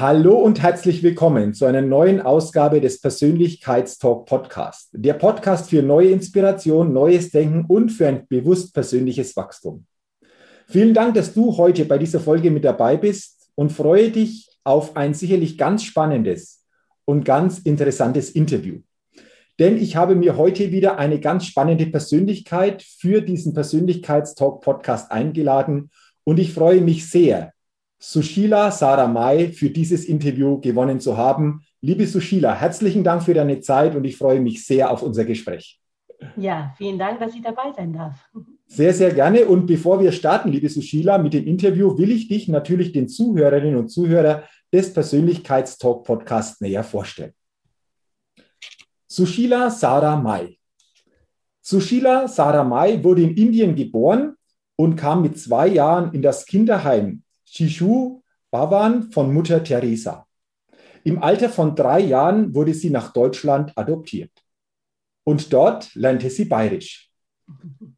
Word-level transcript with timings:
Hallo 0.00 0.38
und 0.38 0.62
herzlich 0.62 1.02
willkommen 1.02 1.52
zu 1.52 1.66
einer 1.66 1.82
neuen 1.82 2.22
Ausgabe 2.22 2.80
des 2.80 3.02
Persönlichkeitstalk 3.02 4.24
Podcast. 4.24 4.88
Der 4.92 5.12
Podcast 5.12 5.68
für 5.68 5.82
neue 5.82 6.08
Inspiration, 6.08 6.94
neues 6.94 7.30
Denken 7.30 7.66
und 7.68 7.90
für 7.90 8.08
ein 8.08 8.26
bewusst 8.26 8.72
persönliches 8.72 9.36
Wachstum. 9.36 9.84
Vielen 10.66 10.94
Dank, 10.94 11.12
dass 11.16 11.34
du 11.34 11.54
heute 11.58 11.84
bei 11.84 11.98
dieser 11.98 12.18
Folge 12.18 12.50
mit 12.50 12.64
dabei 12.64 12.96
bist 12.96 13.50
und 13.56 13.72
freue 13.72 14.08
dich 14.08 14.48
auf 14.64 14.96
ein 14.96 15.12
sicherlich 15.12 15.58
ganz 15.58 15.84
spannendes 15.84 16.64
und 17.04 17.26
ganz 17.26 17.58
interessantes 17.58 18.30
Interview. 18.30 18.78
Denn 19.58 19.76
ich 19.76 19.96
habe 19.96 20.14
mir 20.14 20.38
heute 20.38 20.72
wieder 20.72 20.96
eine 20.96 21.20
ganz 21.20 21.44
spannende 21.44 21.84
Persönlichkeit 21.84 22.82
für 22.82 23.20
diesen 23.20 23.52
Persönlichkeitstalk 23.52 24.62
Podcast 24.62 25.12
eingeladen 25.12 25.90
und 26.24 26.38
ich 26.38 26.54
freue 26.54 26.80
mich 26.80 27.10
sehr, 27.10 27.52
Sushila 28.02 28.70
Saramai 28.70 29.52
für 29.52 29.68
dieses 29.68 30.06
Interview 30.06 30.58
gewonnen 30.58 31.00
zu 31.00 31.18
haben. 31.18 31.62
Liebe 31.82 32.06
Sushila, 32.06 32.54
herzlichen 32.54 33.04
Dank 33.04 33.22
für 33.22 33.34
deine 33.34 33.60
Zeit 33.60 33.94
und 33.94 34.04
ich 34.04 34.16
freue 34.16 34.40
mich 34.40 34.64
sehr 34.64 34.90
auf 34.90 35.02
unser 35.02 35.26
Gespräch. 35.26 35.78
Ja, 36.36 36.72
vielen 36.78 36.98
Dank, 36.98 37.20
dass 37.20 37.34
ich 37.34 37.42
dabei 37.42 37.72
sein 37.76 37.92
darf. 37.92 38.26
Sehr, 38.66 38.94
sehr 38.94 39.12
gerne. 39.12 39.44
Und 39.44 39.66
bevor 39.66 40.00
wir 40.00 40.12
starten, 40.12 40.50
liebe 40.50 40.68
Sushila, 40.68 41.18
mit 41.18 41.34
dem 41.34 41.46
Interview, 41.46 41.98
will 41.98 42.10
ich 42.10 42.28
dich 42.28 42.48
natürlich 42.48 42.92
den 42.92 43.06
Zuhörerinnen 43.06 43.76
und 43.76 43.88
Zuhörern 43.88 44.44
des 44.72 44.94
Persönlichkeitstalk 44.94 46.02
Podcasts 46.04 46.60
näher 46.60 46.84
vorstellen. 46.84 47.34
Sushila 49.06 49.70
Sara 49.70 50.16
Mai. 50.16 50.56
Sushila 51.60 52.28
Sara 52.28 52.64
Mai 52.64 53.04
wurde 53.04 53.22
in 53.22 53.36
Indien 53.36 53.74
geboren 53.74 54.36
und 54.76 54.96
kam 54.96 55.20
mit 55.20 55.38
zwei 55.38 55.68
Jahren 55.68 56.14
in 56.14 56.22
das 56.22 56.46
Kinderheim 56.46 57.22
Shishu 57.52 58.22
Bhavan 58.52 59.10
von 59.10 59.34
Mutter 59.34 59.64
Teresa. 59.64 60.26
Im 61.02 61.20
Alter 61.20 61.48
von 61.48 61.74
drei 61.74 61.98
Jahren 62.00 62.54
wurde 62.54 62.74
sie 62.74 62.90
nach 62.90 63.12
Deutschland 63.12 63.72
adoptiert. 63.76 64.30
Und 65.24 65.52
dort 65.52 65.92
lernte 65.96 66.30
sie 66.30 66.44
Bayerisch. 66.44 67.10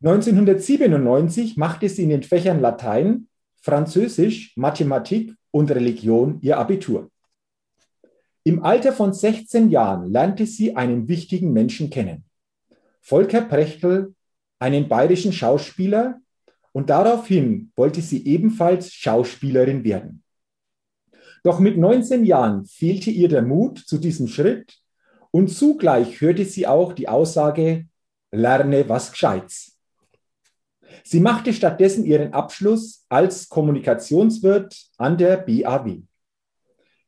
1997 0.03 1.59
machte 1.59 1.89
sie 1.91 2.05
in 2.05 2.09
den 2.09 2.23
Fächern 2.23 2.61
Latein, 2.61 3.29
Französisch, 3.61 4.57
Mathematik 4.57 5.35
und 5.51 5.71
Religion 5.71 6.39
ihr 6.41 6.57
Abitur. 6.59 7.11
Im 8.45 8.65
Alter 8.65 8.93
von 8.93 9.13
16 9.13 9.69
Jahren 9.69 10.11
lernte 10.11 10.47
sie 10.47 10.75
einen 10.75 11.09
wichtigen 11.09 11.53
Menschen 11.53 11.91
kennen. 11.91 12.25
Volker 13.03 13.43
Prechtl, 13.43 14.15
einen 14.59 14.89
bayerischen 14.89 15.33
Schauspieler, 15.33 16.21
und 16.73 16.91
daraufhin 16.91 17.71
wollte 17.77 18.01
sie 18.01 18.27
ebenfalls 18.27 18.93
Schauspielerin 18.93 19.85
werden. 19.85 20.23
Doch 21.43 21.59
mit 21.59 21.77
19 21.77 22.25
Jahren 22.25 22.65
fehlte 22.65 23.11
ihr 23.11 23.29
der 23.29 23.43
Mut 23.43 23.79
zu 23.79 23.99
diesem 23.99 24.29
Schritt 24.29 24.79
und 25.31 25.49
zugleich 25.49 26.21
hörte 26.21 26.45
sie 26.45 26.67
auch 26.67 26.93
die 26.93 27.09
Aussage, 27.09 27.87
lerne 28.31 28.89
was 28.89 29.11
Gescheites. 29.11 29.77
Sie 31.05 31.21
machte 31.21 31.53
stattdessen 31.53 32.05
ihren 32.05 32.33
Abschluss 32.33 33.05
als 33.09 33.49
Kommunikationswirt 33.49 34.77
an 34.99 35.19
der 35.19 35.39
BAW. 35.39 36.03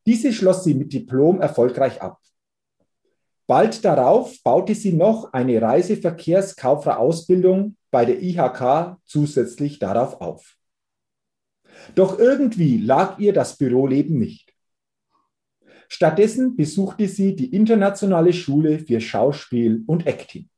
Diese 0.06 0.32
schloss 0.32 0.64
sie 0.64 0.74
mit 0.74 0.92
Diplom 0.92 1.40
erfolgreich 1.40 2.02
ab. 2.02 2.18
Bald 3.46 3.84
darauf 3.84 4.42
baute 4.42 4.74
sie 4.74 4.94
noch 4.94 5.32
eine 5.32 5.60
Reiseverkehrskauffrau-Ausbildung 5.60 7.76
bei 7.94 8.04
der 8.04 8.20
IHK 8.20 8.96
zusätzlich 9.04 9.78
darauf 9.78 10.20
auf. 10.20 10.56
Doch 11.94 12.18
irgendwie 12.18 12.78
lag 12.78 13.20
ihr 13.20 13.32
das 13.32 13.56
Büroleben 13.56 14.18
nicht. 14.18 14.52
Stattdessen 15.86 16.56
besuchte 16.56 17.06
sie 17.06 17.36
die 17.36 17.54
Internationale 17.54 18.32
Schule 18.32 18.80
für 18.80 19.00
Schauspiel 19.00 19.84
und 19.86 20.08
Acting. 20.08 20.48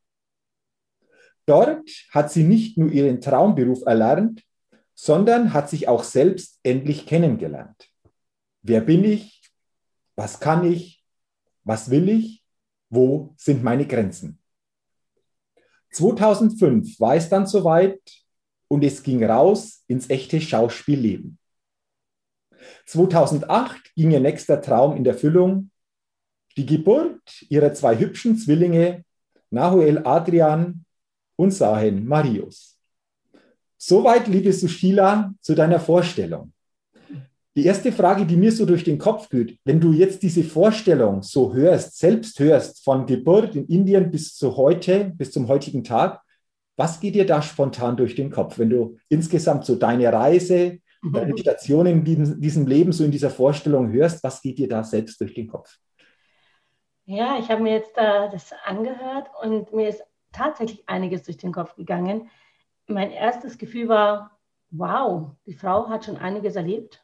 Dort 1.45 1.87
hat 2.09 2.31
sie 2.31 2.43
nicht 2.43 2.75
nur 2.75 2.91
ihren 2.91 3.21
Traumberuf 3.21 3.83
erlernt, 3.85 4.43
sondern 4.95 5.53
hat 5.53 5.69
sich 5.69 5.87
auch 5.87 6.03
selbst 6.03 6.59
endlich 6.63 7.05
kennengelernt. 7.05 7.87
Wer 8.63 8.81
bin 8.81 9.03
ich? 9.03 9.43
Was 10.15 10.39
kann 10.39 10.65
ich? 10.65 11.05
Was 11.63 11.91
will 11.91 12.09
ich? 12.09 12.43
Wo 12.89 13.35
sind 13.37 13.63
meine 13.63 13.85
Grenzen? 13.85 14.39
2005 15.97 16.99
war 16.99 17.15
es 17.15 17.27
dann 17.29 17.47
soweit 17.47 17.99
und 18.67 18.83
es 18.83 19.01
ging 19.01 19.23
raus 19.23 19.83
ins 19.87 20.09
echte 20.09 20.39
Schauspielleben. 20.39 21.39
2008 22.85 23.95
ging 23.95 24.11
ihr 24.11 24.19
nächster 24.19 24.61
Traum 24.61 24.95
in 24.95 25.05
Erfüllung, 25.05 25.71
die 26.55 26.65
Geburt 26.65 27.45
ihrer 27.49 27.73
zwei 27.73 27.97
hübschen 27.97 28.37
Zwillinge, 28.37 29.05
Nahuel 29.49 30.05
Adrian 30.05 30.85
und 31.35 31.51
Sahen 31.51 32.05
Marius. 32.05 32.79
Soweit, 33.77 34.27
liebe 34.27 34.53
Sushila, 34.53 35.33
zu 35.41 35.55
deiner 35.55 35.79
Vorstellung. 35.79 36.53
Die 37.57 37.65
erste 37.65 37.91
Frage, 37.91 38.23
die 38.27 38.37
mir 38.37 38.51
so 38.51 38.67
durch 38.67 38.83
den 38.83 38.99
Kopf 38.99 39.29
geht, 39.29 39.57
wenn 39.65 39.79
du 39.79 39.91
jetzt 39.91 40.21
diese 40.21 40.43
Vorstellung 40.43 41.23
so 41.23 41.55
hörst, 41.55 41.97
selbst 41.97 42.39
hörst, 42.39 42.83
von 42.83 43.07
Geburt 43.07 43.55
in 43.55 43.65
Indien 43.65 44.11
bis 44.11 44.35
zu 44.35 44.55
heute, 44.57 45.11
bis 45.15 45.31
zum 45.31 45.47
heutigen 45.47 45.83
Tag, 45.83 46.21
was 46.75 46.99
geht 46.99 47.15
dir 47.15 47.25
da 47.25 47.41
spontan 47.41 47.97
durch 47.97 48.13
den 48.13 48.29
Kopf, 48.29 48.59
wenn 48.59 48.69
du 48.69 48.97
insgesamt 49.09 49.65
so 49.65 49.73
deine 49.73 50.13
Reise, 50.13 50.77
mhm. 51.01 51.13
deine 51.13 51.35
Stationen 51.35 52.05
in 52.05 52.39
diesem 52.39 52.67
Leben 52.67 52.91
so 52.91 53.03
in 53.03 53.09
dieser 53.09 53.31
Vorstellung 53.31 53.91
hörst, 53.91 54.23
was 54.23 54.39
geht 54.43 54.59
dir 54.59 54.69
da 54.69 54.83
selbst 54.83 55.19
durch 55.19 55.33
den 55.33 55.47
Kopf? 55.47 55.79
Ja, 57.05 57.39
ich 57.39 57.49
habe 57.49 57.63
mir 57.63 57.73
jetzt 57.73 57.97
äh, 57.97 58.29
das 58.29 58.53
angehört 58.65 59.31
und 59.41 59.73
mir 59.73 59.89
ist 59.89 60.03
tatsächlich 60.31 60.87
einiges 60.87 61.23
durch 61.23 61.37
den 61.37 61.53
Kopf 61.53 61.75
gegangen. 61.75 62.29
Mein 62.85 63.09
erstes 63.09 63.57
Gefühl 63.57 63.87
war, 63.87 64.37
wow, 64.69 65.31
die 65.47 65.55
Frau 65.55 65.89
hat 65.89 66.05
schon 66.05 66.17
einiges 66.17 66.55
erlebt 66.55 67.03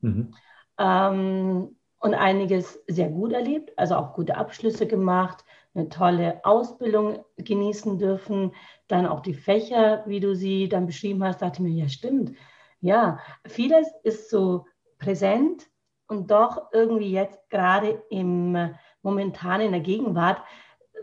Mhm. 0.00 0.34
Ähm, 0.78 1.76
und 1.98 2.14
einiges 2.14 2.82
sehr 2.86 3.08
gut 3.10 3.32
erlebt, 3.32 3.72
also 3.76 3.96
auch 3.96 4.14
gute 4.14 4.36
Abschlüsse 4.36 4.86
gemacht, 4.86 5.44
eine 5.74 5.88
tolle 5.88 6.40
Ausbildung 6.44 7.24
genießen 7.36 7.98
dürfen, 7.98 8.52
dann 8.88 9.06
auch 9.06 9.20
die 9.20 9.34
Fächer, 9.34 10.02
wie 10.06 10.20
du 10.20 10.34
sie 10.34 10.68
dann 10.68 10.86
beschrieben 10.86 11.22
hast, 11.22 11.42
dachte 11.42 11.62
ich 11.62 11.68
mir, 11.68 11.82
ja 11.82 11.88
stimmt, 11.88 12.32
ja, 12.80 13.18
vieles 13.46 13.86
ist 14.02 14.30
so 14.30 14.66
präsent 14.98 15.68
und 16.08 16.30
doch 16.30 16.72
irgendwie 16.72 17.12
jetzt 17.12 17.38
gerade 17.50 18.02
im 18.10 18.74
momentan 19.02 19.60
in 19.60 19.72
der 19.72 19.80
Gegenwart 19.80 20.42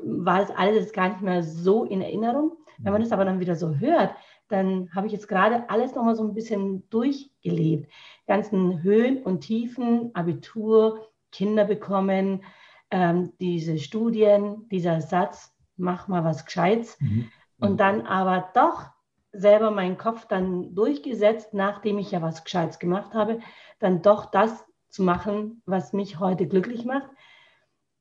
war 0.03 0.41
es 0.41 0.51
alles 0.51 0.91
gar 0.93 1.09
nicht 1.09 1.21
mehr 1.21 1.43
so 1.43 1.83
in 1.83 2.01
Erinnerung. 2.01 2.57
Wenn 2.77 2.91
man 2.91 3.01
mhm. 3.01 3.05
das 3.05 3.13
aber 3.13 3.25
dann 3.25 3.39
wieder 3.39 3.55
so 3.55 3.75
hört, 3.75 4.13
dann 4.49 4.89
habe 4.95 5.07
ich 5.07 5.13
jetzt 5.13 5.27
gerade 5.27 5.69
alles 5.69 5.95
nochmal 5.95 6.15
so 6.15 6.23
ein 6.23 6.33
bisschen 6.33 6.87
durchgelebt. 6.89 7.91
Ganzen 8.27 8.81
Höhen 8.83 9.23
und 9.23 9.41
Tiefen, 9.41 10.11
Abitur, 10.13 11.07
Kinder 11.31 11.65
bekommen, 11.65 12.43
ähm, 12.91 13.33
diese 13.39 13.77
Studien, 13.77 14.67
dieser 14.69 15.01
Satz, 15.01 15.53
mach 15.75 16.07
mal 16.07 16.23
was 16.23 16.45
Gescheites. 16.45 16.99
Mhm. 16.99 17.29
Und 17.59 17.79
dann 17.79 18.05
aber 18.05 18.49
doch 18.53 18.85
selber 19.31 19.71
meinen 19.71 19.97
Kopf 19.97 20.25
dann 20.25 20.73
durchgesetzt, 20.73 21.53
nachdem 21.53 21.97
ich 21.97 22.11
ja 22.11 22.21
was 22.21 22.43
Gescheites 22.43 22.79
gemacht 22.79 23.13
habe, 23.13 23.39
dann 23.79 24.01
doch 24.01 24.25
das 24.25 24.65
zu 24.89 25.03
machen, 25.03 25.61
was 25.65 25.93
mich 25.93 26.19
heute 26.19 26.47
glücklich 26.47 26.85
macht. 26.85 27.09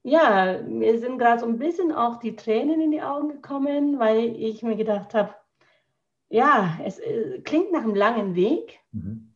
ja, 0.02 0.62
mir 0.62 0.98
sind 1.00 1.18
gerade 1.18 1.40
so 1.40 1.46
ein 1.46 1.58
bisschen 1.58 1.92
auch 1.92 2.18
die 2.18 2.36
Tränen 2.36 2.80
in 2.80 2.92
die 2.92 3.02
Augen 3.02 3.28
gekommen, 3.28 3.98
weil 3.98 4.36
ich 4.36 4.62
mir 4.62 4.76
gedacht 4.76 5.14
habe, 5.14 5.34
ja, 6.28 6.78
es 6.84 6.98
äh, 6.98 7.40
klingt 7.42 7.72
nach 7.72 7.82
einem 7.82 7.94
langen 7.94 8.34
Weg, 8.34 8.80
mhm. 8.92 9.34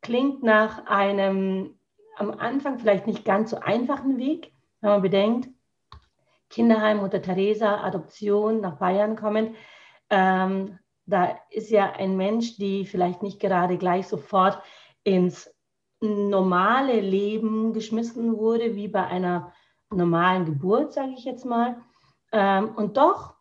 klingt 0.00 0.42
nach 0.42 0.86
einem 0.86 1.76
am 2.16 2.32
Anfang 2.32 2.78
vielleicht 2.78 3.06
nicht 3.06 3.24
ganz 3.24 3.50
so 3.50 3.56
einfachen 3.56 4.18
Weg, 4.18 4.52
wenn 4.80 4.90
man 4.90 5.02
bedenkt, 5.02 5.48
Kinderheim, 6.50 6.98
Mutter 6.98 7.22
Teresa, 7.22 7.82
Adoption 7.82 8.60
nach 8.60 8.76
Bayern 8.76 9.16
kommen. 9.16 9.54
Ähm, 10.10 10.78
da 11.06 11.38
ist 11.50 11.70
ja 11.70 11.92
ein 11.92 12.16
Mensch, 12.16 12.56
die 12.56 12.84
vielleicht 12.84 13.22
nicht 13.22 13.40
gerade 13.40 13.78
gleich 13.78 14.06
sofort 14.06 14.60
ins 15.02 15.50
normale 16.00 17.00
Leben 17.00 17.72
geschmissen 17.72 18.36
wurde, 18.36 18.74
wie 18.74 18.88
bei 18.88 19.06
einer 19.06 19.52
normalen 19.90 20.44
Geburt, 20.44 20.92
sage 20.92 21.12
ich 21.16 21.24
jetzt 21.24 21.44
mal. 21.44 21.80
Ähm, 22.32 22.74
und 22.74 22.96
doch, 22.96 23.34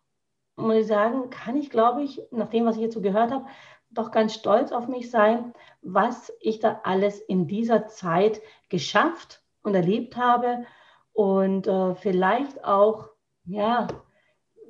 muss 0.60 0.76
ich 0.76 0.88
sagen, 0.88 1.30
kann 1.30 1.58
ich, 1.58 1.70
glaube 1.70 2.04
ich, 2.04 2.22
nach 2.32 2.50
dem, 2.50 2.66
was 2.66 2.78
ich 2.78 2.92
so 2.92 3.02
gehört 3.02 3.32
habe, 3.32 3.46
doch 3.92 4.12
ganz 4.12 4.34
stolz 4.34 4.72
auf 4.72 4.88
mich 4.88 5.10
sein, 5.10 5.54
was 5.82 6.32
ich 6.40 6.60
da 6.60 6.82
alles 6.84 7.20
in 7.20 7.48
dieser 7.48 7.88
Zeit 7.88 8.42
geschafft 8.70 9.42
und 9.64 9.76
erlebt 9.76 10.16
habe 10.18 10.66
und 11.14 11.68
äh, 11.68 11.96
vielleicht 11.96 12.64
auch, 12.64 13.10
ja, 13.46 13.88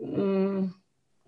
mh, 0.02 0.24
mm, 0.24 0.74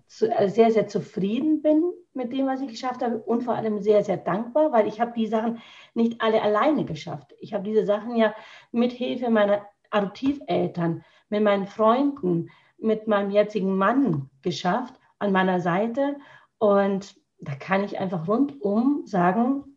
zu, 0.06 0.30
äh, 0.30 0.48
sehr, 0.48 0.70
sehr 0.70 0.88
zufrieden 0.88 1.62
bin 1.62 1.92
mit 2.12 2.32
dem, 2.32 2.46
was 2.46 2.60
ich 2.60 2.68
geschafft 2.68 3.02
habe 3.02 3.18
und 3.18 3.42
vor 3.42 3.54
allem 3.54 3.80
sehr, 3.80 4.04
sehr 4.04 4.18
dankbar, 4.18 4.72
weil 4.72 4.86
ich 4.86 5.00
habe 5.00 5.12
die 5.16 5.26
Sachen 5.26 5.60
nicht 5.94 6.20
alle 6.20 6.42
alleine 6.42 6.84
geschafft. 6.84 7.34
Ich 7.40 7.54
habe 7.54 7.64
diese 7.64 7.86
Sachen 7.86 8.16
ja 8.16 8.34
mit 8.70 8.92
Hilfe 8.92 9.30
meiner 9.30 9.66
Adoptiveltern, 9.90 11.04
mit 11.30 11.42
meinen 11.42 11.66
Freunden, 11.66 12.50
mit 12.82 13.06
meinem 13.06 13.30
jetzigen 13.30 13.76
Mann 13.76 14.30
geschafft 14.42 14.94
an 15.18 15.32
meiner 15.32 15.60
Seite. 15.60 16.16
Und 16.58 17.14
da 17.40 17.54
kann 17.54 17.84
ich 17.84 17.98
einfach 17.98 18.28
rundum 18.28 19.02
sagen, 19.04 19.76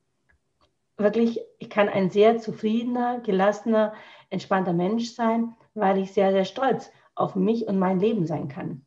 wirklich, 0.97 1.39
ich 1.59 1.69
kann 1.69 1.89
ein 1.89 2.09
sehr 2.09 2.39
zufriedener, 2.39 3.19
gelassener, 3.19 3.93
entspannter 4.29 4.73
Mensch 4.73 5.11
sein, 5.13 5.55
weil 5.73 5.97
ich 5.97 6.13
sehr, 6.13 6.31
sehr 6.31 6.45
stolz 6.45 6.91
auf 7.15 7.35
mich 7.35 7.67
und 7.67 7.79
mein 7.79 7.99
Leben 7.99 8.25
sein 8.25 8.47
kann. 8.47 8.85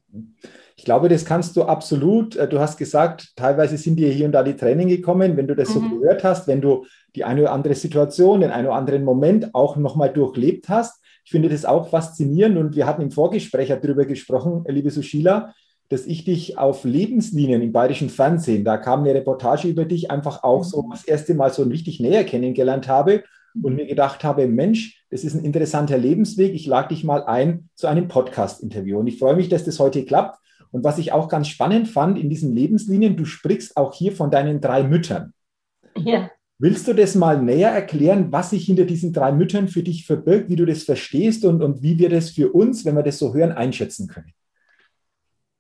Ich 0.76 0.84
glaube, 0.84 1.08
das 1.08 1.24
kannst 1.24 1.56
du 1.56 1.64
absolut. 1.64 2.36
Äh, 2.36 2.48
du 2.48 2.60
hast 2.60 2.76
gesagt, 2.76 3.32
teilweise 3.36 3.76
sind 3.76 3.96
dir 3.96 4.10
hier 4.10 4.26
und 4.26 4.32
da 4.32 4.42
die 4.42 4.56
Tränen 4.56 4.88
gekommen. 4.88 5.36
Wenn 5.36 5.48
du 5.48 5.54
das 5.54 5.70
mhm. 5.70 5.72
so 5.74 5.98
gehört 5.98 6.24
hast, 6.24 6.46
wenn 6.46 6.60
du 6.60 6.86
die 7.16 7.24
eine 7.24 7.42
oder 7.42 7.52
andere 7.52 7.74
Situation, 7.74 8.40
den 8.40 8.50
einen 8.50 8.68
oder 8.68 8.76
anderen 8.76 9.04
Moment 9.04 9.54
auch 9.54 9.76
nochmal 9.76 10.12
durchlebt 10.12 10.68
hast, 10.68 11.02
ich 11.28 11.32
finde 11.32 11.50
das 11.50 11.66
auch 11.66 11.90
faszinierend 11.90 12.56
und 12.56 12.74
wir 12.74 12.86
hatten 12.86 13.02
im 13.02 13.10
Vorgespräch 13.10 13.68
darüber 13.68 14.06
gesprochen, 14.06 14.64
liebe 14.66 14.90
Sushila, 14.90 15.52
dass 15.90 16.06
ich 16.06 16.24
dich 16.24 16.56
auf 16.56 16.84
Lebenslinien 16.84 17.60
im 17.60 17.70
bayerischen 17.70 18.08
Fernsehen, 18.08 18.64
da 18.64 18.78
kam 18.78 19.00
eine 19.00 19.12
Reportage 19.12 19.68
über 19.68 19.84
dich, 19.84 20.10
einfach 20.10 20.42
auch 20.42 20.64
so 20.64 20.84
mhm. 20.84 20.90
das 20.92 21.04
erste 21.04 21.34
Mal 21.34 21.52
so 21.52 21.64
richtig 21.64 22.00
näher 22.00 22.24
kennengelernt 22.24 22.88
habe 22.88 23.24
und 23.62 23.74
mir 23.74 23.84
gedacht 23.84 24.24
habe, 24.24 24.46
Mensch, 24.46 25.04
das 25.10 25.22
ist 25.22 25.34
ein 25.34 25.44
interessanter 25.44 25.98
Lebensweg, 25.98 26.54
ich 26.54 26.64
lade 26.64 26.88
dich 26.88 27.04
mal 27.04 27.22
ein 27.24 27.68
zu 27.74 27.88
einem 27.88 28.08
Podcast-Interview. 28.08 28.98
Und 28.98 29.06
ich 29.06 29.18
freue 29.18 29.36
mich, 29.36 29.50
dass 29.50 29.64
das 29.64 29.78
heute 29.78 30.06
klappt. 30.06 30.38
Und 30.70 30.82
was 30.82 30.96
ich 30.96 31.12
auch 31.12 31.28
ganz 31.28 31.48
spannend 31.48 31.88
fand 31.88 32.18
in 32.18 32.30
diesen 32.30 32.54
Lebenslinien, 32.54 33.18
du 33.18 33.26
sprichst 33.26 33.76
auch 33.76 33.92
hier 33.92 34.12
von 34.12 34.30
deinen 34.30 34.62
drei 34.62 34.82
Müttern. 34.82 35.34
Ja. 35.94 36.30
Willst 36.60 36.88
du 36.88 36.92
das 36.92 37.14
mal 37.14 37.40
näher 37.40 37.70
erklären, 37.70 38.32
was 38.32 38.50
sich 38.50 38.66
hinter 38.66 38.84
diesen 38.84 39.12
drei 39.12 39.30
Müttern 39.30 39.68
für 39.68 39.84
dich 39.84 40.04
verbirgt, 40.04 40.48
wie 40.48 40.56
du 40.56 40.66
das 40.66 40.82
verstehst 40.82 41.44
und, 41.44 41.62
und 41.62 41.82
wie 41.82 42.00
wir 42.00 42.08
das 42.08 42.30
für 42.30 42.52
uns, 42.52 42.84
wenn 42.84 42.96
wir 42.96 43.04
das 43.04 43.20
so 43.20 43.32
hören, 43.32 43.52
einschätzen 43.52 44.08
können? 44.08 44.34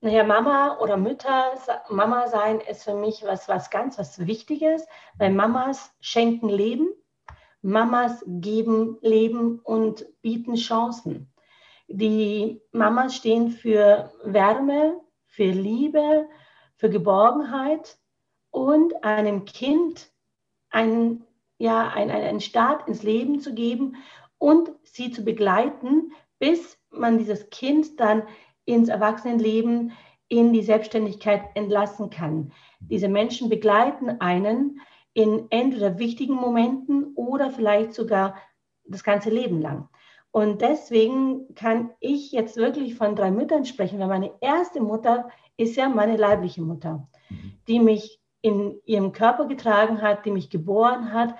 Naja, 0.00 0.24
Mama 0.24 0.78
oder 0.80 0.96
Mütter, 0.96 1.52
Mama 1.88 2.26
sein 2.26 2.60
ist 2.68 2.82
für 2.82 2.94
mich 2.94 3.22
was, 3.24 3.48
was 3.48 3.70
ganz 3.70 3.96
was 3.96 4.26
Wichtiges, 4.26 4.84
weil 5.18 5.32
Mamas 5.32 5.92
schenken 6.00 6.48
Leben, 6.48 6.88
Mamas 7.62 8.24
geben 8.26 8.98
Leben 9.00 9.60
und 9.60 10.04
bieten 10.20 10.56
Chancen. 10.56 11.32
Die 11.86 12.60
Mamas 12.72 13.14
stehen 13.14 13.50
für 13.52 14.12
Wärme, 14.24 15.00
für 15.26 15.50
Liebe, 15.50 16.26
für 16.76 16.90
Geborgenheit 16.90 17.98
und 18.50 19.04
einem 19.04 19.44
Kind 19.44 20.10
einen, 20.70 21.24
ja, 21.58 21.88
einen, 21.88 22.10
einen 22.10 22.40
Start 22.40 22.88
ins 22.88 23.02
Leben 23.02 23.40
zu 23.40 23.54
geben 23.54 23.96
und 24.38 24.70
sie 24.82 25.10
zu 25.10 25.22
begleiten, 25.22 26.12
bis 26.38 26.78
man 26.90 27.18
dieses 27.18 27.50
Kind 27.50 27.98
dann 28.00 28.22
ins 28.64 28.88
Erwachsenenleben, 28.88 29.92
in 30.28 30.52
die 30.52 30.62
Selbstständigkeit 30.62 31.42
entlassen 31.54 32.10
kann. 32.10 32.52
Diese 32.80 33.08
Menschen 33.08 33.48
begleiten 33.48 34.20
einen 34.20 34.80
in 35.14 35.46
entweder 35.50 35.98
wichtigen 35.98 36.34
Momenten 36.34 37.14
oder 37.14 37.50
vielleicht 37.50 37.94
sogar 37.94 38.36
das 38.84 39.02
ganze 39.02 39.30
Leben 39.30 39.60
lang. 39.60 39.88
Und 40.30 40.60
deswegen 40.60 41.54
kann 41.54 41.90
ich 42.00 42.32
jetzt 42.32 42.56
wirklich 42.56 42.94
von 42.94 43.16
drei 43.16 43.30
Müttern 43.30 43.64
sprechen, 43.64 43.98
weil 43.98 44.08
meine 44.08 44.32
erste 44.40 44.80
Mutter 44.80 45.28
ist 45.56 45.76
ja 45.76 45.88
meine 45.88 46.16
leibliche 46.16 46.62
Mutter, 46.62 47.08
mhm. 47.30 47.52
die 47.66 47.80
mich 47.80 48.20
in 48.40 48.80
ihrem 48.84 49.12
Körper 49.12 49.46
getragen 49.46 50.02
hat, 50.02 50.24
die 50.24 50.30
mich 50.30 50.50
geboren 50.50 51.12
hat. 51.12 51.34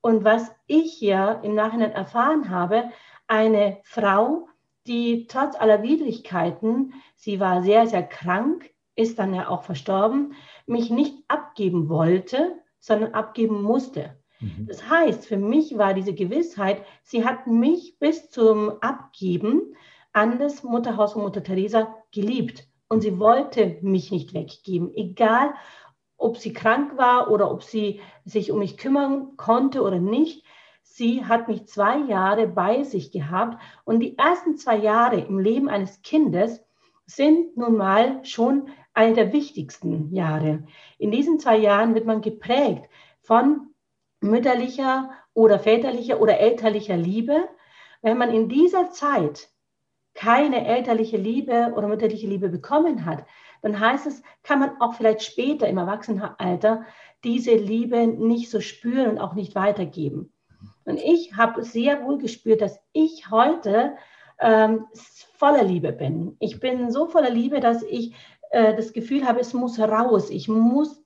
Und 0.00 0.24
was 0.24 0.50
ich 0.66 1.00
ja 1.00 1.32
im 1.32 1.54
Nachhinein 1.54 1.92
erfahren 1.92 2.50
habe, 2.50 2.90
eine 3.26 3.78
Frau, 3.82 4.48
die 4.86 5.26
trotz 5.26 5.56
aller 5.56 5.82
Widrigkeiten, 5.82 6.94
sie 7.14 7.40
war 7.40 7.62
sehr, 7.62 7.86
sehr 7.86 8.02
krank, 8.02 8.70
ist 8.96 9.18
dann 9.18 9.34
ja 9.34 9.48
auch 9.48 9.62
verstorben, 9.62 10.34
mich 10.66 10.90
nicht 10.90 11.14
abgeben 11.28 11.88
wollte, 11.88 12.58
sondern 12.80 13.14
abgeben 13.14 13.62
musste. 13.62 14.16
Mhm. 14.40 14.66
Das 14.66 14.88
heißt, 14.88 15.26
für 15.26 15.36
mich 15.36 15.76
war 15.76 15.94
diese 15.94 16.14
Gewissheit, 16.14 16.82
sie 17.02 17.24
hat 17.24 17.46
mich 17.46 17.98
bis 17.98 18.30
zum 18.30 18.80
Abgeben 18.80 19.74
an 20.12 20.38
das 20.38 20.62
Mutterhaus 20.62 21.12
von 21.12 21.22
Mutter 21.22 21.42
Teresa 21.42 21.94
geliebt. 22.12 22.66
Und 22.88 23.02
sie 23.02 23.18
wollte 23.18 23.78
mich 23.82 24.10
nicht 24.10 24.32
weggeben, 24.32 24.94
egal 24.94 25.52
ob 26.18 26.36
sie 26.36 26.52
krank 26.52 26.98
war 26.98 27.30
oder 27.30 27.50
ob 27.50 27.62
sie 27.62 28.00
sich 28.24 28.52
um 28.52 28.58
mich 28.58 28.76
kümmern 28.76 29.36
konnte 29.36 29.82
oder 29.82 29.98
nicht. 29.98 30.44
Sie 30.82 31.24
hat 31.24 31.48
mich 31.48 31.66
zwei 31.66 31.98
Jahre 31.98 32.46
bei 32.46 32.82
sich 32.82 33.12
gehabt 33.12 33.62
und 33.84 34.00
die 34.00 34.18
ersten 34.18 34.56
zwei 34.56 34.76
Jahre 34.76 35.20
im 35.20 35.38
Leben 35.38 35.68
eines 35.68 36.02
Kindes 36.02 36.62
sind 37.06 37.56
nun 37.56 37.76
mal 37.76 38.24
schon 38.24 38.68
eine 38.92 39.14
der 39.14 39.32
wichtigsten 39.32 40.12
Jahre. 40.12 40.64
In 40.98 41.10
diesen 41.10 41.38
zwei 41.38 41.56
Jahren 41.56 41.94
wird 41.94 42.04
man 42.04 42.20
geprägt 42.20 42.90
von 43.22 43.68
mütterlicher 44.20 45.10
oder 45.34 45.58
väterlicher 45.60 46.20
oder 46.20 46.38
elterlicher 46.40 46.96
Liebe. 46.96 47.48
Wenn 48.02 48.18
man 48.18 48.30
in 48.30 48.48
dieser 48.48 48.90
Zeit 48.90 49.48
keine 50.14 50.66
elterliche 50.66 51.16
Liebe 51.16 51.72
oder 51.76 51.86
mütterliche 51.86 52.26
Liebe 52.26 52.48
bekommen 52.48 53.04
hat, 53.04 53.24
dann 53.62 53.78
heißt 53.78 54.06
es, 54.06 54.22
kann 54.42 54.60
man 54.60 54.80
auch 54.80 54.94
vielleicht 54.94 55.22
später 55.22 55.68
im 55.68 55.78
Erwachsenenalter 55.78 56.84
diese 57.24 57.54
Liebe 57.54 58.06
nicht 58.06 58.50
so 58.50 58.60
spüren 58.60 59.10
und 59.10 59.18
auch 59.18 59.34
nicht 59.34 59.54
weitergeben. 59.54 60.32
Und 60.84 60.98
ich 60.98 61.36
habe 61.36 61.64
sehr 61.64 62.04
wohl 62.04 62.18
gespürt, 62.18 62.60
dass 62.60 62.80
ich 62.92 63.30
heute 63.30 63.96
ähm, 64.40 64.86
voller 65.34 65.64
Liebe 65.64 65.92
bin. 65.92 66.36
Ich 66.38 66.60
bin 66.60 66.90
so 66.90 67.06
voller 67.06 67.30
Liebe, 67.30 67.60
dass 67.60 67.82
ich 67.82 68.14
äh, 68.50 68.74
das 68.74 68.92
Gefühl 68.92 69.26
habe, 69.26 69.40
es 69.40 69.52
muss 69.52 69.78
raus. 69.78 70.30
Ich 70.30 70.48
muss 70.48 71.02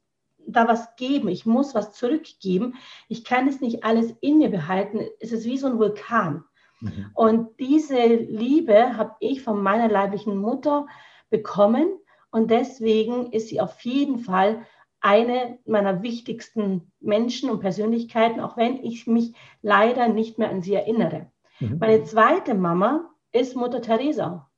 da 0.47 0.69
was 0.69 0.95
geben. 0.97 1.29
Ich 1.29 1.47
muss 1.47 1.75
was 1.75 1.93
zurückgeben. 1.95 2.75
Ich 3.09 3.25
kann 3.25 3.49
es 3.49 3.61
nicht 3.61 3.85
alles 3.85 4.15
in 4.21 4.39
mir 4.39 4.51
behalten. 4.51 5.01
Es 5.21 5.33
ist 5.33 5.45
wie 5.45 5.59
so 5.59 5.67
ein 5.67 5.79
Vulkan. 5.79 6.45
Mhm. 6.81 7.11
Und 7.15 7.61
diese 7.61 8.07
Liebe 8.07 8.97
habe 8.97 9.15
ich 9.21 9.43
von 9.43 9.63
meiner 9.63 9.89
leiblichen 9.89 10.37
Mutter 10.37 10.87
bekommen. 11.31 11.89
Und 12.33 12.51
deswegen 12.51 13.31
ist 13.31 13.49
sie 13.49 13.61
auf 13.61 13.81
jeden 13.83 14.19
Fall 14.19 14.67
eine 15.01 15.59
meiner 15.67 16.03
wichtigsten 16.03 16.91
Menschen 16.99 17.51
und 17.51 17.61
Persönlichkeiten, 17.61 18.41
auch 18.41 18.57
wenn 18.57 18.83
ich 18.83 19.07
mich 19.07 19.35
leider 19.61 20.09
nicht 20.09 20.39
mehr 20.39 20.51
an 20.51 20.63
sie 20.63 20.75
erinnere. 20.75 21.31
Mhm. 21.61 21.79
Meine 21.79 22.03
zweite 22.05 22.55
Mama 22.55 23.11
ist 23.33 23.55
Mutter 23.55 23.83
Teresa. 23.83 24.49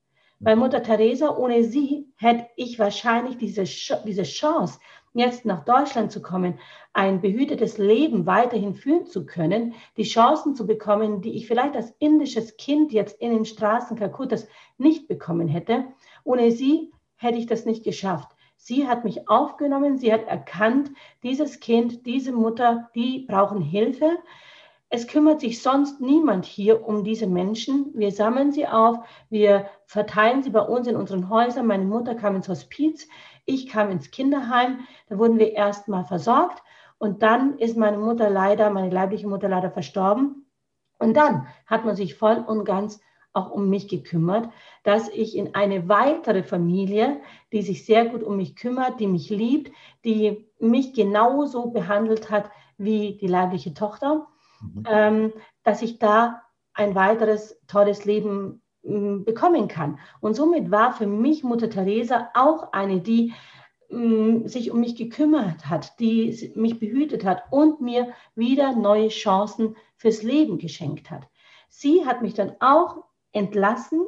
Weil 0.41 0.57
Mutter 0.57 0.83
Teresa, 0.83 1.37
ohne 1.37 1.65
sie 1.65 2.13
hätte 2.17 2.47
ich 2.57 2.79
wahrscheinlich 2.79 3.39
diese, 3.39 3.65
diese 4.05 4.25
Chance, 4.25 4.79
jetzt 5.15 5.45
nach 5.45 5.65
Deutschland 5.65 6.13
zu 6.13 6.21
kommen, 6.21 6.59
ein 6.93 7.21
behütetes 7.21 7.79
Leben 7.79 8.27
weiterhin 8.27 8.75
führen 8.75 9.07
zu 9.07 9.27
können, 9.27 9.75
die 9.97 10.03
Chancen 10.03 10.55
zu 10.55 10.67
bekommen, 10.67 11.23
die 11.23 11.37
ich 11.37 11.47
vielleicht 11.47 11.77
als 11.77 11.95
indisches 11.99 12.57
Kind 12.57 12.93
jetzt 12.93 13.21
in 13.21 13.33
den 13.33 13.45
Straßen 13.45 13.97
Kalkuttas 13.97 14.47
nicht 14.77 15.09
bekommen 15.09 15.49
hätte. 15.49 15.85
Ohne 16.25 16.51
sie 16.51 16.93
hätte 17.25 17.39
ich 17.39 17.47
das 17.47 17.65
nicht 17.65 17.83
geschafft. 17.83 18.29
Sie 18.57 18.87
hat 18.87 19.05
mich 19.05 19.29
aufgenommen, 19.29 19.99
sie 19.99 20.13
hat 20.13 20.27
erkannt, 20.27 20.91
dieses 21.23 21.61
Kind, 21.61 22.07
diese 22.07 22.33
Mutter, 22.33 22.89
die 22.95 23.27
brauchen 23.29 23.61
Hilfe. 23.61 24.19
es 24.91 25.09
kümmert 25.09 25.41
sich 25.41 25.61
sonst 25.61 26.01
niemand 26.01 26.45
hier 26.45 26.87
um 26.87 27.03
diese 27.03 27.27
Menschen. 27.27 27.91
Wir 27.95 28.13
sammeln 28.13 28.53
sie 28.53 28.69
auf, 28.69 28.99
wir 29.29 29.69
verteilen 29.87 30.43
sie 30.43 30.51
bei 30.51 30.61
uns 30.61 30.87
in 30.87 30.95
unseren 30.95 31.29
Häusern. 31.29 31.67
Meine 31.67 31.85
Mutter 31.85 32.15
kam 32.15 32.37
ins 32.37 32.49
Hospiz, 32.49 33.09
ich 33.45 33.67
kam 33.67 33.91
ins 33.91 34.13
Kinderheim. 34.13 34.81
Da 35.09 35.19
wurden 35.19 35.39
wir 35.39 35.53
erst 35.53 35.89
mal 35.89 36.05
versorgt 36.05 36.63
und 36.99 37.23
dann 37.23 37.59
ist 37.59 37.77
meine 37.77 37.99
Mutter 37.99 38.31
leider, 38.31 38.71
meine 38.71 38.91
leibliche 38.91 39.27
Mutter 39.27 39.49
leider 39.49 39.71
verstorben. 39.71 40.47
Und 40.99 41.17
dann 41.17 41.49
hat 41.67 41.85
man 41.85 41.97
sich 41.97 42.15
voll 42.15 42.37
und 42.47 42.65
ganz 42.65 43.01
auch 43.35 43.51
um 43.51 43.69
mich 43.69 43.89
gekümmert, 43.89 44.49
dass 44.85 45.09
ich 45.09 45.37
in 45.37 45.55
eine 45.55 45.89
weitere 45.89 46.43
Familie, 46.43 47.21
die 47.53 47.63
sich 47.63 47.85
sehr 47.85 48.07
gut 48.07 48.23
um 48.23 48.37
mich 48.37 48.57
kümmert, 48.57 49.01
die 49.01 49.09
mich 49.09 49.29
liebt, 49.29 49.73
die 50.05 50.47
mich 50.59 50.95
genauso 50.95 51.71
behandelt 51.71 52.31
hat 52.31 52.51
wie 52.79 53.19
die 53.21 53.27
leibliche 53.27 53.75
Tochter, 53.75 54.27
mhm. 54.61 54.85
ähm, 54.89 55.33
dass 55.65 55.83
ich 55.83 55.99
da 55.99 56.43
ein 56.73 56.95
weiteres 56.95 57.61
tolles 57.67 58.05
Leben 58.05 58.63
äh, 58.83 59.17
bekommen 59.19 59.69
kann. 59.69 59.99
Und 60.21 60.35
somit 60.35 60.71
war 60.71 60.93
für 60.93 61.07
mich 61.07 61.45
Mutter 61.45 61.71
Teresa 61.71 62.31
auch 62.35 62.73
eine, 62.73 63.01
die 63.01 63.33
äh, 63.91 64.47
sich 64.47 64.71
um 64.71 64.81
mich 64.81 64.95
gekümmert 64.97 65.67
hat, 65.67 65.99
die 65.99 66.53
mich 66.55 66.79
behütet 66.79 67.25
hat 67.25 67.45
und 67.51 67.81
mir 67.81 68.13
wieder 68.37 68.77
neue 68.77 69.09
Chancen 69.09 69.77
fürs 69.97 70.23
Leben 70.23 70.59
geschenkt 70.59 71.11
hat. 71.11 71.29
Sie 71.69 72.07
hat 72.07 72.23
mich 72.23 72.35
dann 72.35 72.53
auch 72.61 73.05
entlassen 73.35 74.01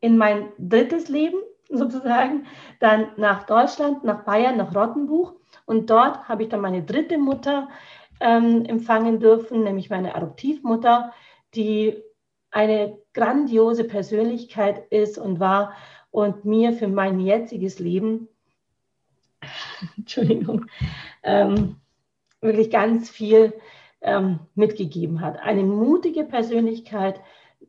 in 0.00 0.18
mein 0.18 0.52
drittes 0.58 1.08
Leben 1.08 1.38
sozusagen, 1.70 2.46
dann 2.78 3.08
nach 3.16 3.44
Deutschland, 3.44 4.04
nach 4.04 4.24
Bayern, 4.24 4.58
nach 4.58 4.74
Rottenbuch. 4.74 5.34
Und 5.64 5.88
dort 5.88 6.28
habe 6.28 6.42
ich 6.42 6.50
dann 6.50 6.60
meine 6.60 6.82
dritte 6.82 7.16
Mutter 7.16 7.68
ähm, 8.20 8.64
empfangen 8.66 9.18
dürfen, 9.18 9.64
nämlich 9.64 9.88
meine 9.88 10.14
Adoptivmutter, 10.14 11.12
die 11.54 12.02
eine 12.50 12.98
grandiose 13.14 13.84
Persönlichkeit 13.84 14.90
ist 14.90 15.18
und 15.18 15.40
war 15.40 15.72
und 16.10 16.44
mir 16.44 16.72
für 16.72 16.86
mein 16.86 17.18
jetziges 17.18 17.78
Leben, 17.78 18.28
Entschuldigung, 19.96 20.66
ähm, 21.22 21.76
wirklich 22.40 22.70
ganz 22.70 23.10
viel 23.10 23.54
ähm, 24.00 24.38
mitgegeben 24.54 25.20
hat. 25.20 25.40
Eine 25.40 25.64
mutige 25.64 26.24
Persönlichkeit, 26.24 27.20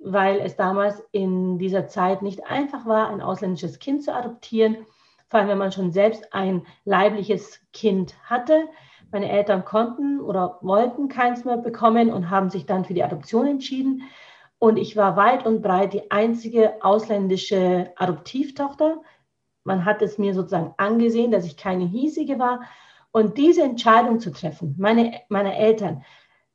weil 0.06 0.40
es 0.40 0.56
damals 0.56 1.04
in 1.12 1.58
dieser 1.58 1.88
Zeit 1.88 2.22
nicht 2.22 2.46
einfach 2.46 2.86
war, 2.86 3.10
ein 3.10 3.22
ausländisches 3.22 3.80
Kind 3.80 4.04
zu 4.04 4.14
adoptieren, 4.14 4.86
vor 5.30 5.40
allem 5.40 5.50
wenn 5.50 5.58
man 5.58 5.72
schon 5.72 5.92
selbst 5.92 6.32
ein 6.34 6.66
leibliches 6.86 7.60
Kind 7.74 8.16
hatte. 8.24 8.68
Meine 9.12 9.30
Eltern 9.30 9.66
konnten 9.66 10.22
oder 10.22 10.60
wollten 10.62 11.08
keins 11.08 11.44
mehr 11.44 11.58
bekommen 11.58 12.14
und 12.14 12.30
haben 12.30 12.50
sich 12.50 12.66
dann 12.68 12.86
für 12.86 12.94
die 12.94 13.04
Adoption 13.04 13.48
entschieden. 13.48 14.04
Und 14.60 14.78
ich 14.78 14.96
war 14.96 15.18
weit 15.18 15.46
und 15.46 15.62
breit 15.62 15.94
die 15.94 16.12
einzige 16.12 16.84
ausländische 16.84 17.92
Adoptivtochter. 17.96 19.02
Man 19.64 19.86
hat 19.86 20.04
es 20.04 20.20
mir 20.20 20.36
sozusagen 20.36 20.74
angesehen, 20.78 21.32
dass 21.32 21.46
ich 21.46 21.58
keine 21.58 21.86
hiesige 21.86 22.38
war. 22.38 22.62
Und 23.12 23.38
diese 23.38 23.64
Entscheidung 23.64 24.20
zu 24.20 24.32
treffen, 24.32 24.76
meine, 24.78 25.22
meine 25.30 25.58
Eltern, 25.58 26.04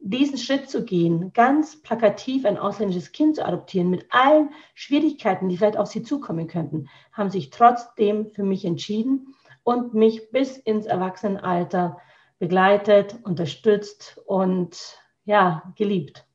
diesen 0.00 0.38
Schritt 0.38 0.68
zu 0.68 0.84
gehen, 0.84 1.32
ganz 1.34 1.80
plakativ 1.82 2.46
ein 2.46 2.56
ausländisches 2.56 3.12
Kind 3.12 3.36
zu 3.36 3.46
adoptieren, 3.46 3.90
mit 3.90 4.06
allen 4.10 4.50
Schwierigkeiten, 4.74 5.48
die 5.48 5.58
vielleicht 5.58 5.76
auf 5.76 5.88
sie 5.88 6.02
zukommen 6.02 6.46
könnten, 6.46 6.88
haben 7.12 7.30
sich 7.30 7.50
trotzdem 7.50 8.30
für 8.30 8.42
mich 8.42 8.64
entschieden 8.64 9.34
und 9.62 9.94
mich 9.94 10.30
bis 10.30 10.56
ins 10.56 10.86
Erwachsenenalter 10.86 11.98
begleitet, 12.38 13.18
unterstützt 13.22 14.20
und 14.24 14.78
ja, 15.26 15.72
geliebt. 15.76 16.26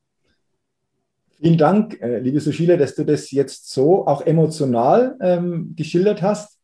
Vielen 1.38 1.58
Dank, 1.58 2.00
äh, 2.00 2.20
liebe 2.20 2.40
Sushila, 2.40 2.76
dass 2.76 2.94
du 2.94 3.04
das 3.04 3.30
jetzt 3.30 3.70
so 3.70 4.06
auch 4.06 4.24
emotional 4.24 5.18
ähm, 5.20 5.74
geschildert 5.76 6.22
hast. 6.22 6.60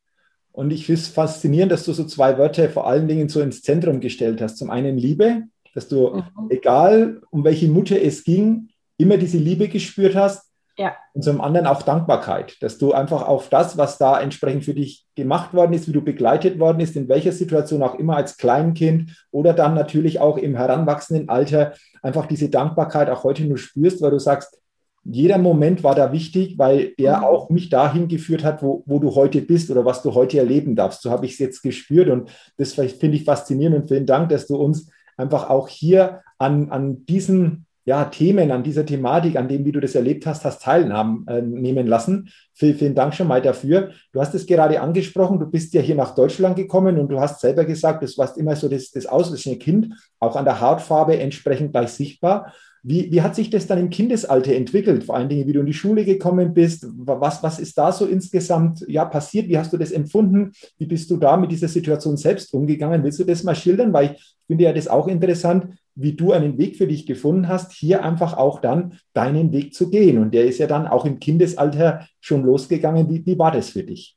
Und 0.53 0.71
ich 0.71 0.87
finde 0.87 1.01
es 1.01 1.09
faszinierend, 1.09 1.73
dass 1.73 1.85
du 1.85 1.93
so 1.93 2.05
zwei 2.05 2.39
Wörter 2.39 2.69
vor 2.71 2.87
allen 2.87 3.09
Dingen 3.09 3.29
so 3.29 3.41
ins 3.41 3.63
Zentrum 3.63 4.01
gestellt 4.01 4.41
hast. 4.41 4.57
Zum 4.57 4.71
einen 4.71 4.97
Liebe 4.97 5.45
dass 5.75 5.89
du, 5.89 6.11
mhm. 6.11 6.25
egal 6.51 7.21
um 7.31 7.45
welche 7.45 7.69
Mutter 7.69 8.01
es 8.01 8.25
ging, 8.25 8.69
immer 8.99 9.17
diese 9.17 9.39
Liebe 9.39 9.69
gespürt 9.69 10.15
hast. 10.15 10.49
Ja. 10.79 10.97
Und 11.13 11.23
zum 11.23 11.43
anderen 11.43 11.67
auch 11.67 11.83
Dankbarkeit, 11.83 12.57
dass 12.63 12.79
du 12.79 12.93
einfach 12.93 13.29
auf 13.29 13.51
das, 13.51 13.77
was 13.77 13.99
da 13.99 14.19
entsprechend 14.19 14.65
für 14.65 14.73
dich 14.73 15.05
gemacht 15.15 15.53
worden 15.53 15.75
ist, 15.75 15.87
wie 15.87 15.93
du 15.93 16.01
begleitet 16.01 16.59
worden 16.59 16.81
ist, 16.81 16.97
in 16.97 17.09
welcher 17.09 17.33
Situation 17.33 17.83
auch 17.83 17.97
immer 17.97 18.17
als 18.17 18.39
Kleinkind 18.39 19.27
oder 19.31 19.53
dann 19.53 19.75
natürlich 19.75 20.19
auch 20.19 20.39
im 20.39 20.57
heranwachsenden 20.57 21.29
Alter, 21.29 21.75
einfach 22.03 22.25
diese 22.25 22.49
Dankbarkeit 22.49 23.11
auch 23.11 23.23
heute 23.23 23.45
nur 23.45 23.59
spürst, 23.59 24.01
weil 24.01 24.13
du 24.13 24.19
sagst, 24.19 24.63
jeder 25.05 25.39
Moment 25.39 25.83
war 25.83 25.95
da 25.95 26.13
wichtig, 26.13 26.59
weil 26.59 26.93
er 26.97 27.19
mhm. 27.19 27.25
auch 27.25 27.51
mich 27.51 27.69
dahin 27.69 28.09
geführt 28.09 28.45
hat, 28.45 28.63
wo, 28.63 28.83
wo 28.87 28.99
du 28.99 29.15
heute 29.15 29.43
bist 29.43 29.71
oder 29.71 29.85
was 29.85 30.03
du 30.03 30.15
heute 30.15 30.39
erleben 30.39 30.77
darfst. 30.77 31.03
So 31.03 31.11
habe 31.11 31.27
ich 31.27 31.33
es 31.33 31.39
jetzt 31.39 31.63
gespürt 31.63 32.09
und 32.09 32.31
das 32.57 32.73
finde 32.75 33.17
ich 33.17 33.25
faszinierend 33.25 33.77
und 33.83 33.89
vielen 33.89 34.07
Dank, 34.07 34.29
dass 34.29 34.47
du 34.47 34.57
uns 34.57 34.91
einfach 35.17 35.51
auch 35.51 35.69
hier 35.69 36.23
an, 36.39 36.71
an 36.71 37.07
diesen 37.07 37.67
ja, 37.85 38.05
Themen, 38.05 38.53
an 38.53 38.63
dieser 38.63 38.87
Thematik, 38.87 39.37
an 39.37 39.49
dem, 39.49 39.65
wie 39.65 39.73
du 39.73 39.81
das 39.81 39.97
erlebt 39.97 40.25
hast, 40.25 40.45
hast 40.45 40.63
teilnehmen 40.63 41.27
äh, 41.27 41.83
lassen. 41.83 42.31
Vielen, 42.55 42.77
vielen 42.77 42.95
Dank 42.95 43.15
schon 43.15 43.27
mal 43.27 43.43
dafür. 43.43 43.91
Du 44.13 44.21
hast 44.21 44.35
es 44.35 44.47
gerade 44.47 44.81
angesprochen, 44.81 45.41
du 45.41 45.47
bist 45.47 45.75
ja 45.75 45.81
hier 45.81 45.97
nach 45.97 46.15
Deutschland 46.15 46.55
gekommen 46.55 46.99
und 46.99 47.09
du 47.09 47.19
hast 47.19 47.41
selber 47.41 47.65
gesagt, 47.65 48.03
das 48.03 48.17
warst 48.19 48.39
immer 48.39 48.55
so 48.55 48.69
das, 48.69 48.93
das 48.93 49.07
ausländische 49.07 49.59
Kind, 49.59 49.95
auch 50.21 50.37
an 50.37 50.45
der 50.45 50.61
Hautfarbe 50.61 51.19
entsprechend 51.19 51.73
gleich 51.73 51.91
sichtbar. 51.91 52.53
Wie, 52.85 53.13
wie 53.13 53.23
hat 53.23 53.37
sich 53.37 53.49
das 53.49 53.69
dann 53.69 53.79
im 53.79 53.91
Kindesalter 53.91 54.55
entwickelt? 54.55 55.05
Vor 55.05 55.15
allen 55.15 55.29
Dingen, 55.29 55.47
wie 55.47 55.53
du 55.53 55.61
in 55.61 55.67
die 55.67 55.73
Schule 55.73 56.05
gekommen 56.05 56.53
bist. 56.53 56.85
Was, 56.97 57.43
was 57.43 57.61
ist 57.61 57.79
da 57.79 57.93
so 57.93 58.07
insgesamt 58.07 58.85
ja, 58.89 59.05
passiert? 59.05 59.49
Wie 59.49 59.57
hast 59.57 59.73
du 59.73 59.77
das 59.77 59.93
empfunden? 59.93 60.53
Wie 60.79 60.87
bist 60.87 61.09
du 61.11 61.17
da 61.17 61.37
mit 61.37 61.53
dieser 61.53 61.69
Situation 61.69 62.17
selbst 62.17 62.53
umgegangen? 62.53 63.05
Willst 63.05 63.21
du 63.21 63.25
das 63.25 63.45
mal 63.45 63.55
schildern? 63.55 63.93
Weil 63.93 64.17
ich 64.17 64.35
finde 64.49 64.65
ja 64.65 64.73
das 64.73 64.89
auch 64.89 65.07
interessant, 65.07 65.75
wie 65.95 66.15
du 66.15 66.33
einen 66.33 66.59
Weg 66.59 66.77
für 66.77 66.89
dich 66.89 67.07
gefunden 67.07 67.47
hast, 67.47 67.73
hier 67.73 68.03
einfach 68.03 68.37
auch 68.37 68.61
dann 68.61 68.99
deinen 69.13 69.53
Weg 69.53 69.75
zu 69.75 69.89
gehen. 69.89 70.19
Und 70.19 70.35
der 70.35 70.47
ist 70.47 70.59
ja 70.59 70.67
dann 70.67 70.89
auch 70.89 71.05
im 71.05 71.21
Kindesalter 71.21 72.07
schon 72.21 72.43
losgegangen. 72.43 73.09
Wie, 73.09 73.25
wie 73.25 73.39
war 73.39 73.53
das 73.53 73.71
für 73.71 73.85
dich? 73.85 74.17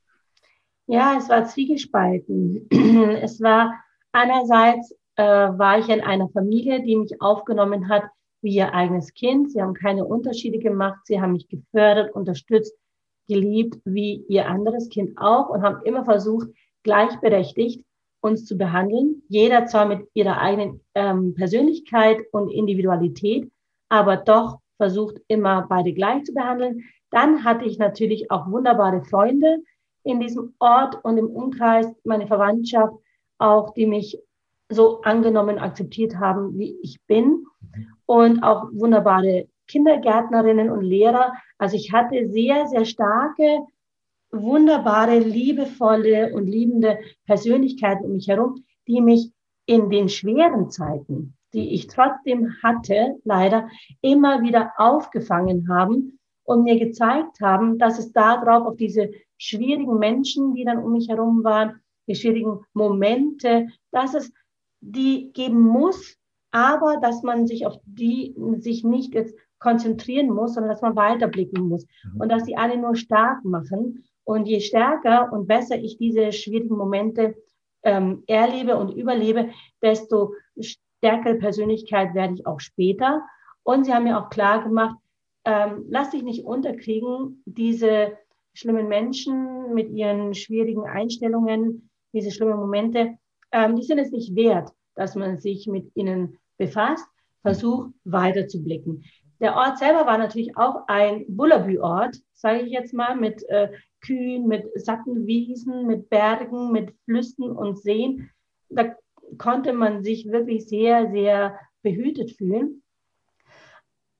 Ja, 0.88 1.18
es 1.20 1.30
war 1.30 1.46
zwiegespalten. 1.46 2.68
Es 3.22 3.42
war 3.42 3.74
einerseits 4.12 4.96
äh, 5.18 5.24
war 5.24 5.80
ich 5.80 5.90
in 5.90 6.02
einer 6.02 6.30
Familie, 6.30 6.84
die 6.84 6.96
mich 6.96 7.22
aufgenommen 7.22 7.90
hat, 7.90 8.04
wie 8.46 8.56
ihr 8.56 8.75
eigenes 8.75 9.14
Kind. 9.16 9.52
Sie 9.52 9.62
haben 9.62 9.74
keine 9.74 10.06
Unterschiede 10.06 10.60
gemacht. 10.60 11.00
Sie 11.06 11.20
haben 11.20 11.34
mich 11.34 11.50
gefördert, 11.50 12.14
unterstützt, 12.14 12.78
geliebt, 13.28 13.80
wie 13.86 14.24
ihr 14.30 14.48
anderes 14.48 14.88
Kind 14.90 15.18
auch 15.18 15.50
und 15.50 15.64
haben 15.64 15.84
immer 15.84 16.06
versucht, 16.06 16.50
gleichberechtigt 16.84 17.84
uns 18.22 18.46
zu 18.46 18.56
behandeln. 18.56 19.24
Jeder 19.30 19.66
zwar 19.66 19.88
mit 19.88 20.08
ihrer 20.14 20.40
eigenen 20.40 20.80
ähm, 20.94 21.34
Persönlichkeit 21.34 22.20
und 22.32 22.52
Individualität, 22.52 23.52
aber 23.90 24.18
doch 24.18 24.60
versucht 24.78 25.20
immer 25.28 25.66
beide 25.68 25.92
gleich 25.94 26.24
zu 26.24 26.34
behandeln. 26.34 26.84
Dann 27.10 27.44
hatte 27.44 27.66
ich 27.66 27.80
natürlich 27.80 28.30
auch 28.30 28.52
wunderbare 28.52 29.04
Freunde 29.06 29.58
in 30.04 30.20
diesem 30.20 30.54
Ort 30.60 31.04
und 31.04 31.18
im 31.18 31.32
Umkreis, 31.32 31.88
meine 32.04 32.28
Verwandtschaft 32.28 32.94
auch, 33.40 33.74
die 33.74 33.88
mich 33.88 34.20
so 34.70 35.02
angenommen, 35.02 35.58
akzeptiert 35.58 36.18
haben, 36.18 36.60
wie 36.60 36.78
ich 36.84 37.00
bin 37.08 37.44
und 38.06 38.44
auch 38.44 38.70
wunderbare 38.72 39.48
Kindergärtnerinnen 39.68 40.70
und 40.70 40.84
Lehrer. 40.84 41.34
Also 41.58 41.76
ich 41.76 41.92
hatte 41.92 42.30
sehr, 42.30 42.68
sehr 42.68 42.86
starke, 42.86 43.66
wunderbare, 44.32 45.20
liebevolle 45.20 46.34
und 46.34 46.48
liebende 46.48 47.00
Persönlichkeiten 47.26 48.06
um 48.06 48.14
mich 48.14 48.28
herum, 48.28 48.64
die 48.88 49.02
mich 49.02 49.32
in 49.66 49.90
den 49.90 50.10
schweren 50.10 50.70
Zeiten, 50.70 51.36
die 51.54 51.74
ich 51.74 51.88
trotzdem 51.88 52.54
hatte, 52.62 53.16
leider 53.24 53.70
immer 54.02 54.42
wieder 54.42 54.74
aufgefangen 54.78 55.68
haben 55.70 56.20
und 56.44 56.64
mir 56.64 56.78
gezeigt 56.78 57.42
haben, 57.42 57.80
dass 57.80 57.98
es 57.98 58.12
darauf, 58.12 58.68
auf 58.68 58.76
diese 58.76 59.12
schwierigen 59.38 59.98
Menschen, 59.98 60.54
die 60.54 60.64
dann 60.64 60.84
um 60.84 60.92
mich 60.92 61.10
herum 61.10 61.44
waren, 61.44 61.82
die 62.08 62.16
schwierigen 62.16 62.60
Momente, 62.74 63.68
dass 63.92 64.14
es 64.14 64.32
die 64.82 65.32
geben 65.34 65.62
muss, 65.62 66.18
aber 66.56 67.02
dass 67.02 67.22
man 67.22 67.48
sich 67.48 67.68
auf 67.68 67.76
die 67.84 68.34
sich 68.60 68.86
nicht 68.86 69.14
jetzt 69.14 69.36
konzentrieren 69.60 70.30
muss, 70.30 70.54
sondern 70.54 70.72
dass 70.72 70.82
man 70.82 70.96
weiterblicken 70.96 71.68
muss 71.68 71.86
mhm. 72.06 72.22
und 72.22 72.32
dass 72.32 72.46
sie 72.46 72.56
alle 72.56 72.78
nur 72.78 72.96
stark 72.96 73.44
machen. 73.44 74.06
Und 74.24 74.48
je 74.48 74.62
stärker 74.62 75.34
und 75.34 75.48
besser 75.48 75.76
ich 75.76 75.98
diese 75.98 76.32
schwierigen 76.32 76.78
Momente 76.78 77.36
ähm, 77.84 78.24
erlebe 78.28 78.78
und 78.78 78.96
überlebe, 78.96 79.50
desto 79.82 80.34
stärkere 80.58 81.36
Persönlichkeit 81.36 82.16
werde 82.16 82.36
ich 82.36 82.48
auch 82.48 82.62
später. 82.62 83.22
Und 83.64 83.86
sie 83.86 83.94
haben 83.94 84.06
mir 84.06 84.18
auch 84.18 84.30
klar 84.30 84.64
gemacht, 84.64 84.96
ähm, 85.44 85.84
lass 85.90 86.12
dich 86.12 86.24
nicht 86.24 86.46
unterkriegen, 86.46 87.44
diese 87.46 88.14
schlimmen 88.54 88.88
Menschen 88.88 89.74
mit 89.74 89.90
ihren 89.90 90.34
schwierigen 90.34 90.86
Einstellungen, 90.86 91.90
diese 92.14 92.32
schlimmen 92.32 92.58
Momente, 92.58 93.18
ähm, 93.52 93.76
die 93.76 93.84
sind 93.84 94.00
es 94.00 94.12
nicht 94.12 94.38
wert, 94.38 94.72
dass 94.96 95.16
man 95.16 95.38
sich 95.38 95.68
mit 95.68 95.92
ihnen 95.96 96.38
befasst, 96.58 97.08
Versuch 97.42 97.90
weiter 98.04 98.48
zu 98.48 98.64
blicken. 98.64 99.04
Der 99.40 99.56
Ort 99.56 99.78
selber 99.78 100.06
war 100.06 100.18
natürlich 100.18 100.58
auch 100.58 100.88
ein 100.88 101.26
Bullabü-Ort, 101.28 102.18
sage 102.34 102.62
ich 102.62 102.72
jetzt 102.72 102.94
mal, 102.94 103.16
mit 103.16 103.44
äh, 103.50 103.72
Kühen, 104.02 104.48
mit 104.48 104.66
satten 104.76 105.28
Wiesen, 105.28 105.86
mit 105.86 106.10
Bergen, 106.10 106.72
mit 106.72 106.96
Flüssen 107.04 107.52
und 107.52 107.78
Seen. 107.78 108.30
Da 108.70 108.96
konnte 109.38 109.74
man 109.74 110.04
sich 110.04 110.32
wirklich 110.32 110.68
sehr, 110.68 111.12
sehr 111.12 111.60
behütet 111.82 112.32
fühlen. 112.32 112.82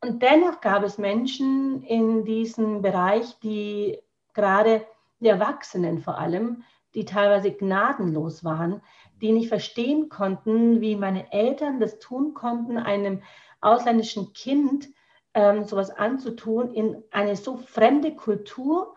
Und 0.02 0.22
dennoch 0.22 0.62
gab 0.62 0.84
es 0.84 0.98
Menschen 0.98 1.82
in 1.82 2.26
diesem 2.26 2.82
Bereich, 2.82 3.40
die 3.40 4.00
gerade 4.34 4.86
die 5.20 5.30
Erwachsenen 5.30 6.00
vor 6.00 6.20
allem, 6.20 6.64
die 6.94 7.06
teilweise 7.06 7.52
gnadenlos 7.52 8.44
waren, 8.44 8.82
die 9.22 9.32
nicht 9.32 9.50
verstehen 9.50 10.10
konnten, 10.10 10.82
wie 10.82 10.96
meine 10.96 11.32
Eltern 11.32 11.80
das 11.80 12.00
tun 12.00 12.34
konnten, 12.34 12.78
einem 12.78 13.22
ausländischen 13.62 14.34
Kind 14.34 14.90
ähm, 15.34 15.64
sowas 15.66 15.90
anzutun, 15.90 16.72
in 16.72 17.04
eine 17.12 17.36
so 17.36 17.58
fremde 17.58 18.16
Kultur 18.16 18.96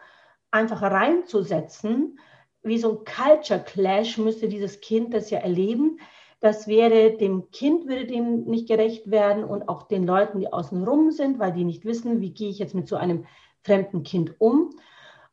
einfach 0.51 0.83
reinzusetzen. 0.83 2.19
Wie 2.63 2.79
so 2.79 2.99
ein 2.99 3.05
Culture 3.05 3.61
Clash 3.61 4.19
müsste 4.19 4.49
dieses 4.49 4.81
Kind 4.81 5.15
das 5.15 5.31
ja 5.31 5.39
erleben. 5.39 5.99
Das 6.41 6.69
wäre 6.69 7.17
dem 7.17 7.51
Kind 7.51 7.87
würde 7.87 8.07
dem 8.07 8.45
nicht 8.45 8.69
gerecht 8.69 9.11
werden 9.11 9.43
und 9.45 9.69
auch 9.69 9.89
den 9.89 10.07
Leuten, 10.07 10.39
die 10.39 10.53
außen 10.53 10.85
rum 10.87 11.11
sind, 11.11 11.39
weil 11.39 11.53
die 11.53 11.65
nicht 11.65 11.85
wissen, 11.85 12.21
wie 12.21 12.33
gehe 12.33 12.51
ich 12.51 12.59
jetzt 12.59 12.75
mit 12.75 12.87
so 12.87 12.97
einem 12.97 13.27
fremden 13.63 14.05
Kind 14.05 14.41
um. 14.41 14.71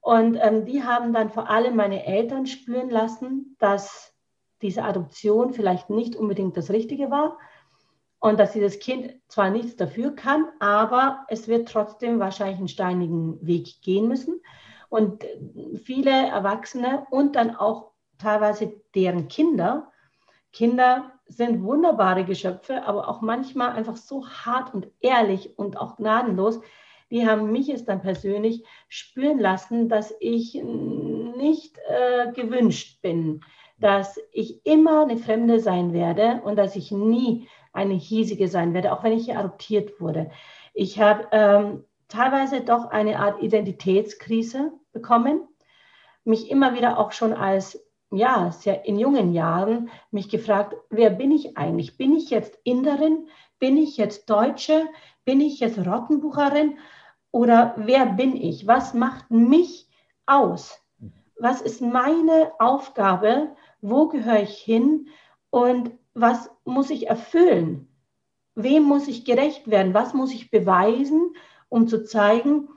Und 0.02 0.38
ähm, 0.42 0.66
die 0.66 0.84
haben 0.84 1.14
dann 1.14 1.30
vor 1.30 1.50
allem 1.50 1.76
meine 1.76 2.06
Eltern 2.06 2.48
spüren 2.48 2.90
lassen, 2.90 3.56
dass 3.60 4.15
diese 4.62 4.84
Adoption 4.84 5.54
vielleicht 5.54 5.90
nicht 5.90 6.16
unbedingt 6.16 6.58
das 6.58 6.70
Richtige 6.70 7.12
war 7.12 7.38
und 8.20 8.40
dass 8.40 8.54
dieses 8.54 8.80
Kind 8.80 9.14
zwar 9.28 9.50
nichts 9.50 9.76
dafür 9.76 10.16
kann, 10.16 10.48
aber 10.60 11.26
es 11.28 11.48
wird 11.48 11.70
trotzdem 11.70 12.20
wahrscheinlich 12.20 12.58
einen 12.58 12.68
steinigen 12.68 13.46
Weg 13.46 13.82
gehen 13.82 14.08
müssen. 14.08 14.42
Und 14.90 15.26
viele 15.84 16.10
Erwachsene 16.10 17.06
und 17.12 17.36
dann 17.36 17.56
auch 17.56 17.92
teilweise 18.18 18.74
deren 18.96 19.28
Kinder, 19.28 19.92
Kinder 20.54 21.12
sind 21.28 21.64
wunderbare 21.64 22.24
Geschöpfe, 22.24 22.84
aber 22.84 23.10
auch 23.10 23.22
manchmal 23.22 23.72
einfach 23.72 23.98
so 23.98 24.28
hart 24.28 24.74
und 24.74 24.88
ehrlich 25.02 25.58
und 25.58 25.78
auch 25.78 25.98
gnadenlos. 25.98 26.62
Die 27.12 27.28
haben 27.28 27.52
mich 27.52 27.70
es 27.70 27.86
dann 27.86 28.02
persönlich 28.02 28.64
spüren 28.88 29.40
lassen, 29.40 29.90
dass 29.90 30.16
ich 30.20 30.56
nicht 30.56 31.78
äh, 31.88 32.32
gewünscht 32.32 33.02
bin, 33.02 33.42
dass 33.86 34.20
ich 34.32 34.66
immer 34.66 35.04
eine 35.04 35.16
Fremde 35.16 35.60
sein 35.60 35.94
werde 35.94 36.42
und 36.44 36.56
dass 36.56 36.76
ich 36.76 36.90
nie 36.90 37.48
eine 37.72 37.94
hiesige 37.94 38.48
sein 38.48 38.74
werde, 38.74 38.92
auch 38.92 39.04
wenn 39.04 39.14
ich 39.14 39.26
hier 39.26 39.38
adoptiert 39.38 40.02
wurde. 40.02 40.32
Ich 40.74 41.00
habe 41.00 41.28
ähm, 41.32 41.86
teilweise 42.08 42.62
doch 42.62 42.86
eine 42.90 43.20
Art 43.20 43.44
Identitätskrise 43.44 44.72
bekommen, 44.92 45.48
mich 46.24 46.50
immer 46.50 46.74
wieder 46.74 46.98
auch 46.98 47.12
schon 47.12 47.32
als 47.32 47.80
ja, 48.10 48.52
sehr 48.52 48.86
in 48.86 48.98
jungen 48.98 49.34
Jahren 49.34 49.92
mich 50.10 50.30
gefragt, 50.30 50.76
wer 50.90 51.12
bin 51.12 51.30
ich 51.30 51.56
eigentlich? 51.56 51.96
Bin 51.96 52.16
ich 52.16 52.32
jetzt 52.32 52.58
Inderin? 52.64 53.28
Bin 53.60 53.78
ich 53.78 53.98
jetzt 53.98 54.32
Deutsche? 54.32 54.88
Bin 55.26 55.42
ich 55.42 55.60
jetzt 55.60 55.78
Rottenbucherin? 55.78 56.80
Oder 57.30 57.76
wer 57.78 58.08
bin 58.08 58.36
ich? 58.36 58.66
Was 58.66 58.96
macht 58.96 59.30
mich 59.30 59.88
aus? 60.26 60.82
Was 61.38 61.62
ist 61.62 61.82
meine 61.82 62.52
Aufgabe? 62.58 63.56
Wo 63.88 64.08
gehöre 64.08 64.42
ich 64.42 64.58
hin? 64.58 65.10
Und 65.50 65.92
was 66.14 66.50
muss 66.64 66.90
ich 66.90 67.08
erfüllen? 67.08 67.88
Wem 68.56 68.84
muss 68.84 69.08
ich 69.08 69.26
gerecht 69.26 69.70
werden? 69.70 69.94
Was 69.94 70.14
muss 70.14 70.34
ich 70.34 70.50
beweisen, 70.50 71.36
um 71.70 71.88
zu 71.88 72.04
zeigen, 72.04 72.70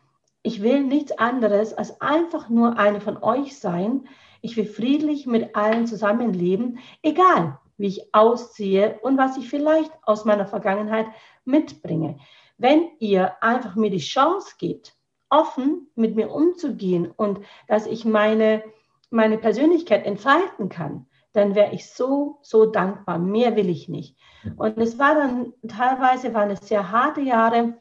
ich 0.43 0.63
will 0.63 0.83
nichts 0.83 1.13
anderes 1.13 1.73
als 1.75 2.01
einfach 2.01 2.49
nur 2.49 2.79
eine 2.79 3.01
von 3.01 3.23
euch 3.23 3.59
sein. 3.59 4.09
Ich 4.41 4.57
will 4.57 4.67
friedlich 4.67 5.27
mit 5.27 5.57
allen 5.57 5.87
zusammenleben, 5.87 6.79
egal 7.03 7.59
wie 7.77 7.87
ich 7.87 8.15
aussehe 8.15 8.99
und 9.03 9.17
was 9.17 9.37
ich 9.37 9.49
vielleicht 9.49 9.93
aus 10.03 10.25
meiner 10.25 10.47
Vergangenheit 10.47 11.07
mitbringe. 11.45 12.19
Wenn 12.57 12.89
ihr 12.99 13.43
einfach 13.43 13.77
mir 13.77 13.91
die 13.91 13.99
Chance 13.99 14.57
gebt, 14.59 14.95
offen 15.31 15.89
mit 15.95 16.17
mir 16.17 16.31
umzugehen 16.31 17.11
und 17.17 17.41
dass 17.67 17.87
ich 17.87 18.05
meine, 18.05 18.63
meine 19.11 19.39
Persönlichkeit 19.39 20.05
entfalten 20.07 20.69
kann, 20.69 21.07
dann 21.33 21.55
wäre 21.55 21.73
ich 21.73 21.91
so, 21.91 22.39
so 22.43 22.67
dankbar. 22.67 23.19
Mehr 23.19 23.57
will 23.57 23.69
ich 23.69 23.89
nicht. 23.89 24.17
Und 24.57 24.79
es 24.79 24.99
war 24.99 25.15
dann, 25.15 25.53
teilweise 25.67 26.35
waren 26.35 26.51
es 26.51 26.67
sehr 26.67 26.91
harte 26.91 27.21
Jahre, 27.21 27.75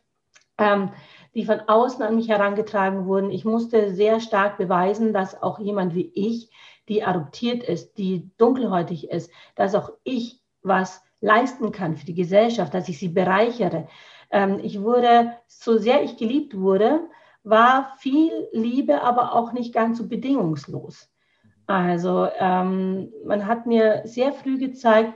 ähm, 0.58 0.92
die 1.34 1.46
von 1.46 1.62
außen 1.62 2.04
an 2.04 2.16
mich 2.16 2.30
herangetragen 2.30 3.06
wurden. 3.06 3.32
Ich 3.32 3.46
musste 3.46 3.94
sehr 3.94 4.20
stark 4.20 4.58
beweisen, 4.58 5.14
dass 5.14 5.42
auch 5.42 5.60
jemand 5.60 5.96
wie 5.96 6.12
ich, 6.14 6.52
die 6.90 7.04
adoptiert 7.04 7.64
ist, 7.64 7.98
die 7.98 8.32
dunkelhäutig 8.38 9.10
ist, 9.10 9.32
dass 9.56 9.76
auch 9.76 9.92
ich 10.04 10.42
was 10.62 11.04
leisten 11.22 11.72
kann 11.72 11.98
für 11.98 12.06
die 12.06 12.14
Gesellschaft, 12.14 12.74
dass 12.74 12.90
ich 12.90 13.00
sie 13.00 13.10
bereichere. 13.10 13.88
Ähm, 14.32 14.60
ich 14.62 14.82
wurde, 14.82 15.34
so 15.48 15.78
sehr 15.78 16.04
ich 16.04 16.18
geliebt 16.18 16.58
wurde, 16.58 17.02
war 17.44 17.96
viel 18.00 18.32
Liebe, 18.52 19.02
aber 19.02 19.34
auch 19.34 19.54
nicht 19.54 19.74
ganz 19.74 19.98
so 19.98 20.08
bedingungslos. 20.08 21.10
Also 21.68 22.30
ähm, 22.40 23.12
man 23.26 23.46
hat 23.46 23.66
mir 23.66 24.02
sehr 24.06 24.32
früh 24.32 24.58
gezeigt, 24.58 25.14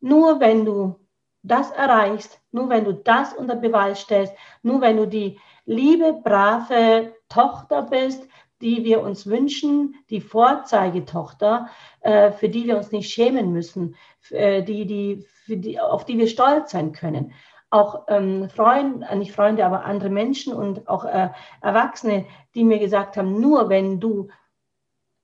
nur 0.00 0.40
wenn 0.40 0.64
du 0.64 0.98
das 1.42 1.70
erreichst, 1.70 2.40
nur 2.52 2.70
wenn 2.70 2.84
du 2.84 2.94
das 2.94 3.34
unter 3.34 3.54
Beweis 3.54 4.00
stellst, 4.00 4.34
nur 4.62 4.80
wenn 4.80 4.96
du 4.96 5.06
die 5.06 5.38
liebe, 5.66 6.14
brave 6.24 7.14
Tochter 7.28 7.82
bist, 7.82 8.26
die 8.62 8.84
wir 8.84 9.02
uns 9.02 9.26
wünschen, 9.26 9.94
die 10.10 10.20
Vorzeigetochter, 10.20 11.68
äh, 12.00 12.32
für 12.32 12.48
die 12.48 12.66
wir 12.66 12.76
uns 12.76 12.92
nicht 12.92 13.10
schämen 13.10 13.52
müssen, 13.52 13.94
äh, 14.30 14.62
die, 14.62 14.86
die, 14.86 15.26
die, 15.48 15.80
auf 15.80 16.04
die 16.04 16.18
wir 16.18 16.28
stolz 16.28 16.72
sein 16.72 16.92
können. 16.92 17.32
Auch 17.70 18.06
ähm, 18.08 18.50
Freunde, 18.50 19.06
äh, 19.06 19.16
nicht 19.16 19.32
Freunde, 19.32 19.64
aber 19.64 19.84
andere 19.84 20.10
Menschen 20.10 20.52
und 20.52 20.88
auch 20.88 21.04
äh, 21.04 21.30
Erwachsene, 21.62 22.26
die 22.54 22.64
mir 22.64 22.78
gesagt 22.78 23.16
haben, 23.16 23.40
nur 23.40 23.68
wenn 23.68 24.00
du 24.00 24.28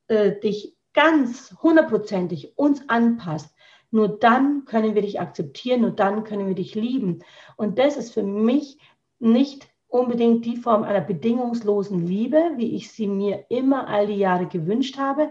äh, 0.09 0.39
dich 0.41 0.77
ganz 0.95 1.55
hundertprozentig 1.63 2.57
uns 2.57 2.89
anpasst, 2.89 3.55
nur 3.91 4.09
dann 4.09 4.65
können 4.65 4.95
wir 4.95 5.03
dich 5.03 5.21
akzeptieren, 5.21 5.83
nur 5.83 5.91
dann 5.91 6.25
können 6.25 6.49
wir 6.49 6.55
dich 6.55 6.75
lieben. 6.75 7.21
Und 7.57 7.79
das 7.79 7.97
ist 7.97 8.13
für 8.13 8.23
mich 8.23 8.79
nicht 9.19 9.69
unbedingt 9.89 10.45
die 10.45 10.57
Form 10.57 10.83
einer 10.83 11.01
bedingungslosen 11.01 12.07
Liebe, 12.07 12.53
wie 12.57 12.75
ich 12.75 12.91
sie 12.91 13.07
mir 13.07 13.47
immer 13.49 13.89
all 13.89 14.07
die 14.07 14.17
Jahre 14.17 14.47
gewünscht 14.47 14.99
habe. 14.99 15.31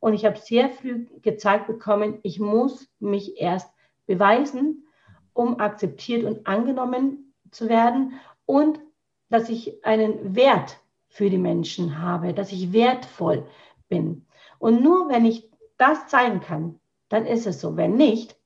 Und 0.00 0.14
ich 0.14 0.24
habe 0.24 0.36
sehr 0.36 0.68
früh 0.68 1.06
gezeigt 1.22 1.66
bekommen, 1.66 2.18
ich 2.22 2.38
muss 2.38 2.88
mich 3.00 3.40
erst 3.40 3.70
beweisen, 4.06 4.86
um 5.32 5.58
akzeptiert 5.58 6.24
und 6.24 6.46
angenommen 6.46 7.34
zu 7.50 7.68
werden 7.68 8.20
und 8.46 8.80
dass 9.30 9.48
ich 9.48 9.84
einen 9.84 10.36
Wert 10.36 10.78
für 11.08 11.30
die 11.30 11.38
Menschen 11.38 12.00
habe, 12.00 12.34
dass 12.34 12.52
ich 12.52 12.72
wertvoll 12.72 13.46
bin. 13.88 14.26
Und 14.58 14.82
nur 14.82 15.08
wenn 15.08 15.24
ich 15.24 15.50
das 15.78 16.06
zeigen 16.08 16.40
kann, 16.40 16.80
dann 17.08 17.26
ist 17.26 17.46
es 17.46 17.60
so. 17.60 17.76
Wenn 17.76 17.96
nicht, 17.96 18.36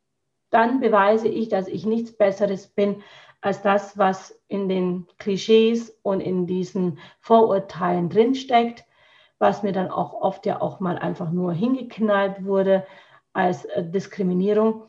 dann 0.51 0.81
beweise 0.81 1.29
ich, 1.29 1.49
dass 1.49 1.69
ich 1.69 1.87
nichts 1.87 2.17
Besseres 2.17 2.69
bin 2.69 3.03
als 3.41 3.63
das, 3.63 3.97
was 3.97 4.39
in 4.49 4.69
den 4.69 5.07
Klischees 5.19 5.91
und 6.03 6.21
in 6.21 6.47
diesen 6.47 6.99
Vorurteilen 7.21 8.09
drinsteckt, 8.09 8.85
was 9.39 9.63
mir 9.63 9.73
dann 9.73 9.91
auch 9.91 10.13
oft 10.15 10.47
ja 10.47 10.61
auch 10.61 10.81
mal 10.81 10.99
einfach 10.99 11.31
nur 11.31 11.53
hingeknallt 11.53 12.45
wurde 12.45 12.85
als 13.33 13.65
äh, 13.67 13.89
Diskriminierung. 13.89 14.85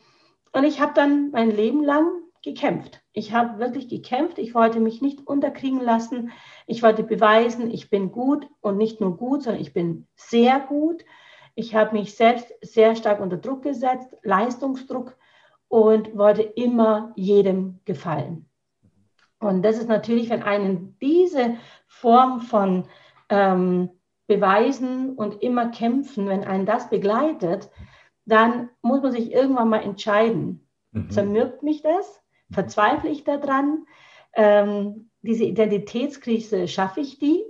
Und 0.52 0.64
ich 0.64 0.80
habe 0.80 0.92
dann 0.94 1.30
mein 1.30 1.50
Leben 1.50 1.84
lang 1.84 2.19
gekämpft. 2.42 3.02
Ich 3.12 3.32
habe 3.32 3.58
wirklich 3.58 3.88
gekämpft. 3.88 4.38
Ich 4.38 4.54
wollte 4.54 4.80
mich 4.80 5.02
nicht 5.02 5.26
unterkriegen 5.26 5.80
lassen. 5.80 6.32
Ich 6.66 6.82
wollte 6.82 7.02
beweisen, 7.02 7.70
ich 7.70 7.90
bin 7.90 8.12
gut 8.12 8.48
und 8.60 8.76
nicht 8.76 9.00
nur 9.00 9.16
gut, 9.16 9.42
sondern 9.42 9.60
ich 9.60 9.72
bin 9.72 10.06
sehr 10.14 10.60
gut. 10.60 11.04
Ich 11.54 11.74
habe 11.74 11.96
mich 11.96 12.14
selbst 12.14 12.52
sehr 12.62 12.96
stark 12.96 13.20
unter 13.20 13.36
Druck 13.36 13.62
gesetzt, 13.62 14.16
Leistungsdruck 14.22 15.16
und 15.68 16.16
wollte 16.16 16.42
immer 16.42 17.12
jedem 17.16 17.80
gefallen. 17.84 18.46
Und 19.38 19.62
das 19.62 19.78
ist 19.78 19.88
natürlich, 19.88 20.30
wenn 20.30 20.42
einen 20.42 20.96
diese 21.00 21.56
Form 21.86 22.40
von 22.40 22.84
ähm, 23.28 23.90
Beweisen 24.26 25.14
und 25.14 25.42
immer 25.42 25.70
kämpfen, 25.70 26.28
wenn 26.28 26.44
einen 26.44 26.66
das 26.66 26.88
begleitet, 26.90 27.70
dann 28.26 28.70
muss 28.82 29.02
man 29.02 29.12
sich 29.12 29.32
irgendwann 29.32 29.70
mal 29.70 29.82
entscheiden. 29.82 30.68
Mhm. 30.92 31.10
Zermürbt 31.10 31.62
mich 31.62 31.82
das? 31.82 32.22
Verzweifle 32.50 33.10
ich 33.10 33.24
daran? 33.24 33.86
Ähm, 34.32 35.10
diese 35.22 35.44
Identitätskrise, 35.44 36.68
schaffe 36.68 37.00
ich 37.00 37.18
die? 37.18 37.44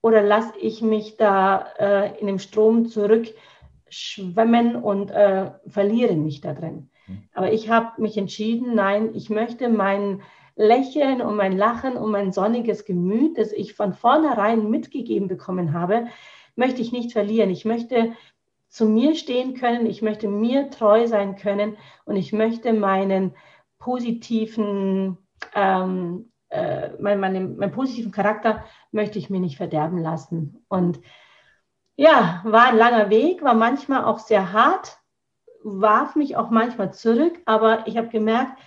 oder 0.00 0.22
lasse 0.22 0.52
ich 0.58 0.82
mich 0.82 1.16
da 1.16 1.66
äh, 1.78 2.18
in 2.20 2.26
dem 2.26 2.38
Strom 2.38 2.86
zurückschwemmen 2.86 4.76
und 4.76 5.10
äh, 5.10 5.50
verliere 5.66 6.14
mich 6.14 6.40
da 6.40 6.54
drin? 6.54 6.90
Mhm. 7.06 7.22
Aber 7.34 7.52
ich 7.52 7.68
habe 7.68 8.00
mich 8.00 8.16
entschieden, 8.16 8.74
nein, 8.74 9.10
ich 9.14 9.30
möchte 9.30 9.68
mein 9.68 10.22
Lächeln 10.56 11.20
und 11.20 11.36
mein 11.36 11.56
Lachen 11.56 11.96
und 11.96 12.10
mein 12.10 12.32
sonniges 12.32 12.84
Gemüt, 12.84 13.38
das 13.38 13.52
ich 13.52 13.74
von 13.74 13.92
vornherein 13.92 14.70
mitgegeben 14.70 15.28
bekommen 15.28 15.72
habe, 15.72 16.06
möchte 16.56 16.82
ich 16.82 16.92
nicht 16.92 17.12
verlieren. 17.12 17.50
Ich 17.50 17.64
möchte 17.64 18.12
zu 18.68 18.86
mir 18.86 19.14
stehen 19.14 19.54
können, 19.54 19.86
ich 19.86 20.02
möchte 20.02 20.28
mir 20.28 20.70
treu 20.70 21.06
sein 21.06 21.36
können 21.36 21.76
und 22.04 22.16
ich 22.16 22.32
möchte 22.32 22.72
meinen 22.72 23.34
positiven, 23.78 25.18
ähm, 25.54 26.32
äh, 26.48 26.90
mein, 27.00 27.20
meinen, 27.20 27.56
meinen 27.56 27.72
positiven 27.72 28.12
Charakter 28.12 28.64
möchte 28.90 29.18
ich 29.18 29.30
mir 29.30 29.40
nicht 29.40 29.56
verderben 29.56 29.98
lassen. 29.98 30.64
Und 30.68 31.00
ja, 31.96 32.42
war 32.44 32.68
ein 32.68 32.76
langer 32.76 33.10
Weg, 33.10 33.42
war 33.42 33.54
manchmal 33.54 34.04
auch 34.04 34.18
sehr 34.18 34.52
hart, 34.52 34.98
warf 35.62 36.16
mich 36.16 36.36
auch 36.36 36.50
manchmal 36.50 36.92
zurück, 36.92 37.40
aber 37.44 37.86
ich 37.86 37.96
habe 37.96 38.08
gemerkt, 38.08 38.58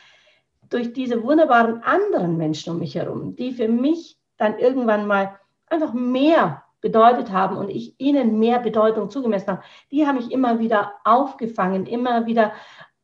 durch 0.69 0.93
diese 0.93 1.24
wunderbaren 1.24 1.84
anderen 1.84 2.38
Menschen 2.38 2.74
um 2.74 2.80
mich 2.80 2.95
herum, 2.95 3.36
die 3.36 3.52
für 3.52 3.67
mich 3.67 4.17
dann 4.38 4.58
irgendwann 4.58 5.06
mal 5.06 5.39
einfach 5.67 5.93
mehr 5.93 6.63
bedeutet 6.82 7.32
haben 7.32 7.58
und 7.58 7.69
ich 7.69 7.95
ihnen 8.00 8.39
mehr 8.39 8.60
Bedeutung 8.60 9.10
zugemessen 9.10 9.50
habe, 9.50 9.63
die 9.91 10.08
haben 10.08 10.17
mich 10.17 10.32
immer 10.32 10.60
wieder 10.60 10.93
aufgefangen, 11.04 11.86
immer 11.86 12.26
wieder 12.26 12.54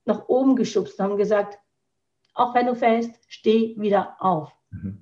nach 0.05 0.27
oben 0.27 0.55
geschubst 0.55 0.99
und 0.99 1.05
haben 1.05 1.17
gesagt, 1.17 1.59
auch 2.37 2.53
wenn 2.55 2.67
du 2.67 2.75
fällst, 2.75 3.11
steh 3.27 3.75
wieder 3.77 4.15
auf. 4.19 4.51
Mhm. 4.71 4.99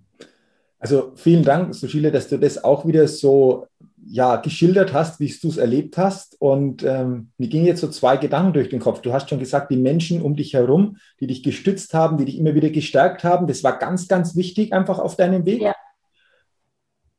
Also 0.80 1.14
vielen 1.16 1.44
Dank, 1.44 1.74
Sushila, 1.74 2.12
dass 2.12 2.28
du 2.28 2.38
das 2.38 2.64
auch 2.64 2.86
wieder 2.86 3.08
so 3.08 3.66
ja, 4.08 4.36
geschildert 4.36 4.94
hast, 4.94 5.20
wie 5.20 5.34
du 5.42 5.48
es 5.48 5.58
erlebt 5.58 5.98
hast. 5.98 6.40
Und 6.40 6.84
ähm, 6.84 7.30
mir 7.38 7.48
gingen 7.48 7.66
jetzt 7.66 7.82
so 7.82 7.88
zwei 7.88 8.18
Gedanken 8.18 8.54
durch 8.54 8.70
den 8.70 8.80
Kopf. 8.80 9.02
Du 9.02 9.12
hast 9.12 9.30
schon 9.30 9.40
gesagt, 9.40 9.72
die 9.72 9.78
Menschen 9.78 10.22
um 10.22 10.36
dich 10.36 10.54
herum, 10.54 10.98
die 11.20 11.28
dich 11.28 11.42
gestützt 11.42 11.94
haben, 11.94 12.18
die 12.18 12.26
dich 12.26 12.38
immer 12.38 12.54
wieder 12.54 12.70
gestärkt 12.70 13.24
haben, 13.24 13.48
das 13.48 13.64
war 13.64 13.80
ganz, 13.80 14.08
ganz 14.08 14.36
wichtig 14.36 14.74
einfach 14.74 15.00
auf 15.00 15.16
deinem 15.16 15.46
Weg. 15.46 15.62
Ja. 15.62 15.74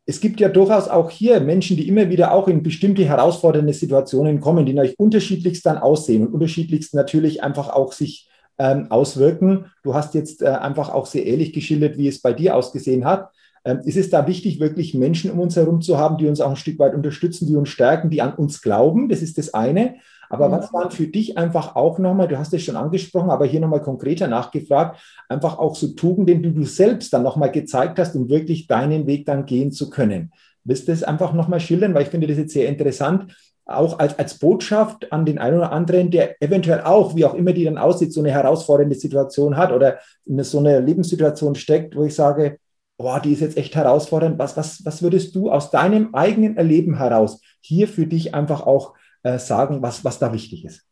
Es 0.09 0.21
gibt 0.21 0.39
ja 0.39 0.49
durchaus 0.49 0.87
auch 0.87 1.11
hier 1.11 1.41
Menschen, 1.41 1.77
die 1.77 1.89
immer 1.89 2.09
wieder 2.09 2.31
auch 2.33 2.47
in 2.47 2.63
bestimmte 2.63 3.05
herausfordernde 3.05 3.73
Situationen 3.73 4.41
kommen, 4.41 4.65
die 4.65 4.73
natürlich 4.73 5.01
unterschiedlichst 5.01 5.67
dann 5.67 5.79
aussehen 5.79 6.25
und 6.25 6.35
unterschiedlichst 6.35 6.95
natürlich 6.95 7.43
einfach 7.43 7.71
auch 7.71 7.93
sich 7.93 8.29
ähm, 8.59 8.91
auswirken. 8.91 9.67
Du 9.83 9.95
hast 9.95 10.15
jetzt 10.15 10.43
äh, 10.43 10.47
einfach 10.47 10.89
auch 10.91 11.07
sehr 11.07 11.27
ehrlich 11.27 11.53
geschildert, 11.53 11.99
wie 11.99 12.09
es 12.09 12.21
bei 12.21 12.33
dir 12.33 12.57
ausgesehen 12.57 13.05
hat. 13.05 13.31
Ähm, 13.65 13.81
ist 13.85 13.97
es 13.97 14.11
da 14.11 14.27
wichtig, 14.27 14.61
wirklich 14.61 14.95
Menschen 14.95 15.31
um 15.31 15.41
uns 15.41 15.57
herum 15.57 15.81
zu 15.81 15.99
haben, 15.99 16.19
die 16.19 16.29
uns 16.29 16.41
auch 16.41 16.51
ein 16.51 16.57
Stück 16.57 16.79
weit 16.79 16.95
unterstützen, 16.95 17.47
die 17.47 17.57
uns 17.57 17.69
stärken, 17.69 18.11
die 18.11 18.23
an 18.23 18.35
uns 18.35 18.63
glauben? 18.63 19.09
Das 19.09 19.23
ist 19.23 19.39
das 19.39 19.55
eine. 19.55 19.97
Aber 20.29 20.51
was 20.51 20.73
waren 20.73 20.91
für 20.91 21.07
dich 21.07 21.39
einfach 21.39 21.77
auch 21.77 21.99
nochmal, 21.99 22.29
du 22.29 22.39
hast 22.39 22.53
es 22.53 22.63
schon 22.63 22.77
angesprochen, 22.77 23.31
aber 23.31 23.47
hier 23.47 23.61
nochmal 23.61 23.83
konkreter 23.83 24.27
nachgefragt, 24.27 25.01
einfach 25.29 25.59
auch 25.59 25.77
so 25.77 25.89
Tugenden, 25.89 26.43
die 26.43 26.53
du 26.53 26.65
selbst 26.65 27.13
dann 27.13 27.23
nochmal 27.23 27.53
gezeigt 27.53 27.99
hast, 27.99 28.17
um 28.17 28.29
wirklich 28.29 28.67
deinen 28.67 29.07
Weg 29.07 29.27
dann 29.27 29.47
gehen 29.47 29.71
zu 29.71 29.89
können. 29.89 30.33
Willst 30.65 30.89
du 30.89 30.93
das 30.93 31.05
einfach 31.05 31.33
nochmal 31.33 31.61
schildern, 31.61 31.95
weil 31.95 32.03
ich 32.03 32.09
finde 32.09 32.27
das 32.27 32.39
jetzt 32.39 32.53
sehr 32.53 32.69
interessant, 32.69 33.33
auch 33.67 33.99
als, 33.99 34.19
als 34.19 34.39
Botschaft 34.39 35.13
an 35.13 35.27
den 35.27 35.39
einen 35.39 35.59
oder 35.59 35.73
anderen, 35.73 36.11
der 36.11 36.41
eventuell 36.41 36.83
auch, 36.83 37.17
wie 37.17 37.25
auch 37.25 37.35
immer 37.35 37.53
die 37.53 37.65
dann 37.65 37.79
aussieht, 37.79 38.13
so 38.13 38.21
eine 38.21 38.31
herausfordernde 38.31 38.95
Situation 38.95 39.57
hat 39.57 39.73
oder 39.73 39.99
in 40.25 40.43
so 40.45 40.61
einer 40.61 40.81
Lebenssituation 40.81 41.57
steckt, 41.57 41.97
wo 41.97 42.05
ich 42.05 42.15
sage, 42.15 42.59
boah, 42.97 43.21
die 43.21 43.33
ist 43.33 43.41
jetzt 43.41 43.57
echt 43.57 43.75
herausfordernd. 43.75 44.39
Was, 44.39 44.57
was, 44.57 44.85
was 44.85 45.03
würdest 45.03 45.35
du 45.35 45.51
aus 45.51 45.71
deinem 45.71 46.15
eigenen 46.15 46.57
Erleben 46.57 46.97
heraus 46.97 47.41
hier 47.61 47.89
für 47.89 48.07
dich 48.07 48.35
einfach 48.35 48.67
auch 48.67 48.95
äh, 49.25 49.39
sagen, 49.39 49.83
was, 49.83 50.05
was 50.05 50.19
da 50.19 50.33
wichtig 50.33 50.65
ist? 50.65 50.87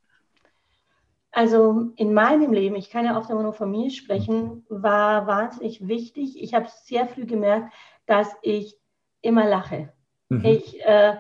Also 1.31 1.91
in 1.97 2.15
meinem 2.15 2.53
Leben, 2.53 2.77
ich 2.77 2.91
kann 2.91 3.05
ja 3.05 3.19
oft 3.19 3.31
immer 3.31 3.43
nur 3.43 3.55
von 3.55 3.71
mir 3.71 3.91
sprechen, 3.91 4.65
war 4.69 5.27
wahnsinnig 5.27 5.87
wichtig. 5.87 6.41
Ich 6.41 6.55
habe 6.55 6.67
sehr 6.85 7.07
früh 7.07 7.27
gemerkt, 7.27 7.73
dass 8.07 8.29
ich 8.43 8.77
immer 9.21 9.49
lache. 9.49 9.93
Mhm. 10.29 10.45
Ich 10.45 10.85
äh, 10.85 11.15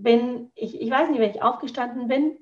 bin, 0.00 0.50
ich, 0.54 0.80
ich 0.80 0.90
weiß 0.90 1.10
nicht, 1.10 1.20
wenn 1.20 1.30
ich 1.30 1.42
aufgestanden 1.42 2.08
bin, 2.08 2.36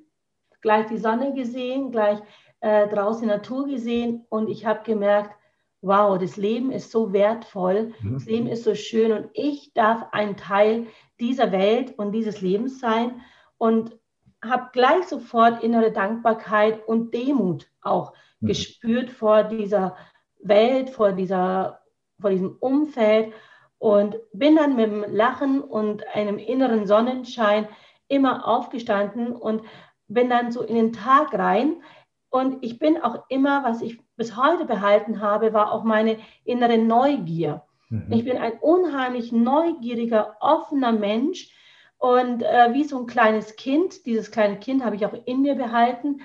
gleich 0.60 0.86
die 0.86 0.98
Sonne 0.98 1.34
gesehen, 1.34 1.90
gleich 1.90 2.18
äh, 2.60 2.88
draußen 2.88 3.22
die 3.22 3.28
Natur 3.28 3.66
gesehen 3.66 4.26
und 4.28 4.48
ich 4.48 4.66
habe 4.66 4.82
gemerkt, 4.84 5.34
wow, 5.82 6.18
das 6.18 6.36
Leben 6.36 6.70
ist 6.70 6.90
so 6.90 7.12
wertvoll, 7.12 7.94
mhm. 8.00 8.14
das 8.14 8.26
Leben 8.26 8.46
ist 8.46 8.64
so 8.64 8.74
schön 8.74 9.12
und 9.12 9.30
ich 9.32 9.72
darf 9.72 10.06
ein 10.12 10.36
Teil 10.36 10.86
dieser 11.18 11.52
Welt 11.52 11.98
und 11.98 12.12
dieses 12.12 12.40
Lebens 12.40 12.80
sein 12.80 13.20
und 13.56 13.98
habe 14.44 14.70
gleich 14.72 15.06
sofort 15.06 15.62
innere 15.62 15.92
Dankbarkeit 15.92 16.86
und 16.86 17.14
Demut 17.14 17.70
auch 17.80 18.12
mhm. 18.40 18.48
gespürt 18.48 19.10
vor 19.10 19.44
dieser 19.44 19.96
Welt, 20.38 20.90
vor, 20.90 21.12
dieser, 21.12 21.80
vor 22.20 22.30
diesem 22.30 22.56
Umfeld 22.60 23.32
und 23.80 24.18
bin 24.34 24.56
dann 24.56 24.76
mit 24.76 24.90
dem 24.90 25.04
Lachen 25.08 25.62
und 25.62 26.06
einem 26.08 26.38
inneren 26.38 26.86
Sonnenschein 26.86 27.66
immer 28.08 28.46
aufgestanden 28.46 29.32
und 29.32 29.62
bin 30.06 30.28
dann 30.28 30.52
so 30.52 30.62
in 30.62 30.74
den 30.74 30.92
Tag 30.92 31.32
rein. 31.32 31.82
Und 32.28 32.62
ich 32.62 32.78
bin 32.78 33.02
auch 33.02 33.24
immer, 33.30 33.64
was 33.64 33.80
ich 33.80 33.98
bis 34.16 34.36
heute 34.36 34.66
behalten 34.66 35.22
habe, 35.22 35.54
war 35.54 35.72
auch 35.72 35.82
meine 35.82 36.18
innere 36.44 36.76
Neugier. 36.76 37.64
Mhm. 37.88 38.12
Ich 38.12 38.24
bin 38.24 38.36
ein 38.36 38.52
unheimlich 38.60 39.32
neugieriger, 39.32 40.36
offener 40.40 40.92
Mensch. 40.92 41.50
Und 41.96 42.42
äh, 42.42 42.74
wie 42.74 42.84
so 42.84 42.98
ein 42.98 43.06
kleines 43.06 43.56
Kind, 43.56 44.04
dieses 44.04 44.30
kleine 44.30 44.58
Kind 44.58 44.84
habe 44.84 44.96
ich 44.96 45.06
auch 45.06 45.14
in 45.24 45.40
mir 45.40 45.54
behalten. 45.54 46.20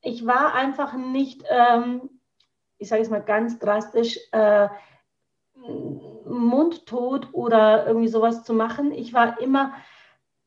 Ich 0.00 0.26
war 0.26 0.54
einfach 0.54 0.94
nicht, 0.94 1.44
ähm, 1.50 2.08
ich 2.78 2.88
sage 2.88 3.02
es 3.02 3.10
mal 3.10 3.22
ganz 3.22 3.58
drastisch, 3.58 4.18
äh, 4.32 4.68
mundtot 6.30 7.28
oder 7.32 7.86
irgendwie 7.86 8.08
sowas 8.08 8.44
zu 8.44 8.54
machen. 8.54 8.92
Ich 8.92 9.12
war 9.12 9.40
immer 9.40 9.72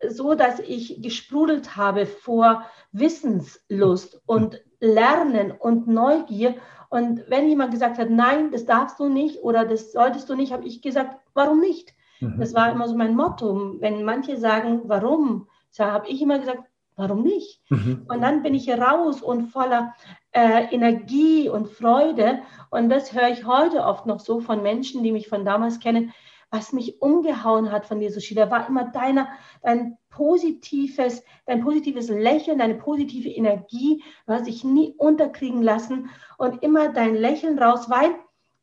so, 0.09 0.35
dass 0.35 0.59
ich 0.59 1.01
gesprudelt 1.01 1.75
habe 1.75 2.05
vor 2.05 2.65
Wissenslust 2.91 4.21
und 4.25 4.61
Lernen 4.79 5.51
und 5.51 5.87
Neugier. 5.87 6.55
Und 6.89 7.23
wenn 7.29 7.47
jemand 7.47 7.71
gesagt 7.71 7.97
hat, 7.97 8.09
nein, 8.09 8.51
das 8.51 8.65
darfst 8.65 8.99
du 8.99 9.07
nicht 9.07 9.43
oder 9.43 9.65
das 9.65 9.91
solltest 9.91 10.29
du 10.29 10.35
nicht, 10.35 10.51
habe 10.51 10.65
ich 10.65 10.81
gesagt, 10.81 11.17
warum 11.33 11.59
nicht? 11.59 11.93
Mhm. 12.19 12.39
Das 12.39 12.53
war 12.53 12.71
immer 12.71 12.87
so 12.87 12.95
mein 12.95 13.15
Motto. 13.15 13.75
Wenn 13.79 14.03
manche 14.03 14.37
sagen, 14.37 14.81
warum, 14.85 15.47
habe 15.79 16.07
ich 16.07 16.21
immer 16.21 16.39
gesagt, 16.39 16.63
warum 16.95 17.23
nicht? 17.23 17.61
Mhm. 17.69 18.05
Und 18.07 18.21
dann 18.21 18.43
bin 18.43 18.53
ich 18.53 18.69
raus 18.69 19.21
und 19.21 19.47
voller 19.47 19.93
äh, 20.31 20.73
Energie 20.73 21.49
und 21.49 21.69
Freude. 21.69 22.39
Und 22.69 22.89
das 22.89 23.13
höre 23.13 23.29
ich 23.29 23.45
heute 23.45 23.83
oft 23.83 24.05
noch 24.05 24.19
so 24.19 24.39
von 24.39 24.63
Menschen, 24.63 25.03
die 25.03 25.11
mich 25.11 25.27
von 25.27 25.45
damals 25.45 25.79
kennen 25.79 26.13
was 26.53 26.71
mich 26.71 27.01
umgehauen 27.01 27.71
hat 27.71 27.87
von 27.87 27.99
dir, 27.99 28.11
Sushila, 28.11 28.51
war 28.51 28.69
immer 28.69 28.91
deine, 28.91 29.27
dein 29.63 29.97
positives, 30.11 31.23
dein 31.47 31.63
positives 31.63 32.09
Lächeln, 32.09 32.59
deine 32.59 32.75
positive 32.75 33.27
Energie. 33.27 34.03
Du 34.27 34.33
hast 34.33 34.45
dich 34.45 34.63
nie 34.63 34.93
unterkriegen 34.99 35.63
lassen 35.63 36.11
und 36.37 36.61
immer 36.61 36.89
dein 36.89 37.15
Lächeln 37.15 37.57
raus, 37.57 37.89
weil 37.89 38.13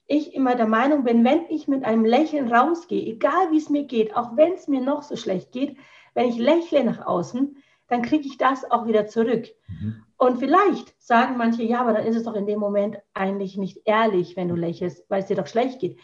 ich 0.07 0.35
immer 0.35 0.55
der 0.55 0.69
Meinung 0.69 1.03
bin, 1.03 1.25
wenn 1.25 1.47
ich 1.49 1.66
mit 1.66 1.85
einem 1.85 2.05
Lächeln 2.05 2.53
rausgehe, 2.53 3.05
egal 3.05 3.51
wie 3.51 3.59
es 3.59 3.71
mir 3.71 3.83
geht, 3.83 4.14
auch 4.14 4.37
wenn 4.37 4.53
es 4.53 4.69
mir 4.69 4.81
noch 4.81 5.03
so 5.03 5.16
schlecht 5.16 5.51
geht, 5.51 5.77
wenn 6.14 6.29
ich 6.29 6.38
lächle 6.38 6.85
nach 6.85 7.05
außen, 7.05 7.57
dann 7.90 8.03
kriege 8.03 8.26
ich 8.26 8.38
das 8.38 8.70
auch 8.70 8.87
wieder 8.87 9.07
zurück. 9.07 9.48
Mhm. 9.68 10.05
Und 10.16 10.38
vielleicht 10.38 10.94
sagen 11.03 11.37
manche, 11.37 11.62
ja, 11.62 11.81
aber 11.81 11.92
dann 11.92 12.07
ist 12.07 12.16
es 12.16 12.22
doch 12.22 12.35
in 12.35 12.46
dem 12.46 12.61
Moment 12.61 12.98
eigentlich 13.14 13.57
nicht 13.57 13.81
ehrlich, 13.85 14.37
wenn 14.37 14.48
du 14.48 14.55
lächelst, 14.55 15.05
weil 15.09 15.20
es 15.20 15.26
dir 15.26 15.37
doch 15.37 15.48
schlecht 15.48 15.81
geht. 15.81 15.96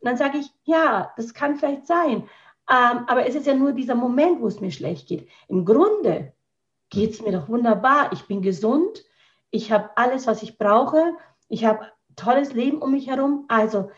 Und 0.00 0.08
dann 0.08 0.16
sage 0.16 0.38
ich, 0.38 0.50
ja, 0.64 1.12
das 1.16 1.34
kann 1.34 1.56
vielleicht 1.56 1.86
sein. 1.86 2.24
Ähm, 2.68 3.04
aber 3.06 3.26
es 3.26 3.34
ist 3.34 3.46
ja 3.46 3.54
nur 3.54 3.72
dieser 3.72 3.94
Moment, 3.94 4.40
wo 4.40 4.48
es 4.48 4.60
mir 4.60 4.72
schlecht 4.72 5.06
geht. 5.06 5.28
Im 5.48 5.64
Grunde 5.64 6.32
geht 6.90 7.12
es 7.12 7.22
mir 7.22 7.32
doch 7.32 7.48
wunderbar. 7.48 8.12
Ich 8.12 8.26
bin 8.26 8.42
gesund. 8.42 9.04
Ich 9.50 9.70
habe 9.70 9.90
alles, 9.96 10.26
was 10.26 10.42
ich 10.42 10.58
brauche. 10.58 11.14
Ich 11.48 11.64
habe 11.64 11.86
tolles 12.16 12.52
Leben 12.52 12.78
um 12.78 12.90
mich 12.90 13.06
herum. 13.06 13.44
Also 13.48 13.90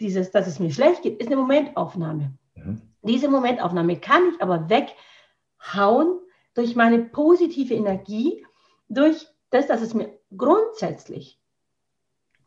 dieses, 0.00 0.32
dass 0.32 0.48
es 0.48 0.58
mir 0.58 0.72
schlecht 0.72 1.02
geht, 1.02 1.20
ist 1.20 1.28
eine 1.28 1.36
Momentaufnahme. 1.36 2.32
Mhm. 2.56 2.82
Diese 3.02 3.28
Momentaufnahme 3.28 4.00
kann 4.00 4.22
ich 4.30 4.42
aber 4.42 4.68
weghauen 4.68 6.20
durch 6.54 6.76
meine 6.76 7.00
positive 7.00 7.74
Energie, 7.74 8.44
durch 8.88 9.26
das, 9.50 9.66
dass 9.66 9.82
es 9.82 9.94
mir 9.94 10.18
grundsätzlich 10.36 11.40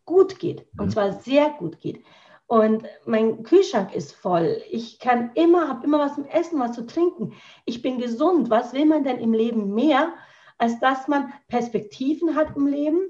gut 0.06 0.40
geht. 0.40 0.66
Mhm. 0.74 0.82
Und 0.82 0.92
zwar 0.92 1.14
sehr 1.14 1.52
gut 1.52 1.80
geht. 1.80 2.04
Und 2.48 2.86
mein 3.06 3.44
Kühlschrank 3.44 3.94
ist 3.94 4.14
voll. 4.14 4.62
Ich 4.72 5.00
kann 5.00 5.32
immer, 5.36 5.68
habe 5.68 5.86
immer 5.86 6.00
was 6.00 6.16
zum 6.16 6.26
Essen, 6.26 6.60
was 6.60 6.72
zu 6.72 6.86
trinken. 6.86 7.34
Ich 7.66 7.82
bin 7.82 8.00
gesund. 8.00 8.50
Was 8.50 8.74
will 8.74 8.86
man 8.86 9.04
denn 9.04 9.20
im 9.20 9.34
Leben 9.34 9.74
mehr, 9.76 10.14
als 10.58 10.80
dass 10.80 11.10
man 11.10 11.34
Perspektiven 11.50 12.36
hat 12.36 12.56
im 12.56 12.68
Leben, 12.68 13.02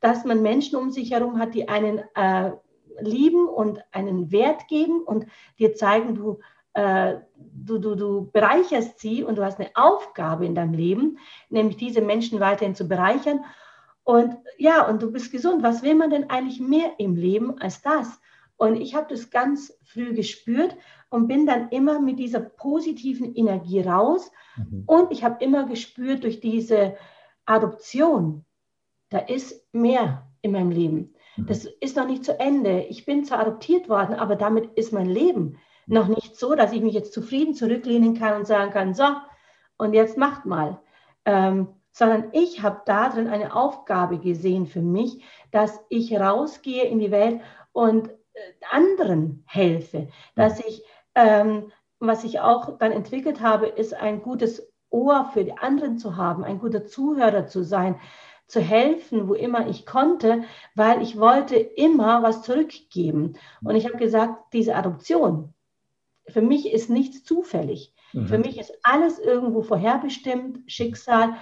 dass 0.00 0.24
man 0.24 0.42
Menschen 0.42 0.76
um 0.76 0.90
sich 0.90 1.12
herum 1.12 1.38
hat, 1.38 1.54
die 1.54 1.68
einen 1.68 2.02
äh, 2.14 2.52
lieben 3.00 3.48
und 3.48 3.82
einen 3.92 4.30
Wert 4.30 4.68
geben 4.68 5.02
und 5.02 5.24
dir 5.58 5.74
zeigen, 5.74 6.14
du, 6.14 6.40
äh, 6.74 7.18
du, 7.36 7.78
du, 7.78 7.94
du 7.94 8.30
bereicherst 8.30 8.98
sie 8.98 9.22
und 9.24 9.36
du 9.36 9.44
hast 9.44 9.58
eine 9.58 9.70
Aufgabe 9.74 10.46
in 10.46 10.54
deinem 10.54 10.74
Leben, 10.74 11.18
nämlich 11.50 11.76
diese 11.76 12.00
Menschen 12.00 12.40
weiterhin 12.40 12.74
zu 12.74 12.88
bereichern. 12.88 13.44
Und 14.04 14.36
ja, 14.58 14.88
und 14.88 15.02
du 15.02 15.12
bist 15.12 15.30
gesund. 15.32 15.62
Was 15.62 15.82
will 15.82 15.94
man 15.94 16.10
denn 16.10 16.30
eigentlich 16.30 16.60
mehr 16.60 16.92
im 16.98 17.14
Leben 17.14 17.58
als 17.60 17.82
das? 17.82 18.20
Und 18.56 18.76
ich 18.76 18.94
habe 18.94 19.06
das 19.08 19.30
ganz 19.30 19.76
früh 19.84 20.14
gespürt 20.14 20.76
und 21.10 21.28
bin 21.28 21.46
dann 21.46 21.68
immer 21.70 22.00
mit 22.00 22.18
dieser 22.18 22.40
positiven 22.40 23.34
Energie 23.34 23.80
raus. 23.80 24.30
Mhm. 24.56 24.84
Und 24.86 25.12
ich 25.12 25.24
habe 25.24 25.42
immer 25.44 25.66
gespürt 25.66 26.24
durch 26.24 26.40
diese 26.40 26.96
Adoption, 27.44 28.44
da 29.10 29.18
ist 29.18 29.66
mehr 29.72 30.28
in 30.42 30.52
meinem 30.52 30.70
Leben. 30.70 31.14
Mhm. 31.36 31.46
Das 31.46 31.64
ist 31.64 31.96
noch 31.96 32.06
nicht 32.06 32.24
zu 32.24 32.38
Ende. 32.38 32.80
Ich 32.88 33.04
bin 33.04 33.24
zwar 33.24 33.40
adoptiert 33.40 33.88
worden, 33.88 34.14
aber 34.14 34.36
damit 34.36 34.72
ist 34.74 34.92
mein 34.92 35.08
Leben 35.08 35.58
noch 35.86 36.08
nicht 36.08 36.36
so, 36.36 36.54
dass 36.54 36.72
ich 36.72 36.82
mich 36.82 36.94
jetzt 36.94 37.12
zufrieden 37.12 37.54
zurücklehnen 37.54 38.18
kann 38.18 38.36
und 38.36 38.46
sagen 38.46 38.70
kann, 38.72 38.94
so, 38.94 39.04
und 39.76 39.94
jetzt 39.94 40.16
macht 40.16 40.46
mal. 40.46 40.78
Ähm, 41.24 41.68
sondern 41.92 42.30
ich 42.32 42.62
habe 42.62 42.82
darin 42.86 43.28
eine 43.28 43.54
Aufgabe 43.54 44.18
gesehen 44.18 44.66
für 44.66 44.80
mich, 44.80 45.22
dass 45.50 45.80
ich 45.88 46.18
rausgehe 46.18 46.84
in 46.84 46.98
die 46.98 47.10
Welt 47.10 47.40
und 47.72 48.08
äh, 48.08 48.40
anderen 48.70 49.44
helfe, 49.46 50.08
dass 50.34 50.60
ich, 50.60 50.82
ähm, 51.14 51.70
was 51.98 52.24
ich 52.24 52.40
auch 52.40 52.78
dann 52.78 52.92
entwickelt 52.92 53.40
habe, 53.40 53.66
ist 53.66 53.94
ein 53.94 54.22
gutes 54.22 54.72
Ohr 54.90 55.30
für 55.32 55.44
die 55.44 55.56
anderen 55.56 55.98
zu 55.98 56.16
haben, 56.16 56.44
ein 56.44 56.58
guter 56.58 56.86
Zuhörer 56.86 57.46
zu 57.46 57.62
sein, 57.62 58.00
zu 58.46 58.60
helfen, 58.60 59.28
wo 59.28 59.34
immer 59.34 59.68
ich 59.68 59.86
konnte, 59.86 60.44
weil 60.74 61.00
ich 61.02 61.18
wollte 61.18 61.56
immer 61.56 62.22
was 62.22 62.42
zurückgeben. 62.42 63.34
Und 63.62 63.76
ich 63.76 63.86
habe 63.86 63.96
gesagt, 63.96 64.52
diese 64.52 64.76
Adoption, 64.76 65.54
für 66.28 66.42
mich 66.42 66.72
ist 66.72 66.90
nichts 66.90 67.24
zufällig. 67.24 67.94
Mhm. 68.12 68.26
Für 68.26 68.38
mich 68.38 68.58
ist 68.58 68.72
alles 68.82 69.18
irgendwo 69.18 69.62
vorherbestimmt, 69.62 70.60
Schicksal. 70.70 71.34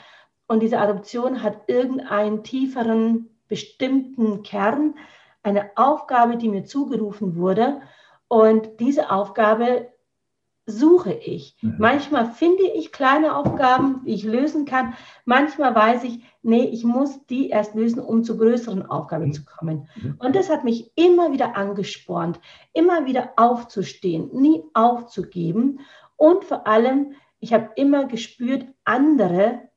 Und 0.46 0.62
diese 0.62 0.78
Adoption 0.78 1.42
hat 1.42 1.68
irgendeinen 1.68 2.42
tieferen, 2.42 3.30
bestimmten 3.48 4.42
Kern, 4.42 4.94
eine 5.42 5.70
Aufgabe, 5.76 6.36
die 6.36 6.48
mir 6.48 6.64
zugerufen 6.64 7.36
wurde. 7.36 7.80
Und 8.28 8.80
diese 8.80 9.10
Aufgabe 9.10 9.89
suche 10.70 11.12
ich. 11.12 11.56
Mhm. 11.60 11.76
Manchmal 11.78 12.26
finde 12.26 12.62
ich 12.62 12.92
kleine 12.92 13.36
Aufgaben, 13.36 14.02
die 14.04 14.14
ich 14.14 14.24
lösen 14.24 14.64
kann. 14.64 14.94
Manchmal 15.24 15.74
weiß 15.74 16.04
ich, 16.04 16.22
nee, 16.42 16.64
ich 16.64 16.84
muss 16.84 17.26
die 17.26 17.50
erst 17.50 17.74
lösen, 17.74 18.00
um 18.00 18.24
zu 18.24 18.38
größeren 18.38 18.86
Aufgaben 18.86 19.26
mhm. 19.26 19.32
zu 19.32 19.44
kommen. 19.44 19.88
Mhm. 19.96 20.16
Und 20.18 20.36
das 20.36 20.48
hat 20.48 20.64
mich 20.64 20.92
immer 20.96 21.32
wieder 21.32 21.56
angespornt, 21.56 22.40
immer 22.72 23.06
wieder 23.06 23.32
aufzustehen, 23.36 24.30
nie 24.32 24.62
aufzugeben. 24.74 25.80
Und 26.16 26.44
vor 26.44 26.66
allem, 26.66 27.12
ich 27.40 27.52
habe 27.52 27.70
immer 27.76 28.06
gespürt, 28.06 28.66
andere 28.84 29.70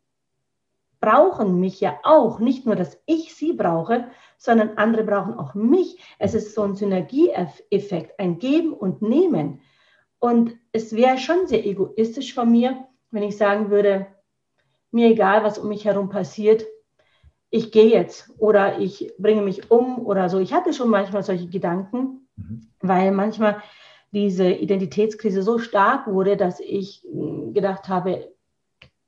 brauchen 1.04 1.60
mich 1.60 1.82
ja 1.82 2.00
auch. 2.04 2.40
Nicht 2.40 2.66
nur, 2.66 2.78
dass 2.78 2.98
ich 3.06 3.36
sie 3.36 3.52
brauche, 3.52 4.08
sondern 4.38 4.78
andere 4.78 5.04
brauchen 5.04 5.34
auch 5.34 5.54
mich. 5.54 5.98
Es 6.18 6.34
ist 6.34 6.56
so 6.56 6.64
ein 6.64 6.76
Synergieeffekt, 6.76 8.20
ein 8.20 8.40
Geben 8.40 8.72
und 8.72 9.02
Nehmen. 9.02 9.60
Und 10.24 10.56
es 10.72 10.96
wäre 10.96 11.18
schon 11.18 11.48
sehr 11.48 11.66
egoistisch 11.66 12.34
von 12.34 12.50
mir, 12.50 12.88
wenn 13.12 13.24
ich 13.24 13.36
sagen 13.36 13.70
würde, 13.70 14.08
mir 14.90 15.10
egal, 15.10 15.44
was 15.44 15.58
um 15.58 15.68
mich 15.68 15.84
herum 15.84 16.08
passiert, 16.08 16.66
ich 17.50 17.74
gehe 17.74 17.90
jetzt 17.90 18.32
oder 18.38 18.80
ich 18.80 19.12
bringe 19.18 19.42
mich 19.42 19.70
um 19.70 20.00
oder 20.00 20.30
so. 20.30 20.40
Ich 20.40 20.54
hatte 20.54 20.72
schon 20.72 20.90
manchmal 20.90 21.24
solche 21.24 21.50
Gedanken, 21.50 22.26
mhm. 22.38 22.70
weil 22.80 23.12
manchmal 23.12 23.62
diese 24.14 24.50
Identitätskrise 24.50 25.44
so 25.44 25.60
stark 25.60 26.08
wurde, 26.08 26.38
dass 26.38 26.62
ich 26.62 27.04
hm, 27.04 27.54
gedacht 27.54 27.90
habe, 27.90 28.32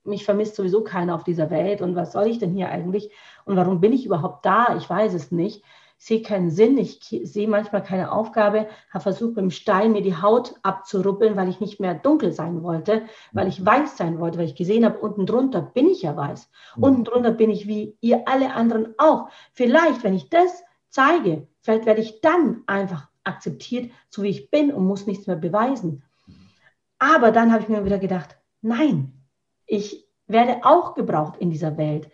mich 0.03 0.25
vermisst 0.25 0.57
sowieso 0.57 0.83
keiner 0.83 1.15
auf 1.15 1.23
dieser 1.23 1.49
Welt 1.49 1.81
und 1.81 1.95
was 1.95 2.11
soll 2.11 2.27
ich 2.27 2.39
denn 2.39 2.51
hier 2.51 2.67
eigentlich 2.67 3.09
und 3.45 3.55
warum 3.55 3.79
bin 3.79 3.93
ich 3.93 4.05
überhaupt 4.05 4.45
da? 4.45 4.75
Ich 4.75 4.89
weiß 4.89 5.13
es 5.13 5.31
nicht 5.31 5.63
sehe 6.05 6.21
keinen 6.21 6.51
Sinn, 6.51 6.77
ich 6.77 6.99
sehe 7.23 7.47
manchmal 7.47 7.81
keine 7.81 8.11
Aufgabe, 8.11 8.67
habe 8.91 9.01
versucht 9.01 9.37
mit 9.37 9.45
dem 9.45 9.49
Stein 9.49 9.91
mir 9.91 10.03
die 10.03 10.15
Haut 10.15 10.53
abzuruppeln, 10.61 11.35
weil 11.35 11.49
ich 11.49 11.59
nicht 11.59 11.79
mehr 11.79 11.95
dunkel 11.95 12.31
sein 12.31 12.61
wollte, 12.61 13.07
weil 13.31 13.47
ich 13.47 13.65
weiß 13.65 13.97
sein 13.97 14.19
wollte, 14.19 14.37
weil 14.37 14.45
ich 14.45 14.53
gesehen 14.53 14.85
habe, 14.85 14.99
unten 14.99 15.25
drunter 15.25 15.63
bin 15.63 15.87
ich 15.87 16.03
ja 16.03 16.15
weiß. 16.15 16.51
Mhm. 16.75 16.83
Unten 16.83 17.03
drunter 17.05 17.31
bin 17.31 17.49
ich 17.49 17.65
wie 17.65 17.97
ihr 18.01 18.27
alle 18.27 18.53
anderen 18.53 18.93
auch. 18.99 19.29
Vielleicht, 19.53 20.03
wenn 20.03 20.13
ich 20.13 20.29
das 20.29 20.63
zeige, 20.89 21.47
vielleicht 21.61 21.87
werde 21.87 22.01
ich 22.01 22.21
dann 22.21 22.61
einfach 22.67 23.09
akzeptiert, 23.23 23.91
so 24.11 24.21
wie 24.21 24.29
ich 24.29 24.51
bin 24.51 24.71
und 24.71 24.85
muss 24.85 25.07
nichts 25.07 25.25
mehr 25.25 25.37
beweisen. 25.37 26.03
Aber 26.99 27.31
dann 27.31 27.51
habe 27.51 27.63
ich 27.63 27.69
mir 27.69 27.83
wieder 27.83 27.97
gedacht, 27.97 28.37
nein, 28.61 29.11
ich 29.65 30.07
werde 30.27 30.63
auch 30.65 30.93
gebraucht 30.93 31.37
in 31.39 31.49
dieser 31.49 31.77
Welt. 31.77 32.11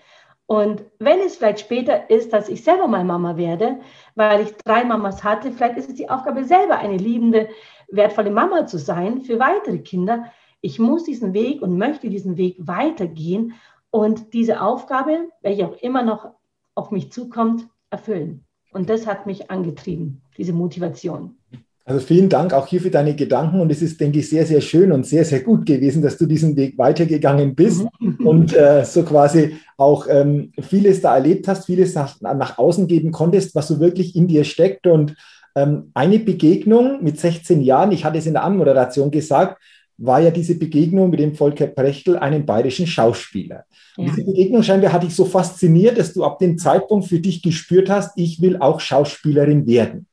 Und 0.51 0.83
wenn 0.99 1.21
es 1.21 1.37
vielleicht 1.37 1.61
später 1.61 2.09
ist, 2.09 2.33
dass 2.33 2.49
ich 2.49 2.61
selber 2.61 2.85
mal 2.85 3.05
Mama 3.05 3.37
werde, 3.37 3.79
weil 4.15 4.41
ich 4.41 4.53
drei 4.57 4.83
Mamas 4.83 5.23
hatte, 5.23 5.49
vielleicht 5.53 5.77
ist 5.77 5.87
es 5.87 5.95
die 5.95 6.09
Aufgabe 6.09 6.43
selber, 6.43 6.77
eine 6.77 6.97
liebende, 6.97 7.47
wertvolle 7.89 8.31
Mama 8.31 8.67
zu 8.67 8.77
sein 8.77 9.21
für 9.21 9.39
weitere 9.39 9.77
Kinder. 9.79 10.25
Ich 10.59 10.77
muss 10.77 11.05
diesen 11.05 11.33
Weg 11.33 11.61
und 11.61 11.77
möchte 11.77 12.09
diesen 12.09 12.35
Weg 12.35 12.57
weitergehen 12.59 13.53
und 13.91 14.33
diese 14.33 14.61
Aufgabe, 14.61 15.29
welche 15.41 15.65
auch 15.65 15.77
immer 15.77 16.03
noch 16.03 16.31
auf 16.75 16.91
mich 16.91 17.13
zukommt, 17.13 17.69
erfüllen. 17.89 18.43
Und 18.73 18.89
das 18.89 19.07
hat 19.07 19.27
mich 19.27 19.49
angetrieben, 19.49 20.21
diese 20.37 20.51
Motivation. 20.51 21.37
Also 21.83 21.99
vielen 21.99 22.29
Dank 22.29 22.53
auch 22.53 22.67
hier 22.67 22.79
für 22.79 22.91
deine 22.91 23.15
Gedanken 23.15 23.59
und 23.59 23.71
es 23.71 23.81
ist, 23.81 23.99
denke 23.99 24.19
ich, 24.19 24.29
sehr, 24.29 24.45
sehr 24.45 24.61
schön 24.61 24.91
und 24.91 25.05
sehr, 25.05 25.25
sehr 25.25 25.39
gut 25.39 25.65
gewesen, 25.65 26.01
dass 26.03 26.17
du 26.17 26.27
diesen 26.27 26.55
Weg 26.55 26.77
weitergegangen 26.77 27.55
bist 27.55 27.85
mhm. 27.99 28.27
und 28.27 28.55
äh, 28.55 28.85
so 28.85 29.03
quasi 29.03 29.57
auch 29.77 30.05
ähm, 30.07 30.51
vieles 30.61 31.01
da 31.01 31.15
erlebt 31.15 31.47
hast, 31.47 31.65
vieles 31.65 31.95
nach, 31.95 32.21
nach 32.21 32.59
außen 32.59 32.87
geben 32.87 33.11
konntest, 33.11 33.55
was 33.55 33.67
so 33.67 33.79
wirklich 33.79 34.15
in 34.15 34.27
dir 34.27 34.43
steckt. 34.43 34.85
Und 34.85 35.15
ähm, 35.55 35.89
eine 35.95 36.19
Begegnung 36.19 37.03
mit 37.03 37.19
16 37.19 37.61
Jahren, 37.61 37.91
ich 37.91 38.05
hatte 38.05 38.19
es 38.19 38.27
in 38.27 38.33
der 38.33 38.43
Anmoderation 38.43 39.09
gesagt, 39.09 39.59
war 39.97 40.19
ja 40.19 40.31
diese 40.31 40.55
Begegnung 40.55 41.09
mit 41.09 41.19
dem 41.19 41.35
Volker 41.35 41.67
Prechtl, 41.67 42.17
einem 42.17 42.45
bayerischen 42.45 42.87
Schauspieler. 42.87 43.65
Ja. 43.97 44.05
Diese 44.05 44.23
Begegnung 44.23 44.63
scheinbar 44.63 44.93
hat 44.93 45.03
dich 45.03 45.15
so 45.15 45.25
fasziniert, 45.25 45.97
dass 45.97 46.13
du 46.13 46.23
ab 46.23 46.39
dem 46.39 46.57
Zeitpunkt 46.57 47.07
für 47.07 47.19
dich 47.19 47.41
gespürt 47.41 47.89
hast, 47.89 48.11
ich 48.17 48.41
will 48.41 48.57
auch 48.57 48.79
Schauspielerin 48.79 49.67
werden. 49.67 50.07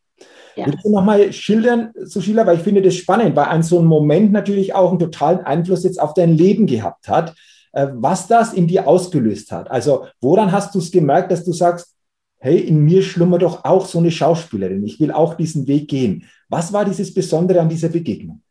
Ja. 0.58 0.66
Willst 0.66 0.84
du 0.84 0.90
nochmal 0.90 1.32
schildern, 1.32 1.92
Sushila, 2.02 2.44
weil 2.44 2.56
ich 2.56 2.64
finde 2.64 2.82
das 2.82 2.96
spannend, 2.96 3.36
weil 3.36 3.44
ein 3.44 3.62
so 3.62 3.78
ein 3.78 3.84
Moment 3.84 4.32
natürlich 4.32 4.74
auch 4.74 4.90
einen 4.90 4.98
totalen 4.98 5.38
Einfluss 5.38 5.84
jetzt 5.84 6.00
auf 6.00 6.14
dein 6.14 6.32
Leben 6.32 6.66
gehabt 6.66 7.08
hat, 7.08 7.36
äh, 7.70 7.86
was 7.92 8.26
das 8.26 8.52
in 8.54 8.66
dir 8.66 8.88
ausgelöst 8.88 9.52
hat. 9.52 9.70
Also 9.70 10.06
woran 10.20 10.50
hast 10.50 10.74
du 10.74 10.80
es 10.80 10.90
gemerkt, 10.90 11.30
dass 11.30 11.44
du 11.44 11.52
sagst, 11.52 11.94
hey, 12.38 12.58
in 12.58 12.84
mir 12.84 13.02
schlummert 13.02 13.42
doch 13.42 13.64
auch 13.64 13.86
so 13.86 13.98
eine 13.98 14.10
Schauspielerin, 14.10 14.84
ich 14.84 14.98
will 14.98 15.12
auch 15.12 15.34
diesen 15.34 15.68
Weg 15.68 15.88
gehen. 15.88 16.28
Was 16.48 16.72
war 16.72 16.84
dieses 16.84 17.14
Besondere 17.14 17.60
an 17.60 17.68
dieser 17.68 17.90
Begegnung? 17.90 18.42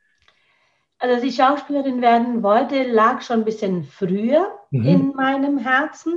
Also, 1.00 1.16
dass 1.16 1.26
ich 1.26 1.36
Schauspielerin 1.36 2.02
werden 2.02 2.42
wollte, 2.42 2.84
lag 2.84 3.22
schon 3.22 3.40
ein 3.40 3.46
bisschen 3.46 3.84
früher 3.84 4.48
mhm. 4.72 4.86
in 4.86 5.14
meinem 5.14 5.58
Herzen, 5.58 6.14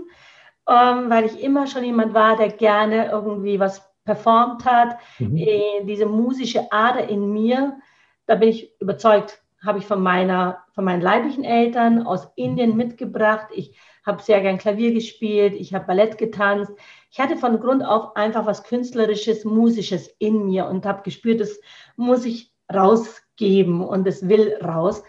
ähm, 0.69 1.11
weil 1.11 1.25
ich 1.25 1.43
immer 1.43 1.67
schon 1.67 1.83
jemand 1.83 2.15
war, 2.15 2.37
der 2.37 2.51
gerne 2.51 3.11
irgendwie 3.11 3.59
was 3.59 3.90
performt 4.11 4.65
hat, 4.65 4.99
mhm. 5.21 5.37
äh, 5.37 5.85
diese 5.85 6.07
musische 6.07 6.73
Ader 6.73 7.09
in 7.09 7.33
mir, 7.33 7.79
da 8.27 8.35
bin 8.35 8.49
ich 8.49 8.73
überzeugt, 8.81 9.41
habe 9.65 9.79
ich 9.79 9.87
von, 9.87 10.03
meiner, 10.03 10.65
von 10.75 10.85
meinen 10.85 11.03
leiblichen 11.03 11.45
Eltern 11.45 12.05
aus 12.05 12.29
Indien 12.35 12.77
mitgebracht. 12.77 13.49
Ich 13.55 13.79
habe 14.05 14.23
sehr 14.23 14.41
gern 14.41 14.59
Klavier 14.59 14.93
gespielt, 14.93 15.55
ich 15.55 15.75
habe 15.75 15.87
Ballett 15.87 16.19
getanzt. 16.19 16.73
Ich 17.13 17.21
hatte 17.21 17.37
von 17.37 17.61
Grund 17.61 17.85
auf 17.85 18.17
einfach 18.17 18.47
was 18.47 18.65
Künstlerisches, 18.65 19.45
Musisches 19.45 20.09
in 20.19 20.47
mir 20.47 20.67
und 20.67 20.87
habe 20.87 21.03
gespürt, 21.03 21.41
das 21.41 21.61
muss 21.97 22.25
ich 22.25 22.53
rausgeben 22.73 23.81
und 23.81 24.09
es 24.09 24.29
will 24.29 24.57
raus. 24.65 25.05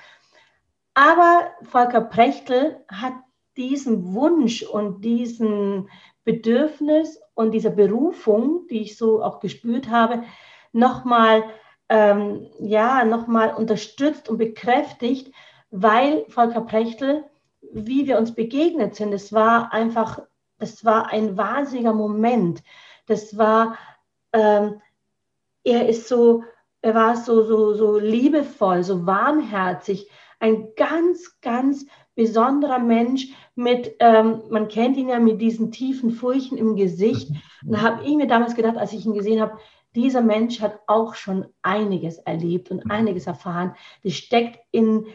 Aber 0.94 1.46
Volker 1.64 2.02
Prechtl 2.02 2.78
hat 2.88 3.14
diesen 3.58 4.14
Wunsch 4.14 4.62
und 4.64 5.04
diesen 5.04 5.90
Bedürfnis 6.24 7.20
und 7.34 7.52
dieser 7.52 7.72
Berufung, 7.72 8.68
die 8.70 8.82
ich 8.82 8.98
so 8.98 9.24
auch 9.24 9.40
gespürt 9.40 9.90
habe, 9.90 10.24
nochmal 10.72 11.44
ähm, 11.92 12.48
ja, 12.60 13.04
nochmal 13.04 13.54
unterstützt 13.54 14.30
und 14.30 14.38
bekräftigt, 14.38 15.34
weil 15.72 16.26
Volker 16.30 16.62
Prechtl, 16.62 17.26
wie 17.74 18.08
wir 18.08 18.18
uns 18.18 18.34
begegnet 18.34 18.96
sind, 18.96 19.12
es 19.14 19.34
war 19.34 19.74
einfach, 19.74 20.22
das 20.58 20.86
war 20.86 21.12
ein 21.12 21.36
wahnsinniger 21.38 21.94
Moment. 21.94 22.64
Das 23.08 23.38
war, 23.38 23.78
ähm, 24.32 24.82
er 25.66 25.90
ist 25.90 26.08
so, 26.08 26.46
er 26.82 26.96
war 26.96 27.18
so, 27.18 27.44
so, 27.44 27.74
so 27.74 28.00
liebevoll, 28.00 28.84
so 28.84 29.06
warmherzig, 29.06 30.10
ein 30.40 30.74
ganz, 30.76 31.42
ganz 31.42 31.86
besonderer 32.16 32.80
Mensch 32.80 33.28
mit, 33.56 33.96
ähm, 34.00 34.42
man 34.50 34.68
kennt 34.68 34.98
ihn 34.98 35.10
ja 35.10 35.20
mit 35.20 35.42
diesen 35.42 35.72
tiefen 35.72 36.12
Furchen 36.12 36.58
im 36.58 36.76
Gesicht. 36.76 37.30
Und 37.66 37.74
da 37.74 37.82
habe 37.82 38.04
ich 38.04 38.16
mir 38.16 38.28
damals 38.28 38.56
gedacht, 38.56 38.78
als 38.78 38.94
ich 38.94 39.06
ihn 39.06 39.14
gesehen 39.14 39.42
habe, 39.42 39.58
dieser 39.96 40.22
Mensch 40.22 40.62
hat 40.62 40.80
auch 40.88 41.16
schon 41.16 41.48
einiges 41.62 42.18
erlebt 42.20 42.72
und 42.72 42.86
mhm. 42.86 42.92
einiges 42.92 43.28
erfahren. 43.28 43.76
Das 44.04 44.14
steckt 44.14 44.60
in, 44.72 45.06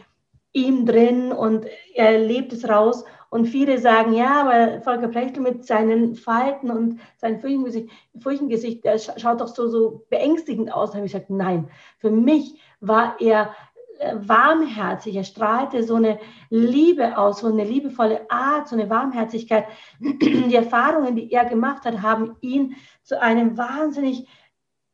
ihm 0.53 0.85
drin 0.85 1.31
und 1.31 1.65
er 1.93 2.19
lebt 2.19 2.53
es 2.53 2.67
raus. 2.67 3.03
Und 3.29 3.45
viele 3.45 3.77
sagen, 3.77 4.13
ja, 4.13 4.41
aber 4.41 4.81
Volker 4.81 5.09
Plechtel 5.09 5.43
mit 5.43 5.65
seinen 5.65 6.15
Falten 6.15 6.71
und 6.71 6.99
seinem 7.17 7.39
Furchengesicht, 7.41 7.89
Furchengesicht 8.19 8.85
der 8.85 8.97
schaut 8.97 9.41
doch 9.41 9.49
so, 9.49 9.67
so 9.67 10.05
beängstigend 10.09 10.71
aus. 10.71 10.91
Da 10.91 10.97
habe 10.97 11.05
ich 11.05 11.11
gesagt, 11.11 11.29
nein, 11.29 11.69
für 11.99 12.09
mich 12.09 12.55
war 12.79 13.19
er 13.19 13.53
warmherzig, 14.13 15.15
er 15.15 15.23
strahlte 15.23 15.83
so 15.83 15.95
eine 15.95 16.19
Liebe 16.49 17.17
aus, 17.17 17.39
so 17.39 17.47
eine 17.47 17.63
liebevolle 17.63 18.29
Art, 18.29 18.67
so 18.67 18.75
eine 18.75 18.89
Warmherzigkeit. 18.89 19.65
Die 19.99 20.55
Erfahrungen, 20.55 21.15
die 21.15 21.31
er 21.31 21.45
gemacht 21.45 21.85
hat, 21.85 22.01
haben 22.01 22.35
ihn 22.41 22.75
zu 23.03 23.21
einem 23.21 23.57
wahnsinnig 23.57 24.27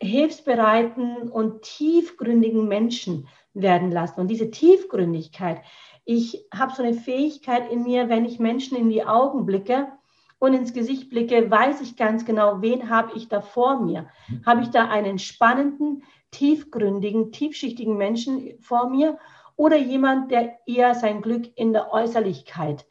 hilfsbereiten 0.01 1.29
und 1.29 1.61
tiefgründigen 1.61 2.67
Menschen 2.67 3.27
werden 3.53 3.91
lassen. 3.91 4.19
Und 4.19 4.27
diese 4.27 4.51
Tiefgründigkeit, 4.51 5.61
ich 6.05 6.45
habe 6.53 6.73
so 6.73 6.83
eine 6.83 6.93
Fähigkeit 6.93 7.71
in 7.71 7.83
mir, 7.83 8.09
wenn 8.09 8.25
ich 8.25 8.39
Menschen 8.39 8.77
in 8.77 8.89
die 8.89 9.05
Augen 9.05 9.45
blicke 9.45 9.87
und 10.39 10.53
ins 10.53 10.73
Gesicht 10.73 11.09
blicke, 11.09 11.49
weiß 11.49 11.81
ich 11.81 11.95
ganz 11.95 12.25
genau, 12.25 12.61
wen 12.61 12.89
habe 12.89 13.13
ich 13.15 13.29
da 13.29 13.41
vor 13.41 13.79
mir. 13.79 14.09
Habe 14.45 14.61
ich 14.61 14.69
da 14.69 14.89
einen 14.89 15.19
spannenden, 15.19 16.03
tiefgründigen, 16.33 17.31
tiefschichtigen 17.31 17.95
Menschen 17.95 18.59
vor 18.59 18.89
mir 18.89 19.17
oder 19.55 19.77
jemand, 19.77 20.31
der 20.31 20.59
eher 20.65 20.93
sein 20.95 21.21
Glück 21.21 21.49
in 21.55 21.71
der 21.71 21.93
Äußerlichkeit 21.93 22.85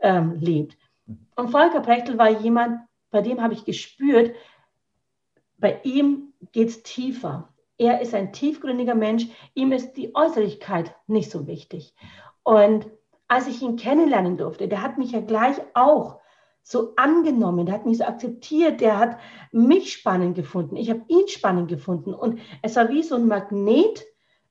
ähm, 0.00 0.34
lebt. 0.40 0.76
Und 1.36 1.50
Volker 1.50 1.80
Prechtel 1.80 2.18
war 2.18 2.28
jemand, 2.28 2.80
bei 3.10 3.22
dem 3.22 3.40
habe 3.40 3.54
ich 3.54 3.64
gespürt, 3.64 4.34
bei 5.56 5.80
ihm 5.82 6.34
geht 6.52 6.68
es 6.68 6.82
tiefer. 6.82 7.48
Er 7.78 8.00
ist 8.00 8.14
ein 8.14 8.32
tiefgründiger 8.32 8.94
Mensch, 8.94 9.26
ihm 9.54 9.72
ist 9.72 9.94
die 9.94 10.14
Äußerlichkeit 10.14 10.94
nicht 11.06 11.30
so 11.30 11.46
wichtig. 11.46 11.94
Und 12.42 12.90
als 13.28 13.46
ich 13.46 13.62
ihn 13.62 13.76
kennenlernen 13.76 14.36
durfte, 14.36 14.68
der 14.68 14.82
hat 14.82 14.98
mich 14.98 15.12
ja 15.12 15.20
gleich 15.20 15.56
auch 15.74 16.20
so 16.68 16.92
angenommen, 16.96 17.64
der 17.64 17.76
hat 17.76 17.86
mich 17.86 17.96
so 17.96 18.04
akzeptiert, 18.04 18.82
der 18.82 18.98
hat 18.98 19.16
mich 19.52 19.90
spannend 19.90 20.36
gefunden, 20.36 20.76
ich 20.76 20.90
habe 20.90 21.00
ihn 21.08 21.26
spannend 21.26 21.68
gefunden 21.68 22.12
und 22.12 22.40
es 22.60 22.76
war 22.76 22.90
wie 22.90 23.02
so 23.02 23.14
ein 23.14 23.26
Magnet, 23.26 24.04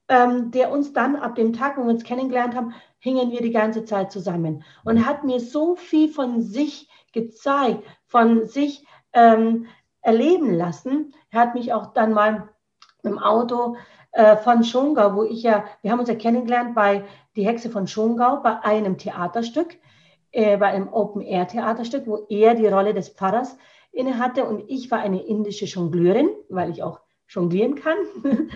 ähm, 0.07 0.49
der 0.49 0.71
uns 0.71 0.93
dann 0.93 1.15
ab 1.15 1.35
dem 1.35 1.53
Tag, 1.53 1.77
wo 1.77 1.83
wir 1.83 1.91
uns 1.91 2.03
kennengelernt 2.03 2.55
haben, 2.55 2.73
hingen 2.97 3.29
wir 3.29 3.41
die 3.41 3.51
ganze 3.51 3.85
Zeit 3.85 4.11
zusammen 4.11 4.63
und 4.83 5.05
hat 5.05 5.25
mir 5.25 5.39
so 5.39 5.75
viel 5.75 6.09
von 6.09 6.41
sich 6.41 6.89
gezeigt, 7.13 7.83
von 8.07 8.47
sich 8.47 8.87
ähm, 9.13 9.67
erleben 10.01 10.55
lassen. 10.55 11.13
Er 11.29 11.41
hat 11.41 11.53
mich 11.53 11.71
auch 11.71 11.93
dann 11.93 12.13
mal 12.13 12.49
im 13.03 13.19
Auto 13.19 13.75
äh, 14.11 14.37
von 14.37 14.63
Schongau, 14.63 15.15
wo 15.15 15.23
ich 15.23 15.43
ja, 15.43 15.65
wir 15.83 15.91
haben 15.91 15.99
uns 15.99 16.09
ja 16.09 16.15
kennengelernt 16.15 16.73
bei 16.73 17.05
Die 17.35 17.45
Hexe 17.45 17.69
von 17.69 17.87
Schongau, 17.87 18.37
bei 18.41 18.59
einem 18.63 18.97
Theaterstück 18.97 19.77
äh, 20.31 20.57
bei 20.57 20.67
einem 20.67 20.91
Open-Air-Theaterstück, 20.91 22.07
wo 22.07 22.25
er 22.29 22.55
die 22.55 22.67
Rolle 22.67 22.93
des 22.93 23.09
Pfarrers 23.09 23.57
inne 23.91 24.19
hatte 24.19 24.45
und 24.45 24.63
ich 24.67 24.91
war 24.91 24.99
eine 24.99 25.23
indische 25.23 25.65
Jongleurin, 25.65 26.29
weil 26.49 26.69
ich 26.69 26.83
auch 26.83 26.99
jonglieren 27.27 27.75
kann. 27.75 27.97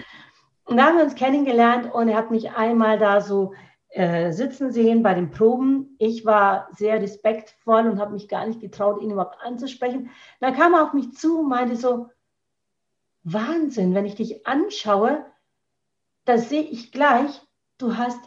und 0.65 0.77
da 0.77 0.85
haben 0.85 0.97
wir 0.97 1.03
uns 1.03 1.15
kennengelernt 1.15 1.93
und 1.93 2.07
er 2.07 2.17
hat 2.17 2.31
mich 2.31 2.51
einmal 2.51 2.99
da 2.99 3.21
so 3.21 3.53
äh, 3.89 4.31
sitzen 4.31 4.71
sehen 4.71 5.03
bei 5.03 5.13
den 5.13 5.31
Proben. 5.31 5.95
Ich 5.99 6.25
war 6.25 6.69
sehr 6.71 7.01
respektvoll 7.01 7.87
und 7.87 7.99
habe 7.99 8.13
mich 8.13 8.29
gar 8.29 8.45
nicht 8.45 8.61
getraut, 8.61 9.01
ihn 9.01 9.11
überhaupt 9.11 9.41
anzusprechen. 9.41 10.09
Dann 10.39 10.55
kam 10.55 10.73
er 10.73 10.83
auf 10.83 10.93
mich 10.93 11.13
zu 11.13 11.39
und 11.39 11.49
meinte 11.49 11.75
so, 11.75 12.09
Wahnsinn, 13.23 13.93
wenn 13.93 14.05
ich 14.05 14.15
dich 14.15 14.47
anschaue, 14.47 15.25
da 16.25 16.37
sehe 16.37 16.63
ich 16.63 16.91
gleich, 16.91 17.41
du 17.77 17.97
hast 17.97 18.19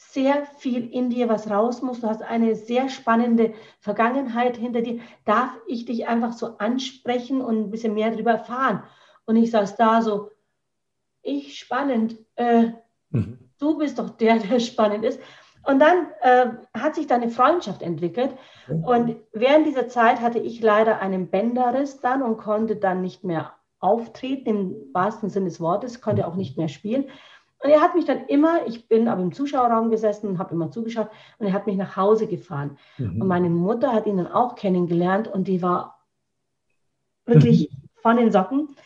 sehr 0.00 0.46
viel 0.58 0.88
in 0.92 1.10
dir, 1.10 1.28
was 1.28 1.50
raus 1.50 1.82
muss. 1.82 2.00
Du 2.00 2.06
hast 2.06 2.22
eine 2.22 2.54
sehr 2.54 2.88
spannende 2.88 3.52
Vergangenheit 3.80 4.56
hinter 4.56 4.80
dir. 4.80 5.00
Darf 5.24 5.50
ich 5.66 5.86
dich 5.86 6.06
einfach 6.06 6.32
so 6.32 6.56
ansprechen 6.58 7.40
und 7.40 7.58
ein 7.58 7.70
bisschen 7.70 7.94
mehr 7.94 8.12
darüber 8.12 8.30
erfahren? 8.30 8.84
Und 9.26 9.34
ich 9.34 9.50
saß 9.50 9.74
da 9.74 10.00
so, 10.00 10.30
ich 11.20 11.58
spannend. 11.58 12.16
Äh, 12.36 12.70
mhm. 13.10 13.50
Du 13.58 13.76
bist 13.76 13.98
doch 13.98 14.10
der, 14.10 14.38
der 14.38 14.60
spannend 14.60 15.04
ist. 15.04 15.20
Und 15.64 15.80
dann 15.80 16.06
äh, 16.20 16.46
hat 16.78 16.94
sich 16.94 17.08
da 17.08 17.16
eine 17.16 17.28
Freundschaft 17.28 17.82
entwickelt. 17.82 18.30
Mhm. 18.68 18.84
Und 18.84 19.16
während 19.32 19.66
dieser 19.66 19.88
Zeit 19.88 20.20
hatte 20.20 20.38
ich 20.38 20.62
leider 20.62 21.00
einen 21.00 21.28
Bänderriss 21.28 21.98
dann 22.00 22.22
und 22.22 22.36
konnte 22.36 22.76
dann 22.76 23.02
nicht 23.02 23.24
mehr 23.24 23.52
auftreten, 23.80 24.48
im 24.48 24.76
wahrsten 24.92 25.28
Sinne 25.28 25.46
des 25.46 25.60
Wortes, 25.60 26.00
konnte 26.00 26.26
auch 26.28 26.36
nicht 26.36 26.56
mehr 26.56 26.68
spielen. 26.68 27.06
Und 27.60 27.70
er 27.70 27.80
hat 27.80 27.94
mich 27.94 28.04
dann 28.04 28.26
immer, 28.26 28.66
ich 28.66 28.88
bin 28.88 29.08
aber 29.08 29.22
im 29.22 29.32
Zuschauerraum 29.32 29.90
gesessen 29.90 30.28
und 30.28 30.38
habe 30.38 30.54
immer 30.54 30.70
zugeschaut 30.70 31.08
und 31.38 31.46
er 31.46 31.52
hat 31.52 31.66
mich 31.66 31.76
nach 31.76 31.96
Hause 31.96 32.28
gefahren. 32.28 32.78
Mhm. 32.98 33.20
Und 33.20 33.28
meine 33.28 33.50
Mutter 33.50 33.92
hat 33.92 34.06
ihn 34.06 34.18
dann 34.18 34.30
auch 34.30 34.54
kennengelernt 34.54 35.26
und 35.26 35.48
die 35.48 35.60
war 35.60 35.98
wirklich 37.26 37.70
von 38.02 38.16
den 38.16 38.30
Socken. 38.30 38.76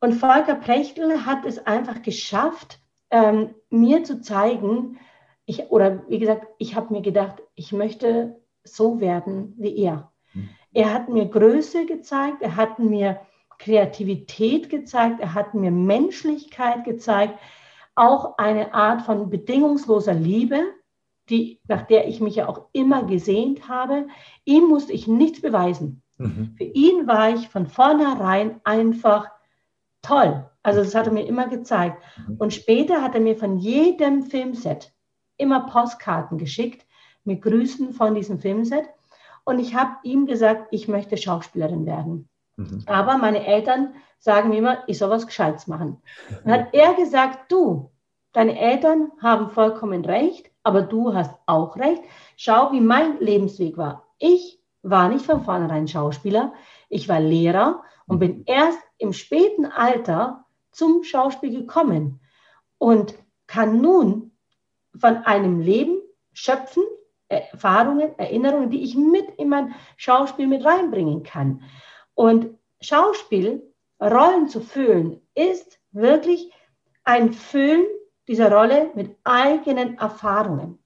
Und 0.00 0.14
Volker 0.14 0.56
Plechtel 0.56 1.24
hat 1.24 1.46
es 1.46 1.64
einfach 1.66 2.02
geschafft, 2.02 2.80
ähm, 3.10 3.54
mir 3.70 4.02
zu 4.02 4.20
zeigen, 4.20 4.98
ich, 5.46 5.70
oder 5.70 6.02
wie 6.08 6.18
gesagt, 6.18 6.46
ich 6.58 6.74
habe 6.74 6.92
mir 6.92 7.02
gedacht, 7.02 7.42
ich 7.54 7.72
möchte 7.72 8.40
so 8.64 9.00
werden 9.00 9.54
wie 9.56 9.76
er. 9.76 10.10
Mhm. 10.32 10.48
Er 10.72 10.92
hat 10.92 11.08
mir 11.08 11.26
Größe 11.26 11.86
gezeigt, 11.86 12.42
er 12.42 12.56
hat 12.56 12.80
mir 12.80 13.20
Kreativität 13.58 14.68
gezeigt, 14.68 15.20
er 15.20 15.34
hat 15.34 15.54
mir 15.54 15.70
Menschlichkeit 15.70 16.84
gezeigt, 16.84 17.38
auch 17.94 18.38
eine 18.38 18.74
Art 18.74 19.02
von 19.02 19.30
bedingungsloser 19.30 20.14
Liebe, 20.14 20.62
die, 21.30 21.60
nach 21.68 21.82
der 21.82 22.08
ich 22.08 22.20
mich 22.20 22.36
ja 22.36 22.48
auch 22.48 22.66
immer 22.72 23.04
gesehnt 23.04 23.68
habe. 23.68 24.08
Ihm 24.44 24.64
musste 24.64 24.92
ich 24.92 25.06
nichts 25.06 25.40
beweisen. 25.40 26.02
Mhm. 26.18 26.54
Für 26.56 26.64
ihn 26.64 27.06
war 27.06 27.30
ich 27.30 27.48
von 27.48 27.66
vornherein 27.66 28.60
einfach 28.64 29.30
toll. 30.02 30.48
Also 30.62 30.82
das 30.82 30.94
hat 30.94 31.06
er 31.06 31.12
mir 31.12 31.26
immer 31.26 31.48
gezeigt. 31.48 32.02
Mhm. 32.26 32.36
Und 32.36 32.52
später 32.52 33.02
hat 33.02 33.14
er 33.14 33.20
mir 33.20 33.36
von 33.36 33.58
jedem 33.58 34.22
Filmset 34.22 34.92
immer 35.36 35.66
Postkarten 35.66 36.38
geschickt 36.38 36.86
mit 37.24 37.42
Grüßen 37.42 37.92
von 37.92 38.14
diesem 38.14 38.38
Filmset. 38.38 38.88
Und 39.44 39.58
ich 39.58 39.74
habe 39.74 39.96
ihm 40.04 40.26
gesagt, 40.26 40.68
ich 40.70 40.88
möchte 40.88 41.16
Schauspielerin 41.16 41.86
werden. 41.86 42.28
Mhm. 42.56 42.82
Aber 42.86 43.18
meine 43.18 43.46
Eltern 43.46 43.94
sagen 44.18 44.50
mir 44.50 44.58
immer, 44.58 44.78
ich 44.86 44.98
soll 44.98 45.10
was 45.10 45.26
Gescheites 45.26 45.66
machen. 45.66 46.00
Dann 46.44 46.52
hat 46.52 46.68
er 46.72 46.94
gesagt, 46.94 47.50
du, 47.52 47.90
deine 48.32 48.58
Eltern 48.58 49.12
haben 49.20 49.50
vollkommen 49.50 50.04
recht, 50.04 50.50
aber 50.62 50.82
du 50.82 51.14
hast 51.14 51.34
auch 51.46 51.76
recht. 51.76 52.02
Schau, 52.36 52.72
wie 52.72 52.80
mein 52.80 53.18
Lebensweg 53.20 53.76
war. 53.76 54.08
Ich 54.18 54.60
war 54.82 55.08
nicht 55.08 55.24
von 55.24 55.44
vornherein 55.44 55.88
Schauspieler, 55.88 56.52
ich 56.88 57.08
war 57.08 57.20
Lehrer 57.20 57.82
und 58.06 58.18
bin 58.18 58.44
erst 58.46 58.78
im 58.98 59.12
späten 59.12 59.66
Alter 59.66 60.44
zum 60.72 61.04
Schauspiel 61.04 61.50
gekommen 61.50 62.20
und 62.78 63.14
kann 63.46 63.80
nun 63.80 64.32
von 64.98 65.16
einem 65.18 65.60
Leben 65.60 66.00
schöpfen, 66.32 66.82
Erfahrungen, 67.28 68.18
Erinnerungen, 68.18 68.70
die 68.70 68.84
ich 68.84 68.96
mit 68.96 69.28
in 69.38 69.48
mein 69.48 69.74
Schauspiel 69.96 70.46
mit 70.46 70.64
reinbringen 70.64 71.22
kann. 71.22 71.62
Und 72.14 72.58
Schauspiel, 72.80 73.62
Rollen 74.00 74.48
zu 74.48 74.60
füllen, 74.60 75.20
ist 75.34 75.78
wirklich 75.92 76.50
ein 77.04 77.32
Füllen 77.32 77.84
dieser 78.28 78.50
Rolle 78.52 78.90
mit 78.94 79.16
eigenen 79.24 79.98
Erfahrungen. 79.98 80.78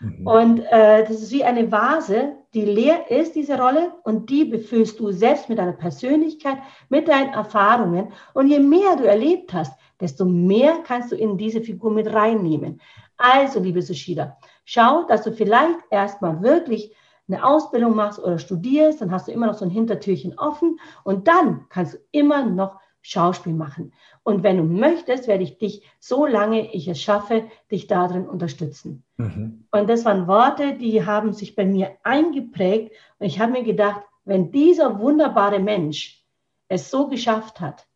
Mhm. 0.00 0.26
Und 0.26 0.58
äh, 0.60 1.04
das 1.04 1.22
ist 1.22 1.32
wie 1.32 1.44
eine 1.44 1.70
Vase, 1.70 2.36
die 2.54 2.64
leer 2.64 3.10
ist, 3.10 3.34
diese 3.34 3.58
Rolle, 3.58 3.92
und 4.04 4.30
die 4.30 4.44
befüllst 4.44 4.98
du 5.00 5.10
selbst 5.12 5.48
mit 5.48 5.58
deiner 5.58 5.72
Persönlichkeit, 5.72 6.58
mit 6.88 7.08
deinen 7.08 7.32
Erfahrungen. 7.34 8.12
Und 8.32 8.48
je 8.48 8.58
mehr 8.58 8.96
du 8.96 9.04
erlebt 9.04 9.52
hast, 9.52 9.78
desto 10.00 10.24
mehr 10.24 10.78
kannst 10.84 11.12
du 11.12 11.16
in 11.16 11.36
diese 11.36 11.60
Figur 11.60 11.90
mit 11.90 12.12
reinnehmen. 12.12 12.80
Also, 13.16 13.60
liebe 13.60 13.82
Sushida, 13.82 14.38
schau, 14.64 15.04
dass 15.04 15.24
du 15.24 15.32
vielleicht 15.32 15.80
erstmal 15.90 16.40
wirklich 16.40 16.94
eine 17.28 17.44
Ausbildung 17.44 17.94
machst 17.94 18.18
oder 18.18 18.38
studierst, 18.38 19.00
dann 19.00 19.12
hast 19.12 19.28
du 19.28 19.32
immer 19.32 19.46
noch 19.46 19.54
so 19.54 19.64
ein 19.64 19.70
Hintertürchen 19.70 20.38
offen 20.38 20.78
und 21.04 21.28
dann 21.28 21.66
kannst 21.68 21.94
du 21.94 21.98
immer 22.10 22.44
noch 22.44 22.80
Schauspiel 23.02 23.54
machen. 23.54 23.92
Und 24.22 24.42
wenn 24.42 24.56
du 24.58 24.64
möchtest, 24.64 25.28
werde 25.28 25.44
ich 25.44 25.58
dich, 25.58 25.82
so 25.98 26.26
lange 26.26 26.72
ich 26.74 26.88
es 26.88 27.00
schaffe, 27.00 27.44
dich 27.70 27.86
darin 27.86 28.28
unterstützen. 28.28 29.04
Mhm. 29.16 29.66
Und 29.70 29.88
das 29.88 30.04
waren 30.04 30.26
Worte, 30.26 30.74
die 30.74 31.06
haben 31.06 31.32
sich 31.32 31.54
bei 31.54 31.64
mir 31.64 31.92
eingeprägt. 32.02 32.92
Und 33.18 33.26
ich 33.26 33.40
habe 33.40 33.52
mir 33.52 33.62
gedacht, 33.62 34.02
wenn 34.24 34.50
dieser 34.50 34.98
wunderbare 34.98 35.58
Mensch 35.58 36.24
es 36.68 36.90
so 36.90 37.08
geschafft 37.08 37.60
hat, 37.60 37.86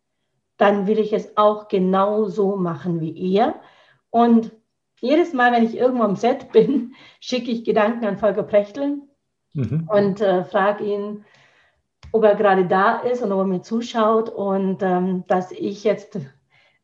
dann 0.57 0.87
will 0.87 0.99
ich 0.99 1.12
es 1.12 1.37
auch 1.37 1.68
genau 1.68 2.26
so 2.26 2.57
machen 2.57 3.01
wie 3.01 3.35
er. 3.35 3.57
Und 4.11 4.53
jedes 5.01 5.33
Mal, 5.33 5.53
wenn 5.53 5.64
ich 5.64 5.76
irgendwo 5.76 6.05
am 6.05 6.16
Set 6.16 6.53
bin, 6.53 6.95
schicke 7.20 7.51
ich 7.51 7.64
Gedanken 7.64 8.07
an 8.07 8.18
Volker 8.18 8.45
Prechteln 8.45 9.09
mhm. 9.55 9.89
und 9.89 10.21
äh, 10.21 10.45
frage 10.45 10.85
ihn, 10.85 11.25
ob 12.13 12.25
er 12.25 12.35
gerade 12.35 12.67
da 12.67 12.99
ist 12.99 13.23
und 13.23 13.33
ob 13.33 13.41
er 13.41 13.47
mir 13.47 13.63
zuschaut 13.63 14.29
und 14.29 14.83
ähm, 14.83 15.25
dass 15.29 15.51
ich 15.51 15.85
jetzt 15.85 16.19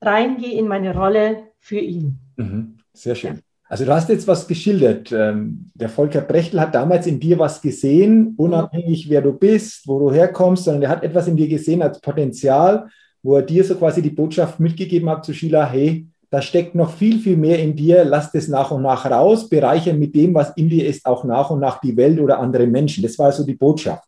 reingehe 0.00 0.58
in 0.58 0.68
meine 0.68 0.94
Rolle 0.94 1.44
für 1.58 1.78
ihn. 1.78 2.18
Mhm. 2.36 2.78
Sehr 2.92 3.14
schön. 3.14 3.40
Also 3.68 3.84
du 3.84 3.92
hast 3.92 4.08
jetzt 4.08 4.26
was 4.26 4.48
geschildert. 4.48 5.12
Ähm, 5.12 5.70
der 5.74 5.90
Volker 5.90 6.22
Brechtel 6.22 6.60
hat 6.60 6.74
damals 6.74 7.06
in 7.06 7.20
dir 7.20 7.38
was 7.38 7.60
gesehen, 7.60 8.34
unabhängig 8.38 9.10
wer 9.10 9.20
du 9.20 9.32
bist, 9.32 9.86
wo 9.86 9.98
du 9.98 10.10
herkommst, 10.10 10.64
sondern 10.64 10.84
er 10.84 10.88
hat 10.88 11.04
etwas 11.04 11.28
in 11.28 11.36
dir 11.36 11.48
gesehen 11.48 11.82
als 11.82 12.00
Potenzial, 12.00 12.88
wo 13.22 13.36
er 13.36 13.42
dir 13.42 13.62
so 13.64 13.74
quasi 13.74 14.00
die 14.00 14.10
Botschaft 14.10 14.58
mitgegeben 14.58 15.10
hat 15.10 15.24
zu 15.24 15.34
Sheila, 15.34 15.68
hey, 15.68 16.06
da 16.30 16.42
steckt 16.42 16.74
noch 16.74 16.92
viel, 16.92 17.18
viel 17.18 17.36
mehr 17.36 17.58
in 17.58 17.74
dir, 17.74 18.04
lass 18.04 18.32
das 18.32 18.48
nach 18.48 18.70
und 18.70 18.82
nach 18.82 19.10
raus, 19.10 19.48
bereiche 19.48 19.94
mit 19.94 20.14
dem, 20.14 20.34
was 20.34 20.50
in 20.56 20.68
dir 20.68 20.86
ist, 20.86 21.06
auch 21.06 21.24
nach 21.24 21.50
und 21.50 21.60
nach 21.60 21.80
die 21.80 21.96
Welt 21.96 22.20
oder 22.20 22.38
andere 22.38 22.66
Menschen. 22.66 23.02
Das 23.02 23.18
war 23.18 23.32
so 23.32 23.44
die 23.44 23.54
Botschaft. 23.54 24.04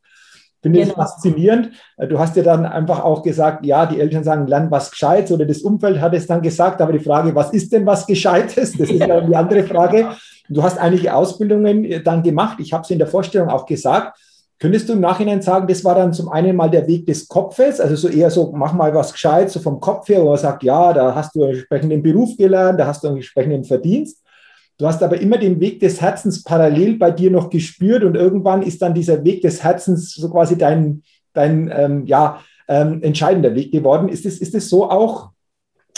Ich 0.60 0.62
finde 0.62 0.80
genau. 0.80 0.94
das 0.94 1.12
faszinierend. 1.12 1.70
Du 2.10 2.18
hast 2.18 2.36
ja 2.36 2.42
dann 2.42 2.66
einfach 2.66 3.02
auch 3.02 3.22
gesagt, 3.22 3.64
ja, 3.64 3.86
die 3.86 3.98
Eltern 3.98 4.24
sagen, 4.24 4.46
lern 4.46 4.70
was 4.70 4.90
Gescheites 4.90 5.32
oder 5.32 5.46
das 5.46 5.62
Umfeld 5.62 5.98
hat 6.02 6.12
es 6.12 6.26
dann 6.26 6.42
gesagt, 6.42 6.82
aber 6.82 6.92
die 6.92 6.98
Frage, 6.98 7.34
was 7.34 7.54
ist 7.54 7.72
denn 7.72 7.86
was 7.86 8.06
Gescheites? 8.06 8.72
Das 8.76 8.90
ist 8.90 9.00
ja 9.00 9.22
die 9.22 9.34
andere 9.34 9.62
Frage. 9.62 10.10
Du 10.50 10.62
hast 10.62 10.76
einige 10.76 11.14
Ausbildungen 11.14 12.04
dann 12.04 12.22
gemacht. 12.22 12.58
Ich 12.60 12.74
habe 12.74 12.82
es 12.82 12.90
in 12.90 12.98
der 12.98 13.08
Vorstellung 13.08 13.48
auch 13.48 13.64
gesagt. 13.64 14.18
Könntest 14.60 14.90
du 14.90 14.92
im 14.92 15.00
Nachhinein 15.00 15.40
sagen, 15.40 15.66
das 15.66 15.82
war 15.84 15.94
dann 15.94 16.12
zum 16.12 16.28
einen 16.28 16.54
mal 16.54 16.68
der 16.70 16.86
Weg 16.86 17.06
des 17.06 17.26
Kopfes, 17.28 17.80
also 17.80 17.96
so 17.96 18.08
eher 18.08 18.30
so, 18.30 18.52
mach 18.54 18.74
mal 18.74 18.94
was 18.94 19.12
Gescheites, 19.14 19.54
so 19.54 19.60
vom 19.60 19.80
Kopf 19.80 20.06
her, 20.10 20.20
wo 20.20 20.28
man 20.28 20.36
sagt, 20.36 20.62
ja, 20.62 20.92
da 20.92 21.14
hast 21.14 21.34
du 21.34 21.42
einen 21.42 21.54
entsprechenden 21.54 22.02
Beruf 22.02 22.36
gelernt, 22.36 22.78
da 22.78 22.86
hast 22.86 23.02
du 23.02 23.08
einen 23.08 23.16
entsprechenden 23.16 23.64
Verdienst. 23.64 24.22
Du 24.76 24.86
hast 24.86 25.02
aber 25.02 25.18
immer 25.18 25.38
den 25.38 25.60
Weg 25.60 25.80
des 25.80 26.02
Herzens 26.02 26.44
parallel 26.44 26.98
bei 26.98 27.10
dir 27.10 27.30
noch 27.30 27.48
gespürt 27.48 28.04
und 28.04 28.16
irgendwann 28.16 28.62
ist 28.62 28.82
dann 28.82 28.92
dieser 28.92 29.24
Weg 29.24 29.40
des 29.40 29.62
Herzens 29.62 30.14
so 30.14 30.30
quasi 30.30 30.58
dein, 30.58 31.04
dein 31.32 31.72
ähm, 31.74 32.04
ja, 32.04 32.40
ähm, 32.68 33.02
entscheidender 33.02 33.54
Weg 33.54 33.72
geworden. 33.72 34.10
Ist 34.10 34.26
es 34.26 34.42
ist 34.42 34.54
das 34.54 34.68
so 34.68 34.90
auch 34.90 35.30